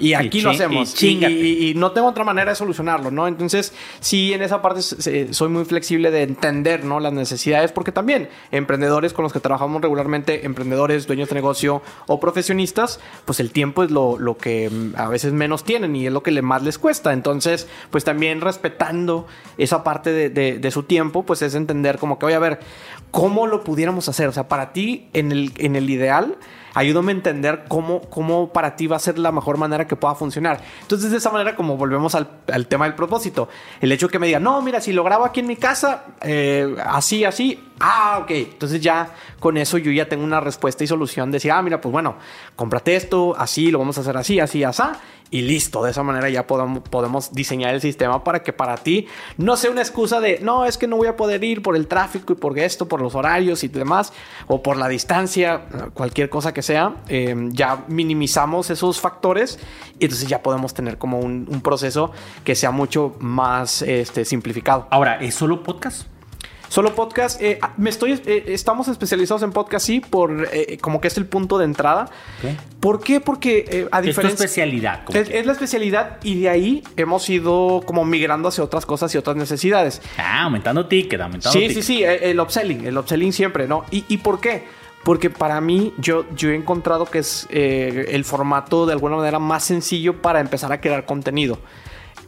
y 0.00 0.12
aquí 0.14 0.40
lo 0.42 0.50
hacemos. 0.50 0.94
y 1.02 1.24
y- 1.28 1.70
y 1.70 1.74
no 1.74 1.90
tengo 1.90 2.06
otra 2.06 2.22
manera 2.22 2.50
de 2.52 2.54
solucionarlo, 2.56 3.10
¿no? 3.10 3.26
Entonces, 3.26 3.72
sí, 3.98 4.32
en 4.32 4.42
esa 4.42 4.62
parte 4.62 4.80
se- 4.82 5.32
soy 5.34 5.48
muy 5.48 5.64
flexible 5.64 6.10
de 6.12 6.22
entender, 6.22 6.84
¿no? 6.84 7.00
Las 7.00 7.12
necesidades, 7.12 7.72
porque 7.72 7.90
también 7.90 8.28
emprendedores 8.52 9.12
con 9.12 9.24
los 9.24 9.32
que 9.32 9.40
trabajamos 9.40 9.82
regularmente, 9.82 10.46
emprendedores, 10.46 11.06
dueños 11.08 11.28
de 11.30 11.34
negocio 11.34 11.82
o 12.06 12.20
profesionistas, 12.20 13.00
pues 13.24 13.40
el 13.40 13.50
tiempo 13.50 13.82
es 13.82 13.90
lo, 13.90 14.18
lo 14.18 14.36
que 14.38 14.70
mm, 14.70 14.92
a 14.96 15.08
veces 15.08 15.32
menos 15.32 15.64
tienen 15.64 15.96
y 15.96 16.06
es 16.06 16.12
lo 16.12 16.22
que 16.22 16.30
le 16.30 16.42
más 16.42 16.62
les 16.62 16.78
cuesta. 16.78 17.12
Entonces, 17.12 17.66
pues 17.90 18.04
también 18.04 18.40
respetando 18.40 19.26
esa 19.56 19.82
parte 19.82 20.12
de, 20.12 20.30
de- 20.30 20.58
de 20.60 20.70
su 20.70 20.84
tiempo, 20.84 21.24
pues 21.24 21.42
es 21.42 21.56
entender 21.56 21.98
como 21.98 22.18
que, 22.20 22.26
oye, 22.26 22.34
a 22.36 22.38
ver, 22.38 22.60
¿cómo 23.10 23.46
lo 23.46 23.64
pudiéramos 23.64 24.08
hacer? 24.08 24.28
O 24.28 24.32
sea, 24.32 24.48
para 24.48 24.72
ti, 24.72 25.08
en 25.12 25.32
el, 25.32 25.52
en 25.56 25.76
el 25.76 25.88
ideal, 25.90 26.36
ayúdame 26.74 27.12
a 27.12 27.16
entender 27.16 27.64
cómo, 27.68 28.02
cómo 28.02 28.52
para 28.52 28.76
ti 28.76 28.86
va 28.86 28.96
a 28.96 29.00
ser 29.00 29.18
la 29.18 29.32
mejor 29.32 29.58
manera 29.58 29.86
que 29.86 29.96
pueda 29.96 30.14
funcionar. 30.14 30.60
Entonces, 30.82 31.10
de 31.10 31.16
esa 31.16 31.30
manera, 31.30 31.56
como 31.56 31.76
volvemos 31.76 32.14
al, 32.14 32.28
al 32.52 32.66
tema 32.66 32.84
del 32.84 32.94
propósito, 32.94 33.48
el 33.80 33.90
hecho 33.92 34.08
que 34.08 34.18
me 34.18 34.26
diga, 34.26 34.40
no, 34.40 34.60
mira, 34.62 34.80
si 34.80 34.92
lo 34.92 35.02
grabo 35.04 35.24
aquí 35.24 35.40
en 35.40 35.46
mi 35.46 35.56
casa, 35.56 36.04
eh, 36.20 36.76
así, 36.84 37.24
así, 37.24 37.62
ah, 37.80 38.20
ok. 38.22 38.30
Entonces, 38.30 38.80
ya 38.80 39.14
con 39.40 39.56
eso 39.56 39.78
yo 39.78 39.90
ya 39.90 40.08
tengo 40.08 40.24
una 40.24 40.40
respuesta 40.40 40.84
y 40.84 40.86
solución 40.86 41.30
de 41.30 41.36
decir, 41.36 41.52
ah, 41.52 41.62
mira, 41.62 41.80
pues 41.80 41.92
bueno, 41.92 42.16
cómprate 42.56 42.96
esto, 42.96 43.34
así, 43.36 43.70
lo 43.70 43.78
vamos 43.78 43.98
a 43.98 44.02
hacer 44.02 44.16
así, 44.16 44.40
así, 44.40 44.64
así. 44.64 44.82
Y 45.30 45.42
listo, 45.42 45.82
de 45.82 45.90
esa 45.90 46.02
manera 46.02 46.28
ya 46.30 46.46
podemos, 46.46 46.80
podemos 46.88 47.32
diseñar 47.32 47.74
el 47.74 47.80
sistema 47.80 48.24
para 48.24 48.42
que 48.42 48.52
para 48.52 48.76
ti 48.76 49.06
no 49.36 49.56
sea 49.56 49.70
una 49.70 49.82
excusa 49.82 50.20
de, 50.20 50.40
no, 50.40 50.64
es 50.64 50.78
que 50.78 50.86
no 50.86 50.96
voy 50.96 51.08
a 51.08 51.16
poder 51.16 51.44
ir 51.44 51.62
por 51.62 51.76
el 51.76 51.86
tráfico 51.86 52.32
y 52.32 52.36
por 52.36 52.58
esto, 52.58 52.88
por 52.88 53.02
los 53.02 53.14
horarios 53.14 53.64
y 53.64 53.68
demás, 53.68 54.12
o 54.46 54.62
por 54.62 54.76
la 54.76 54.88
distancia, 54.88 55.66
cualquier 55.94 56.30
cosa 56.30 56.54
que 56.54 56.62
sea, 56.62 56.96
eh, 57.08 57.34
ya 57.50 57.84
minimizamos 57.88 58.70
esos 58.70 59.00
factores 59.00 59.58
y 59.98 60.04
entonces 60.04 60.28
ya 60.28 60.42
podemos 60.42 60.74
tener 60.74 60.98
como 60.98 61.20
un, 61.20 61.46
un 61.50 61.60
proceso 61.60 62.10
que 62.44 62.54
sea 62.54 62.70
mucho 62.70 63.16
más 63.20 63.82
este, 63.82 64.24
simplificado. 64.24 64.86
Ahora, 64.90 65.20
¿es 65.20 65.34
solo 65.34 65.62
podcast? 65.62 66.06
Solo 66.68 66.94
podcast, 66.94 67.40
eh, 67.40 67.58
me 67.78 67.88
estoy, 67.88 68.20
eh, 68.26 68.44
estamos 68.48 68.88
especializados 68.88 69.42
en 69.42 69.52
podcast, 69.52 69.86
sí, 69.86 70.00
por 70.00 70.48
eh, 70.52 70.76
como 70.80 71.00
que 71.00 71.08
es 71.08 71.16
el 71.16 71.24
punto 71.24 71.56
de 71.56 71.64
entrada. 71.64 72.10
¿Por 72.78 73.02
qué? 73.02 73.20
Porque 73.20 73.64
eh, 73.70 73.88
a 73.90 73.98
Es 73.98 74.02
tu 74.02 74.06
diferencia... 74.08 74.44
especialidad. 74.44 75.00
Es, 75.16 75.46
la 75.46 75.52
especialidad 75.52 76.18
y 76.22 76.40
de 76.42 76.48
ahí 76.50 76.82
hemos 76.96 77.28
ido 77.30 77.82
como 77.86 78.04
migrando 78.04 78.48
hacia 78.48 78.62
otras 78.62 78.84
cosas 78.84 79.14
y 79.14 79.18
otras 79.18 79.36
necesidades. 79.36 80.02
Ah, 80.18 80.42
aumentando 80.44 80.86
ticket, 80.86 81.20
aumentando 81.20 81.58
Sí, 81.58 81.60
sí, 81.60 81.68
ticket. 81.68 81.82
sí, 81.84 82.04
eh, 82.04 82.30
el 82.30 82.38
upselling, 82.40 82.86
el 82.86 82.98
upselling 82.98 83.32
siempre, 83.32 83.66
¿no? 83.66 83.84
¿Y, 83.90 84.04
y 84.08 84.18
por 84.18 84.38
qué? 84.40 84.64
Porque 85.04 85.30
para 85.30 85.60
mí 85.62 85.94
yo, 85.96 86.26
yo 86.36 86.50
he 86.50 86.54
encontrado 86.54 87.06
que 87.06 87.20
es 87.20 87.46
eh, 87.50 88.08
el 88.10 88.24
formato 88.26 88.84
de 88.84 88.92
alguna 88.92 89.16
manera 89.16 89.38
más 89.38 89.64
sencillo 89.64 90.20
para 90.20 90.40
empezar 90.40 90.70
a 90.72 90.80
crear 90.82 91.06
contenido. 91.06 91.58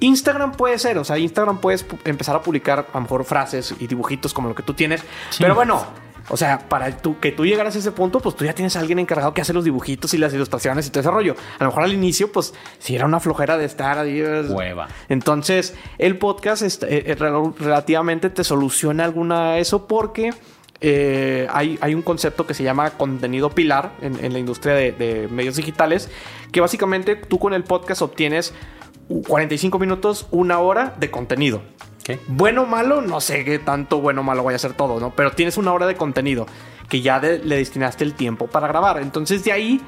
Instagram 0.00 0.52
puede 0.52 0.78
ser, 0.78 0.98
o 0.98 1.04
sea, 1.04 1.18
Instagram 1.18 1.58
puedes 1.58 1.86
pu- 1.88 1.98
empezar 2.04 2.34
a 2.36 2.42
publicar 2.42 2.86
a 2.92 2.94
lo 2.96 3.02
mejor 3.02 3.24
frases 3.24 3.74
y 3.78 3.86
dibujitos 3.86 4.32
como 4.32 4.48
lo 4.48 4.54
que 4.54 4.62
tú 4.62 4.74
tienes, 4.74 5.02
pero 5.38 5.54
bueno, 5.54 5.84
o 6.32 6.36
sea, 6.36 6.60
para 6.68 6.96
tú, 6.96 7.18
que 7.18 7.32
tú 7.32 7.44
llegaras 7.44 7.74
a 7.74 7.78
ese 7.80 7.90
punto, 7.90 8.20
pues 8.20 8.36
tú 8.36 8.44
ya 8.44 8.54
tienes 8.54 8.76
a 8.76 8.80
alguien 8.80 8.98
encargado 9.00 9.34
que 9.34 9.40
hace 9.40 9.52
los 9.52 9.64
dibujitos 9.64 10.14
y 10.14 10.18
las 10.18 10.32
ilustraciones 10.32 10.86
y 10.86 10.90
todo 10.90 11.00
ese 11.00 11.10
rollo. 11.10 11.34
A 11.58 11.64
lo 11.64 11.70
mejor 11.70 11.82
al 11.84 11.92
inicio, 11.92 12.30
pues 12.30 12.54
si 12.78 12.94
era 12.94 13.04
una 13.04 13.18
flojera 13.18 13.58
de 13.58 13.64
estar 13.64 13.98
ahí. 13.98 14.22
Hueva. 14.22 14.86
entonces, 15.08 15.74
el 15.98 16.18
podcast 16.18 16.62
es- 16.62 16.82
eh, 16.84 17.02
eh, 17.06 17.16
rel- 17.18 17.54
relativamente 17.58 18.30
te 18.30 18.44
soluciona 18.44 19.04
alguna 19.04 19.52
de 19.54 19.60
eso 19.60 19.86
porque 19.88 20.32
eh, 20.82 21.46
hay, 21.52 21.78
hay 21.82 21.94
un 21.94 22.02
concepto 22.02 22.46
que 22.46 22.54
se 22.54 22.62
llama 22.62 22.90
contenido 22.90 23.50
pilar 23.50 23.92
en, 24.00 24.24
en 24.24 24.32
la 24.32 24.38
industria 24.38 24.74
de, 24.74 24.92
de 24.92 25.28
medios 25.28 25.56
digitales, 25.56 26.08
que 26.52 26.60
básicamente 26.60 27.16
tú 27.16 27.38
con 27.38 27.52
el 27.54 27.64
podcast 27.64 28.02
obtienes 28.02 28.54
45 29.26 29.78
minutos, 29.78 30.26
una 30.30 30.58
hora 30.60 30.94
de 30.98 31.10
contenido. 31.10 31.62
Bueno 32.28 32.62
o 32.62 32.66
malo, 32.66 33.02
no 33.02 33.20
sé 33.20 33.44
qué 33.44 33.58
tanto 33.58 34.00
bueno 34.00 34.22
o 34.22 34.24
malo 34.24 34.42
vaya 34.44 34.56
a 34.56 34.58
ser 34.60 34.72
todo, 34.74 34.98
¿no? 35.00 35.14
Pero 35.14 35.32
tienes 35.32 35.56
una 35.58 35.72
hora 35.72 35.86
de 35.86 35.94
contenido 35.96 36.46
que 36.88 37.02
ya 37.02 37.20
de- 37.20 37.38
le 37.38 37.56
destinaste 37.56 38.04
el 38.04 38.14
tiempo 38.14 38.46
para 38.46 38.66
grabar. 38.68 39.00
Entonces 39.00 39.44
de 39.44 39.52
ahí 39.52 39.80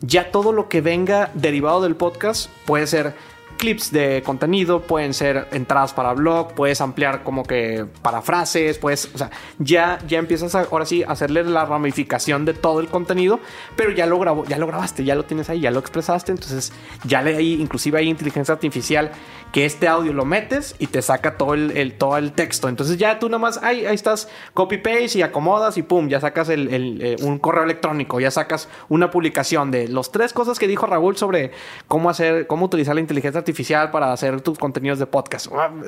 ya 0.00 0.30
todo 0.30 0.52
lo 0.52 0.68
que 0.68 0.80
venga 0.80 1.30
derivado 1.34 1.80
del 1.82 1.94
podcast 1.96 2.50
puede 2.66 2.86
ser 2.86 3.14
clips 3.58 3.92
de 3.92 4.22
contenido, 4.24 4.80
pueden 4.80 5.12
ser 5.12 5.48
entradas 5.52 5.92
para 5.92 6.14
blog, 6.14 6.54
puedes 6.54 6.80
ampliar 6.80 7.22
como 7.24 7.42
que 7.42 7.84
para 8.00 8.22
frases, 8.22 8.78
puedes, 8.78 9.10
o 9.14 9.18
sea, 9.18 9.30
ya, 9.58 9.98
ya 10.08 10.18
empiezas 10.18 10.54
a, 10.54 10.60
ahora 10.62 10.86
sí 10.86 11.02
a 11.02 11.08
hacerle 11.08 11.44
la 11.44 11.66
ramificación 11.66 12.46
de 12.46 12.54
todo 12.54 12.80
el 12.80 12.88
contenido, 12.88 13.40
pero 13.76 13.90
ya 13.90 14.06
lo 14.06 14.18
grabó, 14.18 14.46
ya 14.46 14.56
lo 14.56 14.66
grabaste, 14.66 15.04
ya 15.04 15.14
lo 15.14 15.24
tienes 15.24 15.50
ahí, 15.50 15.60
ya 15.60 15.70
lo 15.70 15.80
expresaste, 15.80 16.32
entonces 16.32 16.72
ya 17.04 17.20
le 17.20 17.36
hay, 17.36 17.60
inclusive 17.60 17.98
hay 17.98 18.08
inteligencia 18.08 18.54
artificial 18.54 19.10
que 19.52 19.66
este 19.66 19.88
audio 19.88 20.12
lo 20.12 20.24
metes 20.24 20.74
y 20.78 20.86
te 20.86 21.02
saca 21.02 21.36
todo 21.36 21.54
el, 21.54 21.94
todo 21.98 22.16
el 22.16 22.32
texto, 22.32 22.68
entonces 22.68 22.96
ya 22.96 23.18
tú 23.18 23.28
nada 23.28 23.38
más, 23.38 23.62
ahí, 23.62 23.84
ahí 23.84 23.94
estás, 23.94 24.28
copy 24.54 24.78
paste 24.78 25.18
y 25.18 25.22
acomodas 25.22 25.76
y 25.76 25.82
pum, 25.82 26.08
ya 26.08 26.20
sacas 26.20 26.48
el, 26.48 27.02
eh, 27.02 27.16
un 27.22 27.38
correo 27.38 27.64
electrónico, 27.64 28.20
ya 28.20 28.30
sacas 28.30 28.68
una 28.88 29.10
publicación 29.10 29.70
de 29.70 29.88
los 29.88 30.12
tres 30.12 30.32
cosas 30.32 30.58
que 30.58 30.68
dijo 30.68 30.86
Raúl 30.86 31.16
sobre 31.16 31.50
cómo 31.88 32.08
hacer, 32.08 32.46
cómo 32.46 32.66
utilizar 32.66 32.94
la 32.94 33.00
inteligencia 33.00 33.38
artificial 33.38 33.47
artificial 33.48 33.90
para 33.90 34.12
hacer 34.12 34.40
tus 34.42 34.58
contenidos 34.58 34.98
de 34.98 35.06
podcast. 35.06 35.46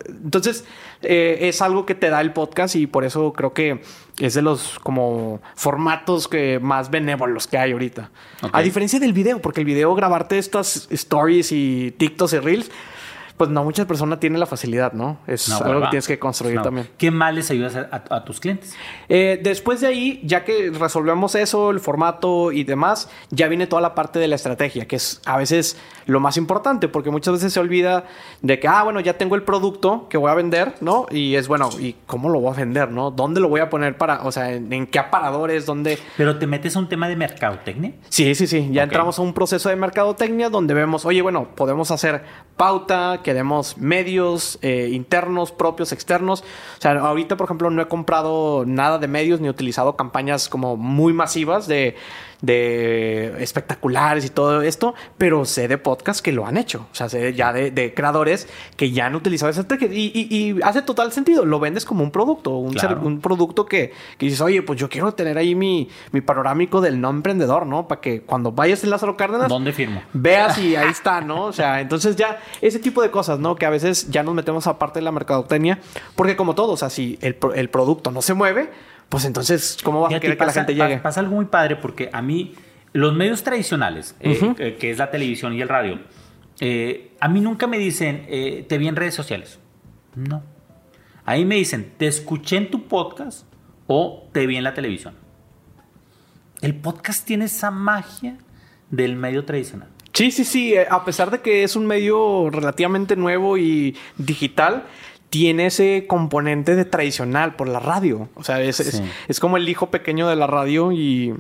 Entonces, 0.09 0.65
eh, 1.03 1.39
es 1.43 1.61
algo 1.61 1.85
que 1.85 1.95
te 1.95 2.09
da 2.09 2.21
el 2.23 2.33
podcast 2.33 2.75
y 2.75 2.87
por 2.87 3.05
eso 3.05 3.33
creo 3.35 3.53
que 3.53 3.83
es 4.19 4.35
de 4.35 4.43
los 4.43 4.79
como 4.79 5.41
formatos 5.55 6.27
que 6.27 6.59
más 6.59 6.91
benévolos 6.91 7.47
que 7.47 7.59
hay 7.59 7.73
ahorita. 7.73 8.11
A 8.53 8.63
diferencia 8.63 8.99
del 8.99 9.13
video, 9.13 9.41
porque 9.41 9.61
el 9.61 9.67
video, 9.67 9.95
grabarte 9.95 10.39
estas 10.39 10.89
stories 10.91 11.53
y 11.53 11.95
TikToks 11.99 12.33
y 12.33 12.39
Reels, 12.39 12.71
pues 13.41 13.49
no 13.49 13.65
muchas 13.65 13.87
personas 13.87 14.21
tienen 14.21 14.39
la 14.39 14.45
facilidad, 14.45 14.93
¿no? 14.93 15.17
Es 15.27 15.51
algo 15.51 15.81
que 15.81 15.87
tienes 15.87 16.07
que 16.07 16.19
construir 16.19 16.61
también. 16.61 16.91
¿Qué 16.99 17.11
más 17.11 17.35
les 17.35 17.51
ayudas 17.51 17.75
a, 17.75 18.23
tus 18.23 18.39
clientes? 18.39 18.77
Eh, 19.09 19.41
después 19.43 19.81
de 19.81 19.87
ahí, 19.87 20.21
ya 20.25 20.45
que 20.45 20.71
resolvemos 20.79 21.35
eso, 21.35 21.71
el 21.71 21.81
formato 21.81 22.53
y 22.53 22.65
demás, 22.65 23.09
ya 23.31 23.49
viene 23.49 23.67
toda 23.67 23.81
la 23.81 23.95
parte 23.95 24.19
de 24.19 24.29
la 24.29 24.35
estrategia, 24.35 24.87
que 24.87 24.97
es 24.97 25.23
a 25.25 25.39
veces 25.39 25.79
lo 26.05 26.21
más 26.21 26.37
importante, 26.37 26.89
porque 26.89 27.11
muchas 27.11 27.33
veces 27.33 27.55
se 27.55 27.61
olvida 27.61 28.05
de 28.43 28.61
que, 28.61 28.69
ah, 28.69 28.83
bueno, 28.83 29.01
ya 29.01 29.17
tengo 29.17 29.37
el 29.37 29.43
producto 29.43 30.07
que 30.11 30.19
voy 30.19 30.31
a 30.31 30.35
vender, 30.35 30.75
¿no? 30.83 31.07
Y 31.11 31.37
es 31.37 31.49
bueno, 31.49 31.71
¿y 31.79 31.97
cómo 32.07 32.29
lo 32.29 32.41
voy 32.41 32.53
a 32.53 32.57
vender, 32.57 32.91
no? 32.91 33.11
¿Dónde 33.11 33.41
lo 33.41 33.49
voy 33.49 33.61
a 33.61 33.71
poner 33.71 33.97
para, 33.97 34.23
o 34.25 34.33
sea, 34.33 34.53
en, 34.53 34.87
qué 34.87 34.99
aparadores, 34.99 35.65
dónde... 35.65 35.99
Pero 36.19 36.39
te 36.39 36.47
metes 36.47 36.77
a 36.77 36.79
un 36.79 36.91
tema 36.91 37.09
de 37.09 37.17
mercadotecnia. 37.17 37.95
Sí, 38.11 38.35
sí, 38.35 38.47
sí. 38.47 38.69
Ya 38.71 38.83
entramos 38.83 39.19
a 39.19 39.23
un 39.23 39.33
proceso 39.33 39.71
de 39.71 39.77
mercadotecnia 39.77 40.51
donde 40.51 40.75
vemos, 40.75 41.07
oye, 41.07 41.23
bueno, 41.23 41.49
podemos 41.55 41.91
hacer 41.91 42.23
pauta, 42.59 43.21
que 43.25 43.30
tenemos 43.33 43.79
medios 43.79 44.59
eh, 44.63 44.91
internos, 44.93 45.53
propios, 45.53 45.93
externos. 45.93 46.43
O 46.79 46.81
sea, 46.81 46.93
ahorita, 46.93 47.37
por 47.37 47.47
ejemplo, 47.47 47.71
no 47.71 47.83
he 47.83 47.89
comprado 47.89 48.65
nada 48.67 48.99
de 48.99 49.09
medios 49.09 49.41
ni 49.41 49.49
utilizado 49.49 49.97
campañas 49.97 50.49
como 50.49 50.77
muy 50.77 51.13
masivas 51.13 51.67
de 51.67 51.97
de 52.43 53.43
espectaculares 53.43 54.25
y 54.25 54.31
todo 54.31 54.63
esto, 54.63 54.95
pero 55.19 55.45
sé 55.45 55.69
de 55.69 55.79
podcasts 55.79 56.23
que 56.23 56.33
lo 56.33 56.47
han 56.47 56.57
hecho. 56.57 56.87
O 56.93 56.95
sea, 56.95 57.09
sé 57.09 57.35
ya 57.35 57.53
de, 57.53 57.93
creadores 57.95 58.49
que 58.77 58.91
ya 58.91 59.07
han 59.07 59.15
utilizado 59.15 59.51
esa 59.51 59.65
técnica 59.65 59.95
y, 59.95 60.59
hace 60.63 60.83
total 60.83 61.13
sentido. 61.13 61.45
Lo 61.45 61.61
vendes 61.61 61.85
como 61.85 62.03
un 62.03 62.11
producto, 62.11 62.57
un, 62.57 62.77
un 63.03 63.21
producto 63.21 63.67
que, 63.67 63.93
dices, 64.19 64.41
oye, 64.41 64.63
pues 64.63 64.79
yo 64.79 64.89
quiero 64.89 65.13
tener 65.13 65.39
ahí 65.39 65.55
mi, 65.55 65.89
mi 66.13 66.21
panorámico 66.21 66.81
del 66.81 67.01
no 67.01 67.11
emprendedor, 67.11 67.67
¿no? 67.67 67.89
Para 67.89 68.01
que 68.01 68.23
cuando 68.23 68.53
vayas 68.53 68.83
en 68.85 68.91
Lázaro 68.91 69.17
Cárdenas, 69.17 69.49
¿dónde 69.49 69.73
firmo? 69.73 70.03
Veas 70.13 70.59
y 70.59 70.77
ahí 70.77 70.89
está, 70.89 71.21
¿no? 71.21 71.45
O 71.45 71.53
sea, 71.53 71.81
entonces 71.81 72.17
ya 72.17 72.41
ese 72.61 72.79
tipo 72.79 73.03
de 73.03 73.11
cosas, 73.11 73.20
¿no? 73.29 73.57
Que 73.57 73.67
a 73.67 73.71
veces 73.71 74.11
ya 74.11 74.23
nos 74.23 74.35
metemos 74.35 74.67
aparte 74.67 75.01
de 75.01 75.05
la 75.05 75.13
mercadotecnia, 75.13 75.79
porque 76.17 76.37
como 76.37 76.55
todo, 76.55 76.73
o 76.73 76.77
sea, 76.77 76.91
si 76.91 77.19
el, 77.21 77.37
el 77.55 77.71
producto 77.71 78.11
no 78.11 78.23
se 78.23 78.35
mueve, 78.35 78.71
pues 79.11 79.25
entonces, 79.25 79.77
¿cómo 79.83 80.01
va 80.01 80.07
a 80.07 80.21
querer 80.21 80.39
que 80.39 80.47
la 80.47 80.53
gente 80.53 80.75
llegue? 80.75 80.99
Pasa 80.99 81.21
algo 81.21 81.35
muy 81.35 81.47
padre 81.47 81.77
porque 81.77 82.09
a 82.13 82.23
mí, 82.23 82.55
los 82.93 83.15
medios 83.15 83.43
tradicionales, 83.43 84.15
eh, 84.21 84.55
eh, 84.59 84.77
que 84.79 84.93
es 84.93 84.99
la 84.99 85.11
televisión 85.11 85.53
y 85.53 85.61
el 85.61 85.69
radio, 85.69 85.99
eh, 86.61 87.17
a 87.21 87.29
mí 87.29 87.41
nunca 87.41 87.67
me 87.67 87.77
dicen, 87.77 88.27
te 88.69 88.79
vi 88.79 88.87
en 88.87 88.95
redes 88.95 89.15
sociales. 89.15 89.59
No. 90.15 90.45
Ahí 91.25 91.45
me 91.45 91.57
dicen, 91.57 91.93
te 91.97 92.07
escuché 92.07 92.57
en 92.57 92.71
tu 92.71 92.87
podcast 92.87 93.47
o 93.89 94.29
te 94.33 94.47
vi 94.47 94.57
en 94.57 94.65
la 94.65 94.75
televisión. 94.75 95.15
El 96.61 96.77
podcast 96.77 97.27
tiene 97.27 97.47
esa 97.47 97.73
magia 97.73 98.39
del 98.91 99.17
medio 99.17 99.45
tradicional. 99.45 99.89
Sí, 100.13 100.31
sí, 100.31 100.45
sí. 100.45 100.75
A 100.77 101.05
pesar 101.05 101.31
de 101.31 101.41
que 101.41 101.63
es 101.63 101.77
un 101.77 101.87
medio 101.87 102.51
relativamente 102.51 103.17
nuevo 103.17 103.57
y 103.59 103.97
digital, 104.17 104.85
tiene 105.31 105.67
ese 105.67 106.07
componente 106.09 106.75
de 106.75 106.85
tradicional 106.85 107.55
por 107.55 107.69
la 107.69 107.79
radio. 107.79 108.29
O 108.35 108.45
sea, 108.45 108.61
es, 108.61 108.81
es, 109.29 109.41
como 109.41 109.57
el 109.57 109.69
hijo 109.69 109.91
pequeño 109.91 110.29
de 110.29 110.37
la 110.37 110.47
radio 110.47 110.93
y... 110.93 111.35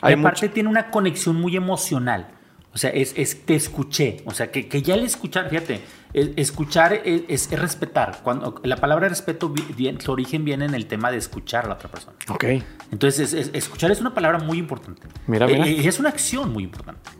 Hay 0.00 0.14
aparte 0.14 0.48
tiene 0.48 0.68
una 0.68 0.90
conexión 0.90 1.36
muy 1.36 1.56
emocional. 1.56 2.28
O 2.72 2.78
sea, 2.78 2.90
es, 2.90 3.12
es 3.16 3.44
te 3.44 3.54
escuché. 3.56 4.22
O 4.26 4.30
sea, 4.32 4.50
que, 4.50 4.68
que 4.68 4.80
ya 4.80 4.94
el 4.94 5.04
escuchar, 5.04 5.50
fíjate, 5.50 5.80
escuchar 6.14 7.02
es, 7.04 7.50
es, 7.50 7.60
respetar. 7.60 8.20
Cuando 8.22 8.60
la 8.62 8.76
palabra 8.76 9.08
respeto, 9.08 9.52
su 9.98 10.12
origen 10.12 10.44
viene 10.44 10.64
en 10.64 10.74
el 10.74 10.86
tema 10.86 11.10
de 11.10 11.18
escuchar 11.18 11.64
a 11.64 11.68
la 11.68 11.74
otra 11.74 11.90
persona. 11.90 12.16
Ok. 12.28 12.44
Entonces, 12.92 13.34
escuchar 13.34 13.90
es 13.90 14.00
una 14.00 14.14
palabra 14.14 14.38
muy 14.38 14.58
importante. 14.58 15.02
Mira, 15.26 15.46
mira. 15.46 15.66
Y 15.66 15.86
es 15.86 15.98
una 15.98 16.10
acción 16.10 16.52
muy 16.52 16.62
importante. 16.64 17.10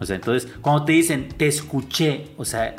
O 0.00 0.06
sea, 0.06 0.16
entonces, 0.16 0.50
cuando 0.60 0.84
te 0.84 0.92
dicen, 0.92 1.28
te 1.28 1.46
escuché, 1.46 2.28
o 2.36 2.44
sea, 2.44 2.74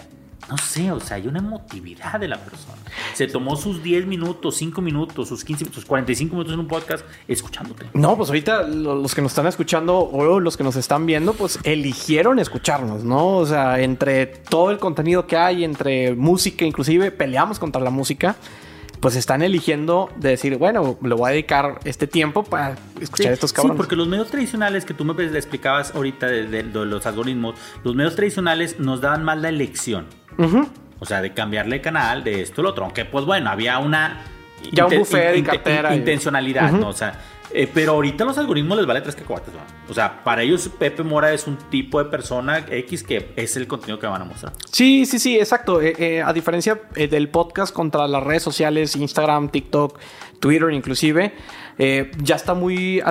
no 0.50 0.58
sé, 0.58 0.92
o 0.92 1.00
sea, 1.00 1.18
hay 1.18 1.28
una 1.28 1.40
emotividad 1.40 2.20
de 2.20 2.28
la 2.28 2.38
persona. 2.38 2.78
Se 3.14 3.28
tomó 3.28 3.56
sus 3.56 3.82
10 3.82 4.06
minutos, 4.06 4.56
5 4.58 4.80
minutos, 4.82 5.28
sus 5.28 5.44
15, 5.44 5.72
sus 5.74 5.86
45 5.86 6.36
minutos 6.36 6.54
en 6.54 6.60
un 6.60 6.68
podcast 6.68 7.04
escuchándote. 7.28 7.88
No, 7.94 8.16
pues 8.16 8.30
ahorita 8.30 8.64
los 8.64 9.16
que 9.16 9.22
nos 9.22 9.32
están 9.32 9.48
escuchando 9.48 9.98
o 9.98 10.40
los 10.40 10.56
que 10.56 10.64
nos 10.64 10.76
están 10.76 11.06
viendo, 11.06 11.34
pues 11.34 11.60
eligieron 11.64 12.38
escucharnos, 12.38 13.04
¿no? 13.04 13.38
O 13.38 13.46
sea, 13.46 13.80
entre 13.80 14.28
todo 14.28 14.70
el 14.70 14.78
contenido 14.78 15.26
que 15.26 15.36
hay, 15.36 15.64
entre 15.64 16.14
música, 16.16 16.64
inclusive 16.64 17.12
peleamos 17.12 17.58
contra 17.58 17.82
la 17.82 17.90
música 17.90 18.36
pues 19.06 19.18
están 19.18 19.44
eligiendo 19.44 20.10
de 20.16 20.30
decir, 20.30 20.58
bueno, 20.58 20.98
le 21.04 21.14
voy 21.14 21.30
a 21.30 21.32
dedicar 21.32 21.78
este 21.84 22.08
tiempo 22.08 22.44
para 22.44 22.76
escuchar 23.00 23.34
estos 23.34 23.54
cabrones. 23.54 23.76
Sí, 23.76 23.78
porque 23.78 23.96
los 23.96 24.08
medios 24.08 24.32
tradicionales 24.32 24.84
que 24.84 24.96
tú 24.96 25.06
me 25.06 25.24
explicabas 25.24 25.94
ahorita 25.94 26.26
de, 26.26 26.64
los 26.64 27.06
algoritmos, 27.06 27.54
los 27.84 27.94
medios 27.94 28.16
tradicionales 28.16 28.80
nos 28.80 29.02
daban 29.02 29.24
más 29.24 29.38
la 29.38 29.50
elección. 29.50 30.08
O 31.00 31.06
sea, 31.06 31.22
de 31.22 31.36
cambiarle 31.36 31.82
canal, 31.82 32.24
de 32.24 32.42
esto, 32.42 32.64
lo 32.64 32.70
otro. 32.70 32.84
Aunque, 32.84 33.06
pues 33.06 33.26
bueno, 33.26 33.52
había 33.52 33.78
una. 33.78 34.24
Ya 34.72 34.88
un 34.88 34.98
buffet 34.98 35.46
cartera. 35.46 35.96
intencionalidad, 35.96 36.72
¿no? 36.72 36.88
O 36.88 36.94
sea, 36.94 37.22
eh, 37.52 37.70
pero 37.72 37.94
ahorita 37.94 38.26
los 38.26 38.38
algoritmos 38.38 38.78
les 38.78 38.86
vale 38.86 39.02
tres 39.02 39.16
cacahuates, 39.16 39.54
¿no? 39.54 39.60
O 39.90 39.94
sea, 39.94 40.24
para 40.24 40.42
ellos 40.42 40.70
Pepe 40.80 41.04
Mora 41.04 41.34
es 41.34 41.48
un 41.48 41.58
tipo 41.58 42.04
de 42.04 42.10
persona 42.10 42.66
X 42.70 43.04
que 43.04 43.32
es 43.36 43.56
el 43.56 43.68
contenido 43.68 44.00
que 44.00 44.08
van 44.08 44.22
a 44.22 44.26
mostrar. 44.26 44.54
Sí, 44.72 45.06
sí, 45.06 45.20
sí, 45.20 45.38
exacto. 45.38 45.82
Eh, 45.82 45.96
eh, 45.98 46.22
a 46.22 46.34
diferencia 46.34 46.82
del 46.96 47.30
podcast 47.30 47.74
contra 47.74 48.08
las 48.08 48.24
redes 48.24 48.44
sociales, 48.44 48.96
Instagram, 48.96 49.50
TikTok, 49.50 50.00
Twitter 50.40 50.72
inclusive, 50.72 51.34
ya 51.78 52.36
está 52.36 52.54
muy, 52.54 53.02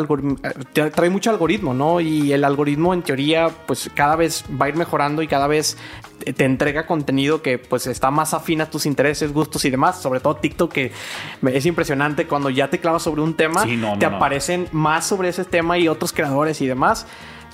trae 0.73 1.11
mucho 1.11 1.31
algoritmo, 1.31 1.75
¿no? 1.75 2.01
Y 2.01 2.33
el 2.33 2.45
algoritmo 2.45 2.95
en 2.95 3.03
teoría 3.03 3.51
pues 3.67 3.91
cada 3.95 4.17
vez 4.17 4.45
va 4.61 4.67
a 4.67 4.69
ir 4.69 4.77
mejorando 4.77 5.23
y 5.23 5.27
cada 5.27 5.47
vez 5.47 5.77
te 6.33 6.45
entrega 6.45 6.87
contenido 6.87 7.43
que 7.43 7.59
pues 7.59 7.87
está 7.87 8.11
más 8.11 8.35
afín 8.35 8.61
a 8.61 8.71
tus 8.71 8.87
intereses, 8.87 9.33
gustos 9.33 9.65
y 9.65 9.71
demás, 9.71 10.01
sobre 10.01 10.21
todo 10.21 10.37
TikTok 10.37 10.73
que 10.73 10.93
es 11.53 11.67
impresionante 11.67 12.27
cuando 12.27 12.51
ya 12.51 12.69
te 12.69 12.79
clavas 12.79 13.03
sobre 13.03 13.23
un 13.23 13.35
tema, 13.35 13.65
te 13.99 14.07
aparecen 14.07 14.69
más 14.73 15.07
sobre 15.07 15.29
ese 15.29 15.45
tema 15.45 15.79
y 15.79 15.89
otros 15.89 16.13
creadores 16.13 16.61
y 16.61 16.67
demás. 16.67 17.07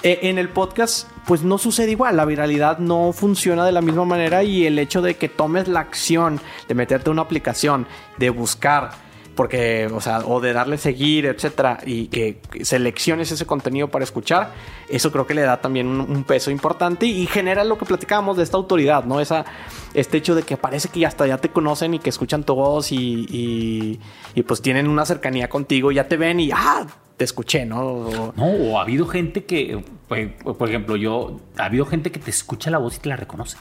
Eh, 0.02 0.20
en 0.22 0.38
el 0.38 0.48
podcast, 0.48 1.10
pues 1.26 1.42
no 1.42 1.58
sucede 1.58 1.90
igual. 1.90 2.16
La 2.16 2.24
viralidad 2.24 2.78
no 2.78 3.12
funciona 3.12 3.66
de 3.66 3.72
la 3.72 3.82
misma 3.82 4.06
manera 4.06 4.42
y 4.42 4.64
el 4.64 4.78
hecho 4.78 5.02
de 5.02 5.16
que 5.16 5.28
tomes 5.28 5.68
la 5.68 5.80
acción 5.80 6.40
de 6.68 6.74
meterte 6.74 7.10
a 7.10 7.12
una 7.12 7.22
aplicación, 7.22 7.86
de 8.16 8.30
buscar, 8.30 8.92
porque, 9.40 9.86
o 9.86 10.02
sea, 10.02 10.18
o 10.18 10.38
de 10.38 10.52
darle 10.52 10.76
seguir, 10.76 11.24
etcétera, 11.24 11.78
y 11.86 12.08
que 12.08 12.42
selecciones 12.60 13.32
ese 13.32 13.46
contenido 13.46 13.88
para 13.88 14.04
escuchar, 14.04 14.52
eso 14.86 15.10
creo 15.10 15.26
que 15.26 15.32
le 15.32 15.40
da 15.40 15.62
también 15.62 15.86
un, 15.86 16.24
peso 16.24 16.50
importante 16.50 17.06
y 17.06 17.26
genera 17.26 17.64
lo 17.64 17.78
que 17.78 17.86
platicábamos 17.86 18.36
de 18.36 18.42
esta 18.42 18.58
autoridad, 18.58 19.04
¿no? 19.04 19.18
Esa, 19.18 19.46
este 19.94 20.18
hecho 20.18 20.34
de 20.34 20.42
que 20.42 20.58
parece 20.58 20.90
que 20.90 21.06
hasta 21.06 21.26
ya 21.26 21.38
te 21.38 21.48
conocen 21.48 21.94
y 21.94 22.00
que 22.00 22.10
escuchan 22.10 22.44
tu 22.44 22.54
voz 22.54 22.92
y, 22.92 23.98
y, 24.34 24.42
pues 24.42 24.60
tienen 24.60 24.88
una 24.88 25.06
cercanía 25.06 25.48
contigo, 25.48 25.90
ya 25.90 26.06
te 26.06 26.18
ven 26.18 26.38
y, 26.38 26.50
ah, 26.52 26.86
te 27.16 27.24
escuché, 27.24 27.64
¿no? 27.64 28.34
No, 28.36 28.44
o 28.44 28.78
ha 28.78 28.82
habido 28.82 29.06
gente 29.06 29.46
que, 29.46 29.82
pues, 30.06 30.32
por 30.42 30.68
ejemplo, 30.68 30.96
yo, 30.96 31.40
ha 31.56 31.64
habido 31.64 31.86
gente 31.86 32.12
que 32.12 32.20
te 32.20 32.28
escucha 32.28 32.70
la 32.70 32.76
voz 32.76 32.98
y 32.98 33.00
te 33.00 33.08
la 33.08 33.16
reconoce. 33.16 33.56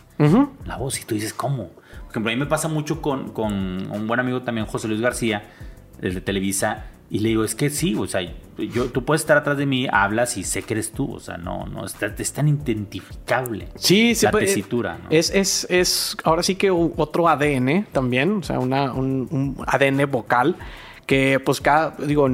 La 0.65 0.75
voz 0.75 0.99
y 0.99 1.05
tú 1.05 1.15
dices, 1.15 1.33
¿cómo? 1.33 1.69
Por 1.69 2.11
ejemplo, 2.11 2.31
a 2.31 2.35
mí 2.35 2.39
me 2.39 2.47
pasa 2.47 2.67
mucho 2.67 3.01
con, 3.01 3.31
con 3.31 3.53
un 3.91 4.07
buen 4.07 4.19
amigo 4.19 4.41
también, 4.41 4.67
José 4.67 4.87
Luis 4.87 4.99
García, 4.99 5.43
de 6.01 6.21
Televisa, 6.21 6.85
y 7.11 7.19
le 7.19 7.29
digo, 7.29 7.43
es 7.43 7.55
que 7.55 7.69
sí, 7.69 7.95
o 7.95 8.05
sea, 8.05 8.21
yo, 8.57 8.85
tú 8.91 9.03
puedes 9.03 9.21
estar 9.21 9.37
atrás 9.37 9.57
de 9.57 9.65
mí, 9.65 9.87
hablas 9.91 10.37
y 10.37 10.43
sé 10.43 10.61
que 10.61 10.75
eres 10.75 10.91
tú, 10.91 11.13
o 11.13 11.19
sea, 11.19 11.37
no, 11.37 11.65
no, 11.65 11.85
es, 11.85 11.95
es 12.01 12.33
tan 12.33 12.47
identificable. 12.47 13.67
Sí, 13.75 14.13
sí. 14.13 14.25
La 14.25 14.31
pues, 14.31 14.45
tesitura, 14.45 14.99
¿no? 15.03 15.09
Es, 15.09 15.31
es, 15.31 15.65
es, 15.69 16.15
ahora 16.23 16.43
sí 16.43 16.55
que 16.55 16.69
otro 16.69 17.27
ADN 17.27 17.87
también, 17.91 18.31
o 18.33 18.43
sea, 18.43 18.59
una, 18.59 18.93
un, 18.93 19.27
un 19.31 19.57
ADN 19.65 20.09
vocal, 20.11 20.55
que 21.07 21.39
pues 21.43 21.61
cada, 21.61 21.95
digo, 22.05 22.29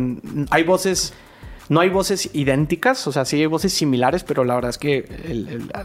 hay 0.49 0.63
voces 0.63 1.13
no 1.67 1.79
hay 1.79 1.89
voces 1.89 2.29
idénticas, 2.33 3.07
o 3.07 3.11
sea, 3.11 3.25
sí 3.25 3.37
hay 3.37 3.47
voces 3.47 3.73
similares, 3.73 4.23
pero 4.23 4.43
la 4.43 4.55
verdad 4.55 4.69
es 4.69 4.77
que 4.77 5.07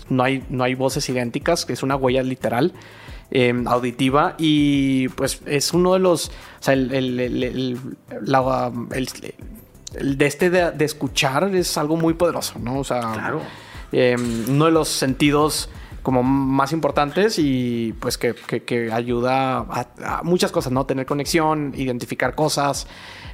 no, 0.09 0.23
hay, 0.23 0.45
no 0.51 0.65
hay 0.65 0.75
voces 0.75 1.09
idénticas, 1.09 1.65
que 1.65 1.73
es 1.73 1.83
una 1.83 1.97
huella 1.97 2.23
literal. 2.23 2.73
Em, 3.33 3.69
auditiva 3.69 4.35
y 4.39 5.07
pues 5.11 5.41
es 5.47 5.73
uno 5.73 5.93
de 5.93 6.01
los, 6.01 6.31
o 6.31 6.31
sea, 6.59 6.75
el, 6.75 6.93
el, 6.93 7.21
el, 7.21 7.79
de 10.17 10.27
este 10.27 10.51
de, 10.51 10.85
escuchar 10.85 11.55
es 11.55 11.79
algo 11.79 11.97
muy 11.97 12.15
poderoso, 12.15 12.59
¿no? 12.59 12.81
O 12.81 12.85
sea, 12.85 13.01
claro. 13.01 13.41
Em, 13.93 14.47
uno 14.49 14.65
de 14.65 14.73
los 14.73 14.89
sentidos 14.89 15.69
como 16.03 16.25
más 16.25 16.73
importantes 16.73 17.39
y 17.39 17.95
pues 18.01 18.19
que, 18.19 18.35
que, 18.35 18.65
que 18.65 18.91
ayuda 18.91 19.59
a, 19.59 19.87
a, 20.05 20.23
muchas 20.25 20.51
cosas, 20.51 20.73
¿no? 20.73 20.85
Tener 20.87 21.07
conexión, 21.07 21.73
identificar 21.77 22.35
cosas. 22.35 22.89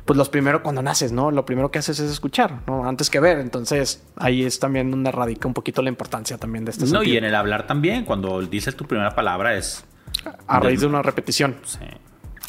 Pues 0.07 0.17
los 0.17 0.29
primero 0.29 0.63
cuando 0.63 0.83
naces, 0.83 1.11
¿no? 1.13 1.31
Lo 1.33 1.45
primero 1.45 1.71
que 1.71 1.81
haces 1.81 1.99
es 1.99 2.11
escuchar, 2.11 2.61
¿no? 2.67 2.89
Antes 2.89 3.11
que 3.11 3.19
ver. 3.21 3.39
Entonces 3.41 4.03
ahí 4.17 4.45
es 4.45 4.59
también 4.61 4.91
donde 4.91 5.11
radica 5.11 5.49
un 5.49 5.55
poquito 5.55 5.83
la 5.83 5.89
importancia 5.91 6.39
también 6.39 6.65
de 6.65 6.71
este 6.71 6.85
No, 6.85 6.91
sentido. 6.91 7.13
y 7.15 7.17
en 7.19 7.25
el 7.25 7.35
hablar 7.35 7.67
también, 7.67 8.05
cuando 8.05 8.41
dices 8.43 8.77
tu 8.77 8.87
primera 8.87 9.15
palabra 9.15 9.57
es... 9.57 9.85
A 10.47 10.61
raíz 10.61 10.81
de 10.81 10.87
una 10.87 11.03
repetición. 11.03 11.57
Sí. 11.65 11.81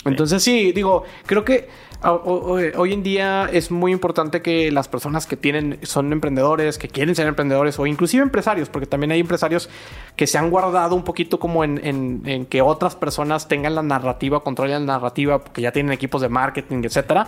Entonces 0.06 0.42
sí, 0.44 0.72
digo, 0.72 1.04
creo 1.26 1.44
que 1.44 1.68
hoy 2.04 2.94
en 2.94 3.04
día 3.04 3.50
es 3.52 3.72
muy 3.72 3.92
importante 3.92 4.42
que 4.42 4.72
las 4.72 4.88
personas 4.88 5.26
que 5.26 5.36
tienen, 5.36 5.80
son 5.84 6.12
emprendedores, 6.14 6.78
que 6.78 6.88
quieren 6.88 7.16
ser 7.16 7.28
emprendedores 7.28 7.80
o 7.80 7.86
inclusive 7.88 8.24
empresarios, 8.24 8.70
porque 8.70 8.86
también 8.86 9.12
hay 9.12 9.20
empresarios 9.20 9.70
que 10.16 10.28
se 10.28 10.38
han 10.38 10.50
guardado 10.50 10.96
un 10.96 11.04
poquito 11.04 11.40
como 11.40 11.64
en 11.64 12.48
que 12.50 12.62
otras 12.62 12.96
personas 12.96 13.48
tengan 13.48 13.76
la 13.76 13.84
narrativa, 13.84 14.42
controlen 14.42 14.86
la 14.86 14.94
narrativa, 14.94 15.44
porque 15.44 15.62
ya 15.62 15.72
tienen 15.72 15.92
equipos 15.92 16.22
de 16.22 16.30
marketing, 16.30 16.84
etcétera. 16.84 17.28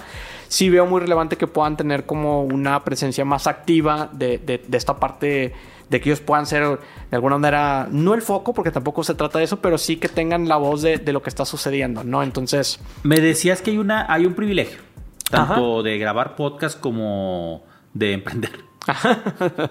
Sí 0.49 0.69
veo 0.69 0.85
muy 0.85 0.99
relevante 0.99 1.37
que 1.37 1.47
puedan 1.47 1.77
tener 1.77 2.05
como 2.05 2.43
una 2.43 2.83
presencia 2.83 3.23
más 3.23 3.47
activa 3.47 4.09
de, 4.11 4.37
de- 4.39 4.61
de 4.67 4.77
esta 4.77 4.97
parte 4.99 5.53
de 5.89 6.01
que 6.01 6.09
ellos 6.09 6.19
puedan 6.19 6.45
ser 6.45 6.63
de 6.63 7.15
alguna 7.15 7.37
manera, 7.37 7.87
no 7.89 8.13
el 8.13 8.21
foco, 8.21 8.53
porque 8.53 8.69
tampoco 8.69 9.03
se 9.03 9.15
trata 9.15 9.39
de 9.39 9.45
eso, 9.45 9.57
pero 9.61 9.77
sí 9.77 9.95
que 9.95 10.07
tengan 10.09 10.47
la 10.47 10.57
voz 10.57 10.81
de, 10.83 10.97
de 10.97 11.13
lo 11.13 11.21
que 11.23 11.29
está 11.29 11.45
sucediendo, 11.45 12.03
¿no? 12.03 12.21
Entonces, 12.21 12.79
Me 13.03 13.19
decías 13.19 13.61
que 13.63 13.71
hay, 13.71 13.77
una, 13.79 14.05
hay 14.11 14.25
un 14.27 14.33
privilegio, 14.35 14.81
tanto 15.31 15.81
de 15.81 15.97
grabar 15.97 16.35
podcast 16.35 16.79
como 16.79 17.63
de 17.93 18.13
emprender. 18.13 18.69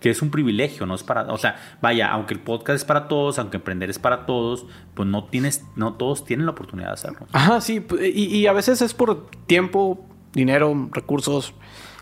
que 0.00 0.10
es 0.10 0.20
un 0.20 0.30
privilegio, 0.30 0.84
no 0.84 0.94
es 0.94 1.02
para, 1.02 1.22
o 1.32 1.38
sea, 1.38 1.56
vaya, 1.80 2.10
aunque 2.10 2.34
el 2.34 2.40
podcast 2.40 2.76
es 2.76 2.84
para 2.84 3.08
todos, 3.08 3.38
aunque 3.38 3.56
emprender 3.56 3.88
es 3.88 3.98
para 3.98 4.26
todos, 4.26 4.66
pues 4.94 5.08
no 5.08 5.24
tienes, 5.24 5.64
no 5.76 5.94
todos 5.94 6.24
tienen 6.24 6.46
la 6.46 6.52
oportunidad 6.52 6.88
de 6.88 6.94
hacerlo. 6.94 7.26
Ajá, 7.32 7.60
sí, 7.60 7.84
y, 8.02 8.36
y 8.36 8.46
a 8.46 8.52
veces 8.52 8.82
es 8.82 8.92
por 8.92 9.30
tiempo, 9.46 10.06
dinero, 10.32 10.88
recursos, 10.92 11.54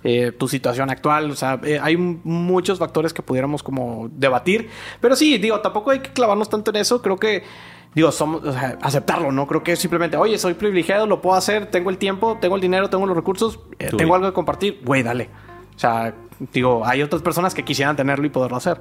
eh, 0.05 0.31
tu 0.31 0.47
situación 0.47 0.91
actual, 0.91 1.31
o 1.31 1.35
sea, 1.35 1.61
eh, 1.65 1.81
hay 1.83 1.97
muchos 1.97 2.79
factores 2.79 3.13
que 3.13 3.23
pudiéramos 3.23 3.65
como 3.65 4.09
debatir, 4.13 4.71
pero 5.01 5.17
sí, 5.17 5.39
digo, 5.39 5.61
tampoco 5.61 5.91
hay 5.91 5.99
que 5.99 6.13
clavarnos 6.13 6.49
tanto 6.49 6.71
en 6.71 6.77
eso, 6.77 7.03
creo 7.03 7.17
que, 7.17 7.43
digo, 7.95 8.13
somos, 8.13 8.45
o 8.45 8.53
sea, 8.53 8.79
aceptarlo, 8.83 9.33
¿no? 9.33 9.47
Creo 9.47 9.63
que 9.63 9.77
simplemente, 9.77 10.17
oye, 10.17 10.39
soy 10.39 10.55
privilegiado, 10.55 11.07
lo 11.07 11.21
puedo 11.21 11.37
hacer, 11.37 11.67
tengo 11.67 11.91
el 11.91 11.99
tiempo, 11.99 12.39
tengo 12.41 12.57
el 12.57 12.63
dinero, 12.63 12.91
tengo 12.91 13.07
los 13.07 13.17
recursos, 13.17 13.61
eh, 13.79 13.91
tengo 13.97 14.15
algo 14.15 14.29
que 14.29 14.35
compartir, 14.35 14.81
güey, 14.85 15.03
dale. 15.03 15.29
O 15.75 15.79
sea, 15.79 16.15
digo, 16.53 16.85
hay 16.85 17.03
otras 17.03 17.23
personas 17.23 17.55
que 17.55 17.65
quisieran 17.65 17.97
tenerlo 17.97 18.27
y 18.27 18.31
poderlo 18.31 18.57
hacer. 18.57 18.81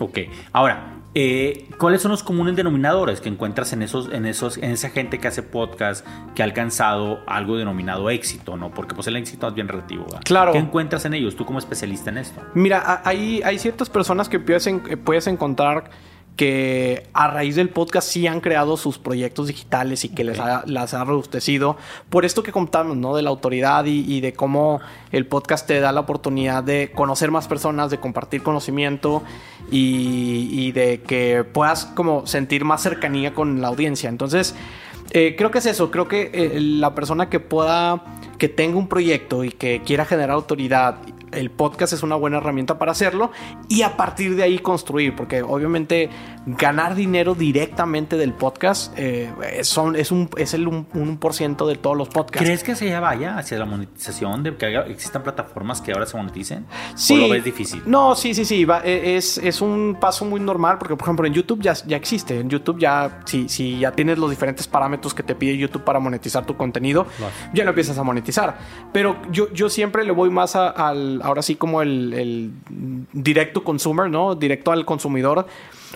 Ok, 0.00 0.18
ahora, 0.52 0.94
eh, 1.16 1.68
¿cuáles 1.78 2.02
son 2.02 2.10
los 2.10 2.24
comunes 2.24 2.56
denominadores 2.56 3.20
que 3.20 3.28
encuentras 3.28 3.72
en 3.72 3.82
esos, 3.82 4.12
en 4.12 4.26
esos, 4.26 4.56
en 4.56 4.72
esa 4.72 4.90
gente 4.90 5.20
que 5.20 5.28
hace 5.28 5.44
podcast 5.44 6.04
que 6.34 6.42
ha 6.42 6.44
alcanzado 6.44 7.20
algo 7.26 7.56
denominado 7.56 8.10
éxito, 8.10 8.56
no? 8.56 8.74
Porque 8.74 8.96
pues 8.96 9.06
el 9.06 9.16
éxito 9.16 9.46
es 9.46 9.54
bien 9.54 9.68
relativo. 9.68 10.04
¿verdad? 10.06 10.22
Claro. 10.24 10.52
¿Qué 10.52 10.58
encuentras 10.58 11.04
en 11.04 11.14
ellos? 11.14 11.36
Tú 11.36 11.44
como 11.44 11.60
especialista 11.60 12.10
en 12.10 12.18
esto. 12.18 12.42
Mira, 12.54 13.02
hay, 13.04 13.42
hay 13.44 13.60
ciertas 13.60 13.88
personas 13.88 14.28
que 14.28 14.40
puedes, 14.40 14.68
puedes 15.04 15.28
encontrar 15.28 15.90
que 16.36 17.06
a 17.12 17.28
raíz 17.28 17.54
del 17.54 17.68
podcast 17.68 18.08
sí 18.08 18.26
han 18.26 18.40
creado 18.40 18.76
sus 18.76 18.98
proyectos 18.98 19.46
digitales 19.46 20.04
y 20.04 20.08
que 20.08 20.24
les 20.24 20.40
ha, 20.40 20.64
las 20.66 20.92
ha 20.92 21.04
robustecido 21.04 21.76
por 22.10 22.24
esto 22.24 22.42
que 22.42 22.50
contamos, 22.50 22.96
¿no? 22.96 23.14
De 23.14 23.22
la 23.22 23.30
autoridad 23.30 23.84
y, 23.84 24.04
y 24.12 24.20
de 24.20 24.32
cómo 24.32 24.80
el 25.12 25.26
podcast 25.26 25.66
te 25.66 25.78
da 25.78 25.92
la 25.92 26.00
oportunidad 26.00 26.64
de 26.64 26.90
conocer 26.92 27.30
más 27.30 27.46
personas, 27.46 27.90
de 27.90 27.98
compartir 27.98 28.42
conocimiento 28.42 29.22
y, 29.70 30.48
y 30.50 30.72
de 30.72 31.02
que 31.02 31.44
puedas 31.44 31.86
como 31.86 32.26
sentir 32.26 32.64
más 32.64 32.82
cercanía 32.82 33.32
con 33.32 33.60
la 33.60 33.68
audiencia. 33.68 34.08
Entonces, 34.08 34.54
eh, 35.10 35.36
creo 35.36 35.52
que 35.52 35.58
es 35.58 35.66
eso, 35.66 35.90
creo 35.90 36.08
que 36.08 36.30
eh, 36.34 36.60
la 36.60 36.94
persona 36.94 37.28
que 37.28 37.38
pueda, 37.38 38.04
que 38.38 38.48
tenga 38.48 38.76
un 38.76 38.88
proyecto 38.88 39.44
y 39.44 39.50
que 39.50 39.82
quiera 39.84 40.04
generar 40.04 40.32
autoridad, 40.32 40.96
el 41.34 41.50
podcast 41.50 41.92
es 41.92 42.02
una 42.02 42.16
buena 42.16 42.38
herramienta 42.38 42.78
para 42.78 42.92
hacerlo 42.92 43.30
y 43.68 43.82
a 43.82 43.96
partir 43.96 44.36
de 44.36 44.42
ahí 44.42 44.58
construir, 44.58 45.14
porque 45.16 45.42
obviamente 45.42 46.08
ganar 46.46 46.94
dinero 46.94 47.34
directamente 47.34 48.16
del 48.16 48.32
podcast 48.32 48.92
eh, 48.98 49.32
son, 49.62 49.96
es, 49.96 50.10
un, 50.12 50.28
es 50.36 50.54
el 50.54 50.66
1% 50.66 51.66
de 51.66 51.76
todos 51.76 51.96
los 51.96 52.08
podcasts. 52.08 52.44
¿Crees 52.46 52.62
que 52.62 52.72
hacia 52.72 52.88
allá 52.88 53.00
vaya, 53.00 53.38
hacia 53.38 53.58
la 53.58 53.64
monetización, 53.64 54.42
de 54.42 54.56
que 54.56 54.76
existan 54.90 55.22
plataformas 55.22 55.80
que 55.80 55.92
ahora 55.92 56.06
se 56.06 56.16
moneticen? 56.16 56.66
Sí. 56.94 57.14
¿O 57.14 57.18
lo 57.26 57.28
ves 57.30 57.44
difícil? 57.44 57.82
No, 57.86 58.14
sí, 58.14 58.34
sí, 58.34 58.44
sí. 58.44 58.64
va- 58.64 58.82
e- 58.84 59.16
es, 59.16 59.38
es 59.38 59.60
un 59.60 59.96
paso 60.00 60.24
muy 60.24 60.40
normal 60.40 60.78
porque, 60.78 60.96
por 60.96 61.06
ejemplo, 61.06 61.26
en 61.26 61.32
YouTube 61.34 61.60
ya, 61.62 61.72
ya 61.86 61.96
existe. 61.96 62.38
En 62.40 62.48
YouTube 62.50 62.78
ya, 62.78 63.20
si, 63.24 63.48
si 63.48 63.78
ya 63.78 63.92
tienes 63.92 64.18
los 64.18 64.30
diferentes 64.30 64.66
parámetros 64.66 65.14
que 65.14 65.22
te 65.22 65.34
pide 65.34 65.56
YouTube 65.56 65.84
para 65.84 65.98
monetizar 65.98 66.44
tu 66.44 66.56
contenido, 66.56 67.06
ya 67.52 67.64
lo 67.64 67.70
empiezas 67.70 67.96
a 67.98 68.02
monetizar. 68.02 68.58
Pero 68.92 69.16
yo, 69.30 69.52
yo 69.52 69.68
siempre 69.68 70.04
le 70.04 70.12
voy 70.12 70.30
más 70.30 70.56
a- 70.56 70.68
al, 70.68 71.20
ahora 71.24 71.42
sí 71.42 71.56
como 71.56 71.82
el, 71.82 72.52
directo 73.12 73.64
consumer, 73.64 74.10
¿no? 74.10 74.34
Directo 74.34 74.70
al 74.72 74.84
consumidor. 74.84 75.46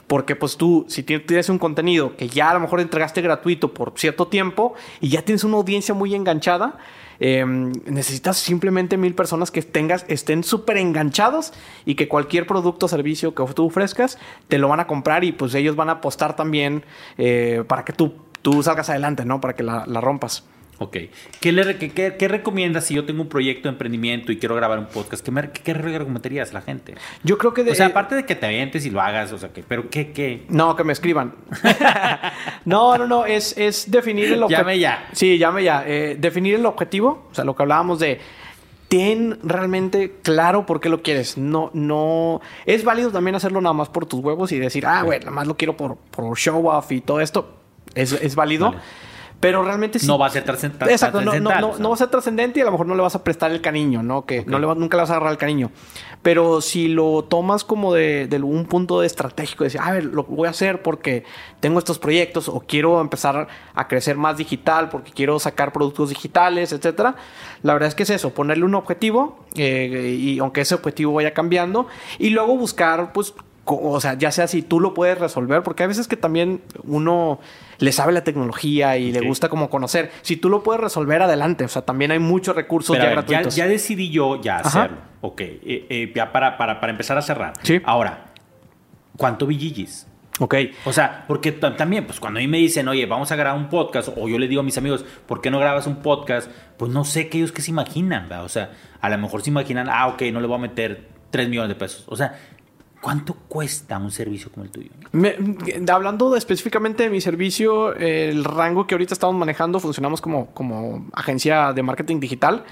Porque 0.06 0.36
pues 0.36 0.56
tú, 0.56 0.86
si 0.88 1.02
ti- 1.02 1.18
tienes 1.18 1.48
un 1.48 1.58
contenido 1.58 2.16
que 2.16 2.28
ya 2.28 2.50
a 2.50 2.54
lo 2.54 2.60
mejor 2.60 2.80
entregaste 2.80 3.20
gratuito 3.20 3.74
por 3.74 3.92
cierto 3.96 4.28
tiempo 4.28 4.74
y 5.00 5.08
ya 5.08 5.22
tienes 5.22 5.44
una 5.44 5.56
audiencia 5.56 5.92
muy 5.92 6.14
enganchada, 6.14 6.78
eh, 7.20 7.44
necesitas 7.44 8.38
simplemente 8.38 8.96
mil 8.96 9.14
personas 9.14 9.50
que 9.50 9.60
tengas, 9.60 10.04
estén 10.08 10.44
súper 10.44 10.76
enganchados 10.78 11.52
y 11.84 11.96
que 11.96 12.06
cualquier 12.06 12.46
producto 12.46 12.86
o 12.86 12.88
servicio 12.88 13.34
que 13.34 13.44
tú 13.54 13.66
ofrezcas 13.66 14.18
te 14.46 14.58
lo 14.58 14.68
van 14.68 14.80
a 14.80 14.86
comprar 14.86 15.24
y 15.24 15.32
pues 15.32 15.54
ellos 15.54 15.74
van 15.74 15.88
a 15.88 15.94
apostar 15.94 16.36
también 16.36 16.84
eh, 17.18 17.64
para 17.66 17.84
que 17.84 17.92
tú, 17.92 18.14
tú 18.40 18.62
salgas 18.62 18.88
adelante, 18.90 19.24
¿no? 19.24 19.40
Para 19.40 19.54
que 19.56 19.64
la 19.64 20.00
rompas. 20.00 20.44
Ok. 20.80 20.96
¿Qué, 21.40 21.50
le, 21.52 21.76
qué, 21.76 21.90
qué- 21.92 22.28
recomiendas 22.28 22.84
si 22.86 22.94
yo 22.94 23.04
tengo 23.04 23.20
un 23.22 23.28
proyecto 23.28 23.64
de 23.64 23.70
emprendimiento 23.72 24.30
y 24.30 24.38
quiero 24.38 24.54
grabar 24.54 24.78
un 24.78 24.86
podcast? 24.86 25.24
¿Qué, 25.24 25.30
me, 25.32 25.50
qué, 25.50 25.60
qué 25.62 25.74
recomendarías 25.74 26.50
a 26.50 26.54
la 26.54 26.60
gente? 26.62 26.94
Yo 27.24 27.36
creo 27.36 27.52
que... 27.52 27.64
de- 27.64 27.72
O 27.72 27.74
sea, 27.74 27.86
eh, 27.86 27.90
aparte 27.90 28.14
de 28.14 28.24
que 28.24 28.36
te 28.36 28.46
avientes 28.46 28.86
y 28.86 28.90
lo 28.90 29.00
hagas, 29.00 29.32
o 29.32 29.38
sea, 29.38 29.48
que, 29.52 29.62
pero 29.64 29.90
¿qué, 29.90 30.12
qué? 30.12 30.44
No, 30.48 30.76
que 30.76 30.84
me 30.84 30.92
escriban. 30.92 31.34
no, 32.64 32.96
no, 32.98 33.06
no, 33.06 33.26
es, 33.26 33.56
es 33.58 33.90
definir 33.90 34.26
el 34.32 34.42
objetivo. 34.42 34.60
Llame 34.68 34.78
ya. 34.78 35.08
Sí, 35.12 35.38
llame 35.38 35.64
ya. 35.64 35.84
Eh, 35.86 36.16
definir 36.18 36.54
el 36.54 36.66
objetivo, 36.66 37.26
o 37.30 37.34
sea, 37.34 37.44
lo 37.44 37.54
que 37.56 37.62
hablábamos 37.62 37.98
de 37.98 38.20
ten 38.88 39.38
realmente 39.42 40.14
claro 40.22 40.64
por 40.64 40.80
qué 40.80 40.88
lo 40.88 41.02
quieres. 41.02 41.36
No, 41.36 41.70
no. 41.74 42.40
Es 42.66 42.84
válido 42.84 43.10
también 43.10 43.34
hacerlo 43.34 43.60
nada 43.60 43.72
más 43.74 43.88
por 43.88 44.06
tus 44.06 44.20
huevos 44.20 44.50
y 44.52 44.58
decir, 44.58 44.86
ah, 44.86 45.02
güey, 45.02 45.18
nada 45.20 45.30
más 45.32 45.46
lo 45.46 45.56
quiero 45.56 45.76
por, 45.76 45.96
por 45.96 46.36
show 46.38 46.66
off 46.68 46.90
y 46.92 47.00
todo 47.00 47.20
esto. 47.20 47.54
Es, 47.94 48.12
es 48.12 48.34
válido. 48.34 48.66
Vale. 48.70 48.82
Pero 49.40 49.62
realmente 49.62 50.00
sí. 50.00 50.06
No 50.08 50.18
va 50.18 50.26
a 50.26 50.30
ser 50.30 50.44
trascend- 50.44 50.78
tra- 50.78 50.90
Exacto, 50.90 51.20
no, 51.20 51.32
no, 51.38 51.50
no, 51.60 51.78
no 51.78 51.88
va 51.90 51.94
a 51.94 51.98
ser 51.98 52.08
trascendente 52.08 52.58
y 52.58 52.62
a 52.62 52.64
lo 52.64 52.72
mejor 52.72 52.86
no 52.88 52.96
le 52.96 53.02
vas 53.02 53.14
a 53.14 53.22
prestar 53.22 53.52
el 53.52 53.60
cariño, 53.60 54.02
¿no? 54.02 54.26
Que 54.26 54.44
no 54.44 54.58
le 54.58 54.66
va- 54.66 54.74
nunca 54.74 54.96
le 54.96 55.02
vas 55.02 55.10
a 55.10 55.14
agarrar 55.14 55.30
el 55.32 55.38
cariño. 55.38 55.70
Pero 56.22 56.60
si 56.60 56.88
lo 56.88 57.22
tomas 57.22 57.62
como 57.62 57.94
de, 57.94 58.26
de 58.26 58.42
un 58.42 58.66
punto 58.66 59.00
de 59.00 59.06
estratégico, 59.06 59.62
de 59.62 59.68
decir, 59.68 59.80
a 59.80 59.92
ver, 59.92 60.06
lo 60.06 60.24
voy 60.24 60.48
a 60.48 60.50
hacer 60.50 60.82
porque 60.82 61.22
tengo 61.60 61.78
estos 61.78 62.00
proyectos 62.00 62.48
o 62.48 62.60
quiero 62.66 63.00
empezar 63.00 63.46
a 63.74 63.86
crecer 63.86 64.16
más 64.16 64.36
digital 64.36 64.88
porque 64.88 65.12
quiero 65.12 65.38
sacar 65.38 65.72
productos 65.72 66.08
digitales, 66.08 66.72
etcétera. 66.72 67.14
La 67.62 67.74
verdad 67.74 67.88
es 67.88 67.94
que 67.94 68.02
es 68.02 68.10
eso, 68.10 68.34
ponerle 68.34 68.64
un 68.64 68.74
objetivo 68.74 69.38
eh, 69.54 70.16
y 70.18 70.40
aunque 70.40 70.62
ese 70.62 70.74
objetivo 70.74 71.12
vaya 71.14 71.32
cambiando 71.32 71.86
y 72.18 72.30
luego 72.30 72.56
buscar, 72.56 73.12
pues, 73.12 73.32
o 73.76 74.00
sea, 74.00 74.14
ya 74.14 74.30
sea 74.30 74.46
si 74.46 74.62
tú 74.62 74.80
lo 74.80 74.94
puedes 74.94 75.18
resolver, 75.18 75.62
porque 75.62 75.82
hay 75.82 75.88
veces 75.88 76.08
que 76.08 76.16
también 76.16 76.62
uno 76.84 77.38
le 77.78 77.92
sabe 77.92 78.12
la 78.12 78.24
tecnología 78.24 78.96
y 78.96 79.12
le 79.12 79.20
gusta 79.20 79.48
como 79.48 79.68
conocer. 79.70 80.10
Si 80.22 80.36
tú 80.36 80.48
lo 80.48 80.62
puedes 80.62 80.80
resolver, 80.80 81.22
adelante. 81.22 81.64
O 81.64 81.68
sea, 81.68 81.82
también 81.82 82.10
hay 82.10 82.18
muchos 82.18 82.56
recursos 82.56 82.94
Pero 82.96 83.04
ya 83.04 83.08
ver, 83.10 83.16
gratuitos. 83.24 83.56
ya 83.56 83.66
decidí 83.66 84.10
yo 84.10 84.40
ya 84.40 84.58
Ajá. 84.58 84.68
hacerlo. 84.68 84.96
Ok. 85.20 85.40
eh, 85.40 85.86
eh, 85.88 86.12
ya 86.14 86.32
para, 86.32 86.56
para, 86.56 86.80
para 86.80 86.90
empezar 86.92 87.18
a 87.18 87.22
cerrar. 87.22 87.52
Sí. 87.62 87.80
Ahora, 87.84 88.26
¿cuánto 89.16 89.46
BGGs? 89.46 90.06
Ok. 90.40 90.54
O 90.84 90.92
sea, 90.92 91.24
porque 91.26 91.50
ta- 91.52 91.74
también, 91.76 92.06
pues 92.06 92.20
cuando 92.20 92.38
a 92.38 92.40
mí 92.42 92.46
me 92.46 92.58
dicen, 92.58 92.86
oye, 92.86 93.06
vamos 93.06 93.32
a 93.32 93.36
grabar 93.36 93.58
un 93.60 93.68
podcast, 93.68 94.08
o 94.16 94.28
yo 94.28 94.38
le 94.38 94.46
digo 94.46 94.60
a 94.60 94.64
mis 94.64 94.78
amigos, 94.78 95.04
¿por 95.26 95.40
qué 95.40 95.50
no 95.50 95.58
grabas 95.58 95.86
un 95.88 95.96
podcast? 95.96 96.48
Pues 96.76 96.92
no 96.92 97.04
sé 97.04 97.28
qué 97.28 97.38
ellos 97.38 97.50
que 97.50 97.60
se 97.62 97.70
imaginan, 97.72 98.28
¿verdad? 98.28 98.44
O 98.44 98.48
sea, 98.48 98.70
a 99.00 99.08
lo 99.10 99.18
mejor 99.18 99.42
se 99.42 99.50
imaginan, 99.50 99.88
ah, 99.90 100.06
ok, 100.08 100.22
no 100.32 100.40
le 100.40 100.46
voy 100.46 100.56
a 100.56 100.60
meter 100.60 101.08
3 101.30 101.48
millones 101.48 101.70
de 101.70 101.74
pesos. 101.74 102.04
O 102.06 102.14
sea, 102.16 102.38
¿cuánto 103.00 103.34
cuesta 103.34 103.98
un 103.98 104.10
servicio 104.10 104.50
como 104.52 104.64
el 104.64 104.70
tuyo? 104.70 104.90
Me- 105.12 105.36
hablando 105.90 106.34
específicamente 106.36 107.04
de 107.04 107.10
mi 107.10 107.20
servicio, 107.20 107.94
el 107.94 108.44
rango 108.44 108.86
que 108.86 108.94
ahorita 108.94 109.14
estamos 109.14 109.36
manejando, 109.36 109.80
funcionamos 109.80 110.20
como, 110.20 110.46
como 110.54 111.06
agencia 111.12 111.72
de 111.72 111.82
marketing 111.82 112.20
digital. 112.20 112.64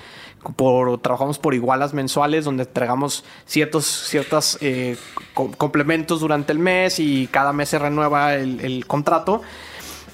Por, 0.54 0.98
trabajamos 1.00 1.38
por 1.40 1.54
igualas 1.54 1.92
mensuales 1.92 2.44
donde 2.44 2.62
entregamos 2.64 3.24
ciertos 3.46 3.84
ciertas, 3.86 4.58
eh, 4.60 4.96
co- 5.34 5.50
complementos 5.56 6.20
durante 6.20 6.52
el 6.52 6.60
mes 6.60 7.00
y 7.00 7.26
cada 7.28 7.52
mes 7.52 7.68
se 7.70 7.78
renueva 7.80 8.34
el 8.34 8.86
contrato. 8.86 9.42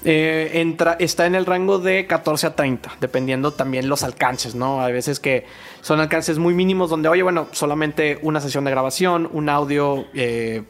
Eh, 0.05 0.51
entra, 0.55 0.97
está 0.99 1.25
en 1.25 1.35
el 1.35 1.45
rango 1.45 1.79
de 1.79 2.07
14 2.07 2.47
a 2.47 2.55
30, 2.55 2.97
dependiendo 2.99 3.53
también 3.53 3.87
los 3.87 4.03
alcances, 4.03 4.53
¿no? 4.53 4.81
Hay 4.81 4.91
veces 4.91 5.19
que 5.19 5.45
son 5.81 6.01
alcances 6.01 6.39
muy 6.39 6.53
mínimos 6.53 6.89
donde, 6.89 7.07
oye, 7.07 7.23
bueno, 7.23 7.47
solamente 7.51 8.19
una 8.21 8.41
sesión 8.41 8.65
de 8.65 8.71
grabación, 8.71 9.29
un 9.31 9.47
audio 9.47 10.05
eh, 10.13 10.63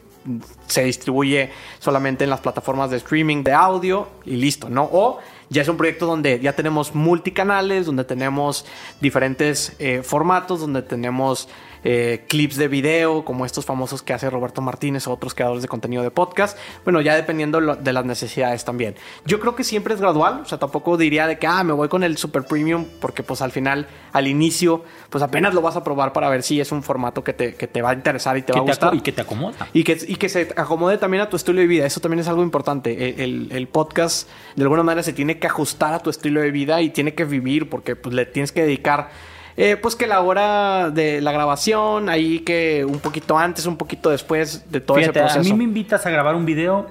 se 0.66 0.84
distribuye 0.84 1.50
solamente 1.80 2.24
en 2.24 2.30
las 2.30 2.40
plataformas 2.40 2.90
de 2.90 2.98
streaming 2.98 3.42
de 3.42 3.52
audio 3.52 4.08
y 4.24 4.36
listo, 4.36 4.70
¿no? 4.70 4.88
O 4.92 5.18
ya 5.50 5.62
es 5.62 5.68
un 5.68 5.76
proyecto 5.76 6.06
donde 6.06 6.40
ya 6.40 6.54
tenemos 6.54 6.94
multicanales, 6.94 7.86
donde 7.86 8.04
tenemos 8.04 8.64
diferentes 9.00 9.74
eh, 9.78 10.02
formatos, 10.02 10.60
donde 10.60 10.82
tenemos 10.82 11.48
eh, 11.84 12.24
clips 12.28 12.56
de 12.56 12.68
video, 12.68 13.24
como 13.24 13.46
estos 13.46 13.64
famosos 13.64 14.02
que 14.02 14.12
hace 14.12 14.28
Roberto 14.30 14.62
Martínez 14.62 15.06
o 15.06 15.12
otros 15.12 15.34
creadores 15.34 15.62
de 15.62 15.68
contenido 15.68 16.02
de 16.02 16.10
podcast. 16.10 16.58
Bueno, 16.82 17.00
ya 17.00 17.14
dependiendo 17.14 17.60
de 17.60 17.92
las 17.92 18.04
necesidades 18.04 18.64
también. 18.64 18.96
Yo 19.26 19.38
creo 19.38 19.54
que 19.54 19.64
siempre 19.64 19.94
es 19.94 20.00
gradual, 20.00 20.40
o 20.42 20.44
sea, 20.46 20.58
tampoco 20.58 20.96
diría 20.96 21.26
de 21.26 21.38
que, 21.38 21.46
ah, 21.46 21.62
me 21.62 21.72
voy 21.72 21.88
con 21.88 22.02
el 22.02 22.16
super 22.16 22.44
premium, 22.44 22.86
porque 23.00 23.22
pues 23.22 23.42
al 23.42 23.52
final, 23.52 23.86
al 24.12 24.26
inicio, 24.26 24.82
pues 25.10 25.22
apenas 25.22 25.54
lo 25.54 25.60
vas 25.60 25.76
a 25.76 25.84
probar 25.84 26.12
para 26.12 26.28
ver 26.28 26.42
si 26.42 26.60
es 26.60 26.72
un 26.72 26.82
formato 26.82 27.22
que 27.22 27.32
te, 27.32 27.54
que 27.54 27.66
te 27.66 27.82
va 27.82 27.90
a 27.90 27.94
interesar 27.94 28.36
y 28.38 28.42
te 28.42 28.52
va 28.52 28.60
a 28.60 28.62
gustar. 28.62 28.94
Y 28.94 29.00
que 29.00 29.12
te 29.12 29.20
acomoda. 29.20 29.68
Y 29.72 29.84
que, 29.84 29.98
y 30.08 30.16
que 30.16 30.28
se 30.28 30.48
acomode 30.56 30.98
también 30.98 31.22
a 31.22 31.28
tu 31.28 31.36
estilo 31.36 31.60
de 31.60 31.66
vida. 31.66 31.86
Eso 31.86 32.00
también 32.00 32.20
es 32.20 32.28
algo 32.28 32.42
importante. 32.42 33.22
El, 33.22 33.48
el, 33.52 33.68
podcast, 33.68 34.28
de 34.56 34.62
alguna 34.62 34.82
manera, 34.82 35.02
se 35.02 35.12
tiene 35.12 35.38
que 35.38 35.46
ajustar 35.46 35.94
a 35.94 35.98
tu 35.98 36.10
estilo 36.10 36.40
de 36.40 36.50
vida 36.50 36.80
y 36.80 36.90
tiene 36.90 37.14
que 37.14 37.24
vivir, 37.24 37.68
porque 37.68 37.96
pues 37.96 38.14
le 38.14 38.26
tienes 38.26 38.52
que 38.52 38.62
dedicar 38.62 39.10
eh, 39.56 39.76
pues 39.76 39.94
que 39.94 40.06
la 40.06 40.20
hora 40.20 40.90
de 40.90 41.20
la 41.20 41.32
grabación, 41.32 42.08
ahí 42.08 42.40
que 42.40 42.84
un 42.84 42.98
poquito 42.98 43.38
antes, 43.38 43.66
un 43.66 43.76
poquito 43.76 44.10
después 44.10 44.70
de 44.70 44.80
todo 44.80 44.98
ese 44.98 45.12
proceso. 45.12 45.40
A 45.40 45.42
mí 45.42 45.52
me 45.52 45.64
invitas 45.64 46.04
a 46.06 46.10
grabar 46.10 46.34
un 46.34 46.44
video 46.44 46.86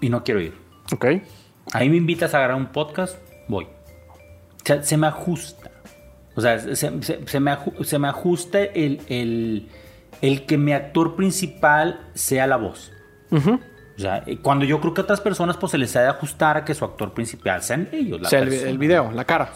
y 0.00 0.08
no 0.08 0.24
quiero 0.24 0.40
ir. 0.40 0.54
Ok. 0.92 1.06
A 1.72 1.80
mí 1.80 1.88
me 1.90 1.96
invitas 1.96 2.34
a 2.34 2.38
grabar 2.38 2.56
un 2.56 2.66
podcast, 2.66 3.18
voy. 3.48 3.64
O 3.64 4.66
sea, 4.66 4.82
se 4.82 4.96
me 4.96 5.06
ajusta. 5.06 5.70
O 6.36 6.40
sea, 6.40 6.58
se, 6.58 6.90
me, 7.40 8.08
ajusta 8.08 8.62
el, 8.62 9.68
el, 10.20 10.46
que 10.46 10.58
mi 10.58 10.72
actor 10.72 11.14
principal 11.14 12.10
sea 12.14 12.46
la 12.46 12.56
voz. 12.56 12.92
O 13.96 14.00
sea, 14.00 14.24
cuando 14.42 14.64
yo 14.64 14.80
creo 14.80 14.92
que 14.92 15.00
a 15.00 15.04
otras 15.04 15.20
personas 15.20 15.56
pues 15.56 15.72
se 15.72 15.78
les 15.78 15.94
ha 15.96 16.02
de 16.02 16.08
ajustar 16.08 16.56
a 16.56 16.64
que 16.64 16.74
su 16.74 16.84
actor 16.84 17.12
principal 17.12 17.62
sean 17.62 17.88
ellos. 17.92 18.20
La 18.20 18.28
sea, 18.28 18.40
el, 18.40 18.78
video, 18.78 19.12
la 19.12 19.24
cara. 19.24 19.52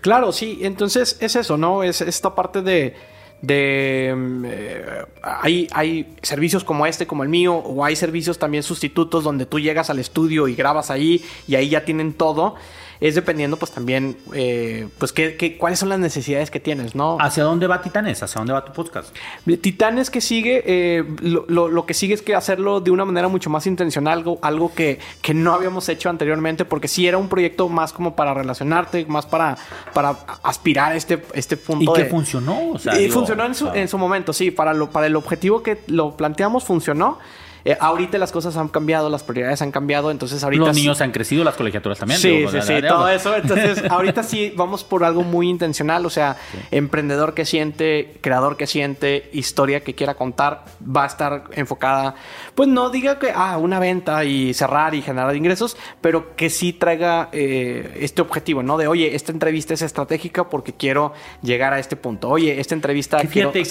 Claro, 0.00 0.32
sí. 0.32 0.60
Entonces 0.62 1.16
es 1.20 1.34
eso, 1.34 1.56
¿no? 1.56 1.82
Es 1.82 2.00
esta 2.00 2.34
parte 2.34 2.62
de... 2.62 2.94
de 3.42 4.14
eh, 4.46 5.04
hay, 5.22 5.68
hay 5.72 6.14
servicios 6.22 6.62
como 6.62 6.86
este, 6.86 7.06
como 7.06 7.24
el 7.24 7.28
mío, 7.28 7.56
o 7.56 7.84
hay 7.84 7.96
servicios 7.96 8.38
también 8.38 8.62
sustitutos 8.62 9.24
donde 9.24 9.46
tú 9.46 9.58
llegas 9.58 9.90
al 9.90 9.98
estudio 9.98 10.46
y 10.46 10.54
grabas 10.54 10.90
ahí 10.90 11.24
y 11.48 11.56
ahí 11.56 11.70
ya 11.70 11.84
tienen 11.84 12.12
todo 12.12 12.54
es 13.00 13.14
dependiendo 13.14 13.56
pues 13.56 13.72
también 13.72 14.16
eh, 14.34 14.88
pues 14.98 15.12
qué, 15.12 15.56
cuáles 15.58 15.78
son 15.78 15.88
las 15.88 15.98
necesidades 15.98 16.50
que 16.50 16.60
tienes, 16.60 16.94
¿no? 16.94 17.16
¿Hacia 17.20 17.44
dónde 17.44 17.66
va 17.66 17.80
Titanes? 17.80 18.22
¿Hacia 18.22 18.38
dónde 18.40 18.52
va 18.52 18.64
tu 18.64 18.72
podcast? 18.72 19.14
Titanes 19.60 20.10
que 20.10 20.20
sigue, 20.20 20.62
eh, 20.66 21.04
lo, 21.22 21.86
que 21.86 21.94
sigue 21.94 22.14
es 22.14 22.22
que 22.22 22.34
hacerlo 22.34 22.80
de 22.80 22.90
una 22.90 23.04
manera 23.04 23.28
mucho 23.28 23.48
más 23.48 23.66
intencional, 23.66 24.18
algo, 24.18 24.38
algo 24.42 24.74
que, 24.74 24.98
que, 25.22 25.32
no 25.32 25.54
habíamos 25.54 25.88
hecho 25.88 26.10
anteriormente, 26.10 26.64
porque 26.64 26.88
sí 26.88 27.06
era 27.06 27.16
un 27.16 27.28
proyecto 27.28 27.68
más 27.68 27.92
como 27.92 28.14
para 28.14 28.34
relacionarte, 28.34 29.06
más 29.06 29.24
para, 29.24 29.56
para 29.94 30.10
aspirar 30.42 30.92
a 30.92 30.96
este, 30.96 31.22
este 31.32 31.56
punto. 31.56 31.92
Y 31.92 32.02
que 32.02 32.04
funcionó, 32.06 32.72
o 32.72 32.78
sea, 32.78 32.94
funcionó 33.10 33.46
en 33.46 33.54
su, 33.54 33.68
en 33.68 33.88
su 33.88 33.96
momento, 33.96 34.32
sí, 34.32 34.50
para, 34.50 34.74
lo, 34.74 34.90
para 34.90 35.06
el 35.06 35.16
objetivo 35.16 35.62
que 35.62 35.78
lo 35.86 36.16
planteamos 36.16 36.64
funcionó. 36.64 37.18
Eh, 37.64 37.76
ahorita 37.78 38.18
las 38.18 38.32
cosas 38.32 38.56
han 38.56 38.68
cambiado, 38.68 39.10
las 39.10 39.22
prioridades 39.22 39.62
han 39.62 39.70
cambiado, 39.70 40.10
entonces 40.10 40.42
ahorita... 40.42 40.66
Los 40.66 40.76
niños 40.76 41.00
han 41.00 41.12
crecido, 41.12 41.44
las 41.44 41.56
colegiaturas 41.56 41.98
también. 41.98 42.20
Sí, 42.20 42.46
sí, 42.50 42.62
sí, 42.62 42.74
todo 42.86 43.08
eso. 43.08 43.34
Entonces, 43.36 43.82
ahorita 43.90 44.22
sí 44.22 44.52
vamos 44.56 44.84
por 44.84 45.04
algo 45.04 45.22
muy 45.22 45.48
intencional, 45.48 46.04
o 46.06 46.10
sea, 46.10 46.36
emprendedor 46.70 47.34
que 47.34 47.44
siente, 47.44 48.18
creador 48.20 48.56
que 48.56 48.66
siente, 48.66 49.30
historia 49.32 49.80
que 49.80 49.94
quiera 49.94 50.14
contar, 50.14 50.64
va 50.84 51.04
a 51.04 51.06
estar 51.06 51.44
enfocada, 51.52 52.14
pues 52.54 52.68
no 52.68 52.90
diga 52.90 53.18
que, 53.18 53.32
ah, 53.34 53.58
una 53.58 53.78
venta 53.78 54.24
y 54.24 54.54
cerrar 54.54 54.94
y 54.94 55.02
generar 55.02 55.34
ingresos, 55.36 55.76
pero 56.00 56.34
que 56.36 56.50
sí 56.50 56.72
traiga 56.72 57.28
eh, 57.32 57.98
este 58.00 58.22
objetivo, 58.22 58.62
¿no? 58.62 58.78
De, 58.78 58.86
oye, 58.86 59.14
esta 59.14 59.32
entrevista 59.32 59.74
es 59.74 59.82
estratégica 59.82 60.48
porque 60.48 60.72
quiero 60.72 61.12
llegar 61.42 61.72
a 61.72 61.78
este 61.78 61.96
punto. 61.96 62.28
Oye, 62.28 62.60
esta 62.60 62.74
entrevista... 62.74 63.18
quiero 63.30 63.52
que, 63.52 63.62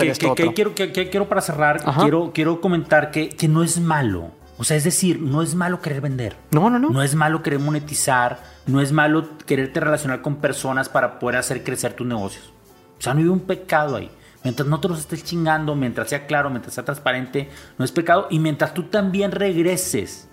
quiero, 0.53 0.75
que, 0.75 0.91
quiero 0.91 1.27
para 1.27 1.41
cerrar, 1.41 1.83
quiero, 2.01 2.31
quiero 2.33 2.61
comentar 2.61 3.11
que, 3.11 3.29
que 3.29 3.47
no 3.47 3.63
es 3.63 3.78
malo. 3.79 4.31
O 4.57 4.63
sea, 4.63 4.75
es 4.75 4.83
decir, 4.83 5.19
no 5.19 5.41
es 5.41 5.55
malo 5.55 5.81
querer 5.81 6.01
vender. 6.01 6.35
No, 6.51 6.69
no, 6.69 6.79
no. 6.79 6.89
No 6.89 7.01
es 7.01 7.15
malo 7.15 7.41
querer 7.41 7.59
monetizar. 7.59 8.43
No 8.67 8.81
es 8.81 8.91
malo 8.91 9.37
quererte 9.45 9.79
relacionar 9.79 10.21
con 10.21 10.37
personas 10.37 10.89
para 10.89 11.17
poder 11.17 11.37
hacer 11.37 11.63
crecer 11.63 11.93
tus 11.93 12.05
negocios. 12.05 12.51
O 12.97 13.01
sea, 13.01 13.13
no 13.13 13.21
hay 13.21 13.27
un 13.27 13.39
pecado 13.39 13.95
ahí. 13.95 14.11
Mientras 14.43 14.67
no 14.67 14.79
te 14.79 14.87
los 14.87 14.99
estés 14.99 15.23
chingando, 15.23 15.75
mientras 15.75 16.09
sea 16.09 16.27
claro, 16.27 16.49
mientras 16.49 16.73
sea 16.73 16.83
transparente, 16.83 17.49
no 17.77 17.85
es 17.85 17.91
pecado. 17.91 18.27
Y 18.29 18.39
mientras 18.39 18.73
tú 18.73 18.83
también 18.83 19.31
regreses 19.31 20.27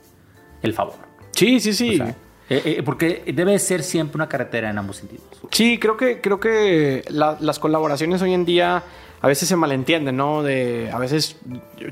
el 0.63 0.75
favor. 0.75 0.97
Sí, 1.33 1.61
sí, 1.61 1.73
sí. 1.73 2.03
Eh, 2.49 2.63
eh, 2.65 2.83
porque 2.85 3.25
debe 3.35 3.59
ser 3.59 3.83
siempre 3.83 4.17
una 4.17 4.29
carretera 4.29 4.71
en 4.71 4.79
ambos 4.79 4.97
sentidos. 4.99 5.25
Sí, 5.51 5.79
creo 5.79 5.97
que, 5.97 6.21
creo 6.21 6.39
que 6.39 7.05
las 7.11 7.59
colaboraciones 7.59 8.23
hoy 8.23 8.35
en 8.35 8.45
día 8.45 8.83
a 9.21 9.29
veces 9.29 9.49
se 9.49 9.57
malentiende, 9.57 10.13
¿no? 10.13 10.43
De, 10.43 10.91
a 10.93 10.99
veces 10.99 11.37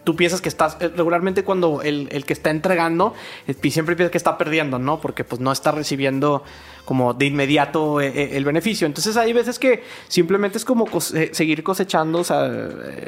tú 0.05 0.17
piensas 0.17 0.41
que 0.41 0.49
estás, 0.49 0.77
eh, 0.81 0.89
regularmente 0.89 1.45
cuando 1.45 1.83
el, 1.83 2.09
el 2.11 2.25
que 2.25 2.33
está 2.33 2.51
entregando, 2.51 3.15
eh, 3.47 3.55
siempre 3.71 3.97
piensas 3.97 4.13
que 4.13 4.19
está 4.19 4.39
perdiendo, 4.39 4.79
¿no? 4.79 5.01
Porque 5.01 5.25
pues 5.25 5.41
no 5.41 5.53
está 5.53 5.73
recibiendo 5.73 6.43
como 6.85 7.15
de 7.15 7.27
inmediato 7.27 8.01
eh, 8.01 8.13
eh, 8.15 8.31
el 8.37 8.45
beneficio. 8.45 8.87
Entonces 8.87 9.17
hay 9.17 9.33
veces 9.33 9.59
que 9.59 9.83
simplemente 10.09 10.59
es 10.59 10.65
como 10.65 10.87
eh, 11.15 11.31
seguir 11.33 11.63
cosechando, 11.63 12.21
o 12.21 12.25
sea, 12.25 12.51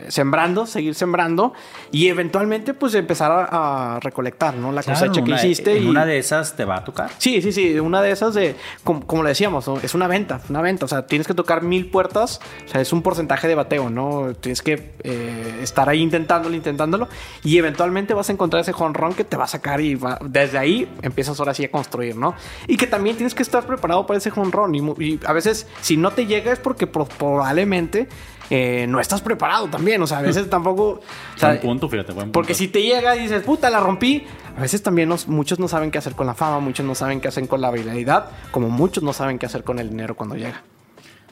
sembrando, 0.08 0.66
seguir 0.66 0.94
sembrando 0.94 1.52
y 1.92 2.08
eventualmente 2.08 2.74
pues 2.74 2.94
empezar 2.94 3.48
a, 3.50 3.98
recolectar, 4.00 4.54
¿no? 4.54 4.72
La 4.72 4.82
cosecha 4.82 5.22
que 5.22 5.30
hiciste. 5.32 5.78
y 5.78 5.86
una 5.86 6.04
de 6.04 6.18
esas 6.18 6.56
te 6.56 6.64
va 6.64 6.76
a 6.76 6.84
tocar. 6.84 7.10
Sí, 7.18 7.40
sí, 7.42 7.52
sí, 7.52 7.78
una 7.78 8.02
de 8.02 8.10
esas 8.10 8.34
de, 8.34 8.54
como, 8.84 9.22
le 9.22 9.30
decíamos, 9.30 9.68
es 9.82 9.94
una 9.94 10.06
venta, 10.06 10.40
una 10.48 10.62
venta, 10.62 10.84
o 10.84 10.88
sea, 10.88 11.06
tienes 11.06 11.26
que 11.26 11.34
tocar 11.34 11.62
mil 11.62 11.90
puertas, 11.90 12.40
o 12.66 12.68
sea, 12.68 12.80
es 12.80 12.92
un 12.92 13.02
porcentaje 13.02 13.48
de 13.48 13.54
bateo, 13.54 13.90
¿no? 13.90 14.32
Tienes 14.40 14.62
que 14.62 14.92
estar 15.62 15.88
ahí 15.88 16.00
intentándolo, 16.00 16.54
intentándolo 16.54 17.08
y 17.42 17.58
eventualmente 17.58 18.14
vas 18.14 18.28
a 18.28 18.32
encontrar 18.32 18.62
ese 18.62 18.72
jonrón 18.72 19.14
que 19.14 19.24
te 19.24 19.36
va 19.36 19.44
a 19.44 19.48
sacar 19.48 19.80
y 19.80 19.98
desde 20.24 20.58
ahí 20.58 20.88
empiezas 21.02 21.38
ahora 21.38 21.54
sí 21.54 21.64
a 21.64 21.70
construir, 21.70 22.16
¿no? 22.16 22.34
Y 22.66 22.76
que 22.76 22.86
también 22.86 23.16
tienes 23.16 23.34
que 23.34 23.42
estar 23.42 23.65
preparado 23.66 24.06
para 24.06 24.18
ese 24.18 24.30
run. 24.30 24.74
Y, 24.98 25.20
a 25.26 25.32
veces, 25.32 25.66
si 25.80 25.96
no 25.96 26.10
te 26.10 26.26
llega, 26.26 26.52
es 26.52 26.58
porque 26.58 26.86
probablemente 26.86 28.08
eh, 28.50 28.86
no 28.88 29.00
estás 29.00 29.20
preparado 29.20 29.68
también. 29.68 30.00
O 30.02 30.06
sea, 30.06 30.18
a 30.18 30.22
veces 30.22 30.48
tampoco. 30.48 31.00
O 31.42 31.60
punto, 31.60 31.88
fíjate, 31.88 32.12
Porque 32.32 32.54
si 32.54 32.68
te 32.68 32.82
llega 32.82 33.16
y 33.16 33.22
dices, 33.22 33.42
puta, 33.42 33.70
la 33.70 33.80
rompí. 33.80 34.26
A 34.56 34.60
veces 34.60 34.82
también 34.82 35.12
muchos 35.26 35.58
no 35.58 35.68
saben 35.68 35.90
qué 35.90 35.98
hacer 35.98 36.14
con 36.14 36.26
la 36.26 36.34
fama, 36.34 36.60
muchos 36.60 36.86
no 36.86 36.94
saben 36.94 37.20
qué 37.20 37.28
hacer 37.28 37.46
con 37.46 37.60
la 37.60 37.68
habilidad, 37.68 38.30
como 38.52 38.70
muchos 38.70 39.04
no 39.04 39.12
saben 39.12 39.38
qué 39.38 39.44
hacer 39.44 39.64
con 39.64 39.78
el 39.78 39.90
dinero 39.90 40.16
cuando 40.16 40.34
llega. 40.34 40.62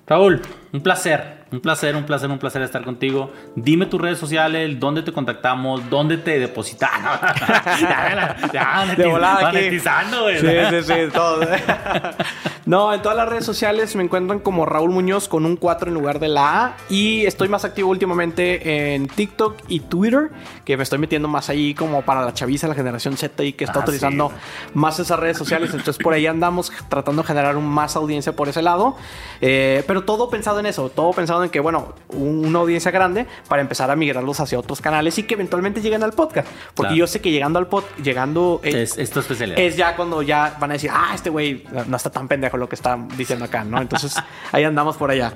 Raúl, 0.06 0.42
un 0.72 0.82
placer, 0.82 1.43
un 1.54 1.60
placer, 1.60 1.94
un 1.94 2.04
placer, 2.04 2.28
un 2.30 2.38
placer 2.38 2.62
estar 2.62 2.82
contigo. 2.82 3.30
Dime 3.54 3.86
tus 3.86 4.00
redes 4.00 4.18
sociales, 4.18 4.78
dónde 4.80 5.02
te 5.02 5.12
contactamos, 5.12 5.88
dónde 5.88 6.16
te 6.18 6.40
depositamos. 6.40 7.20
ya, 7.80 8.36
ya, 8.52 8.94
de 8.96 9.06
volada 9.06 9.52
monetizando, 9.52 10.28
Sí, 10.30 10.38
sí, 10.40 10.82
sí, 10.82 10.94
todo. 11.12 11.46
no, 12.66 12.92
en 12.92 13.02
todas 13.02 13.16
las 13.16 13.28
redes 13.28 13.44
sociales 13.44 13.94
me 13.94 14.02
encuentran 14.02 14.40
como 14.40 14.66
Raúl 14.66 14.90
Muñoz 14.90 15.28
con 15.28 15.46
un 15.46 15.56
4 15.56 15.88
en 15.88 15.94
lugar 15.94 16.18
de 16.18 16.28
la 16.28 16.64
A. 16.64 16.76
Y 16.88 17.24
estoy 17.24 17.48
más 17.48 17.64
activo 17.64 17.90
últimamente 17.90 18.94
en 18.94 19.06
TikTok 19.06 19.56
y 19.68 19.80
Twitter, 19.80 20.30
que 20.64 20.76
me 20.76 20.82
estoy 20.82 20.98
metiendo 20.98 21.28
más 21.28 21.50
ahí 21.50 21.72
como 21.74 22.02
para 22.02 22.24
la 22.24 22.34
chaviza, 22.34 22.66
la 22.66 22.74
generación 22.74 23.16
Z 23.16 23.44
y 23.44 23.52
que 23.52 23.62
está 23.62 23.78
ah, 23.78 23.82
utilizando 23.82 24.32
más 24.74 24.98
esas 24.98 25.20
redes 25.20 25.38
sociales. 25.38 25.70
Entonces 25.70 26.02
por 26.02 26.14
ahí 26.14 26.26
andamos 26.26 26.72
tratando 26.88 27.22
de 27.22 27.28
generar 27.28 27.56
un 27.56 27.68
más 27.68 27.94
audiencia 27.94 28.34
por 28.34 28.48
ese 28.48 28.60
lado. 28.60 28.96
Eh, 29.40 29.84
pero 29.86 30.02
todo 30.02 30.28
pensado 30.28 30.58
en 30.58 30.66
eso, 30.66 30.88
todo 30.88 31.12
pensado 31.12 31.43
en 31.43 31.43
que, 31.50 31.60
bueno, 31.60 31.94
una 32.08 32.58
audiencia 32.60 32.90
grande 32.90 33.26
para 33.48 33.62
empezar 33.62 33.90
a 33.90 33.96
migrarlos 33.96 34.40
hacia 34.40 34.58
otros 34.58 34.80
canales 34.80 35.18
y 35.18 35.24
que 35.24 35.34
eventualmente 35.34 35.80
lleguen 35.80 36.02
al 36.02 36.12
podcast. 36.12 36.48
Porque 36.74 36.96
yo 36.96 37.06
sé 37.06 37.20
que 37.20 37.30
llegando 37.30 37.58
al 37.58 37.66
podcast, 37.66 37.98
llegando... 37.98 38.60
Eh, 38.62 38.82
es, 38.82 38.98
esto 38.98 39.20
especialidad. 39.20 39.58
Es 39.58 39.76
ya 39.76 39.96
cuando 39.96 40.22
ya 40.22 40.56
van 40.60 40.70
a 40.70 40.74
decir, 40.74 40.90
ah, 40.92 41.12
este 41.14 41.30
güey 41.30 41.64
no 41.86 41.96
está 41.96 42.10
tan 42.10 42.28
pendejo 42.28 42.56
lo 42.56 42.68
que 42.68 42.74
está 42.74 42.98
diciendo 43.16 43.44
acá, 43.44 43.64
¿no? 43.64 43.80
Entonces 43.80 44.14
ahí 44.52 44.64
andamos 44.64 44.96
por 44.96 45.10
allá. 45.10 45.34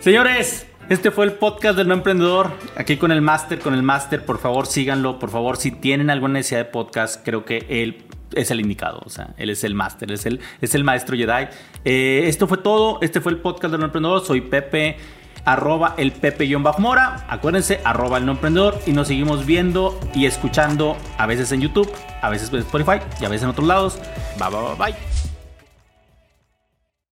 Señores, 0.00 0.66
este 0.88 1.10
fue 1.10 1.24
el 1.24 1.32
podcast 1.32 1.76
del 1.76 1.88
no 1.88 1.94
emprendedor. 1.94 2.52
Aquí 2.76 2.96
con 2.96 3.10
el 3.10 3.20
máster, 3.20 3.58
con 3.58 3.74
el 3.74 3.82
máster, 3.82 4.24
por 4.24 4.38
favor 4.38 4.66
síganlo, 4.66 5.18
por 5.18 5.30
favor, 5.30 5.56
si 5.56 5.72
tienen 5.72 6.10
alguna 6.10 6.34
necesidad 6.34 6.60
de 6.60 6.66
podcast, 6.66 7.24
creo 7.24 7.44
que 7.44 7.66
él 7.68 8.05
es 8.32 8.50
el 8.50 8.60
indicado, 8.60 9.02
o 9.04 9.10
sea, 9.10 9.30
él 9.38 9.50
es 9.50 9.64
el 9.64 9.74
máster, 9.74 10.10
es 10.12 10.26
el, 10.26 10.40
es 10.60 10.74
el 10.74 10.84
maestro 10.84 11.16
Jedi. 11.16 11.48
Eh, 11.84 12.24
esto 12.26 12.46
fue 12.46 12.58
todo, 12.58 12.98
este 13.02 13.20
fue 13.20 13.32
el 13.32 13.38
podcast 13.38 13.72
del 13.72 13.80
no 13.80 13.86
emprendedor, 13.86 14.24
soy 14.24 14.40
Pepe, 14.40 14.96
arroba 15.44 15.94
el 15.96 16.12
Pepe-Mora, 16.12 17.24
acuérdense, 17.28 17.80
arroba 17.84 18.18
el 18.18 18.26
no 18.26 18.32
emprendedor 18.32 18.78
y 18.86 18.92
nos 18.92 19.08
seguimos 19.08 19.46
viendo 19.46 19.98
y 20.14 20.26
escuchando 20.26 20.96
a 21.18 21.26
veces 21.26 21.52
en 21.52 21.60
YouTube, 21.60 21.90
a 22.20 22.28
veces 22.28 22.52
en 22.52 22.58
Spotify 22.58 22.98
y 23.20 23.24
a 23.24 23.28
veces 23.28 23.44
en 23.44 23.50
otros 23.50 23.66
lados. 23.66 23.98
Bye, 24.38 24.50
bye, 24.50 24.60
bye, 24.60 24.92
bye. 24.92 25.35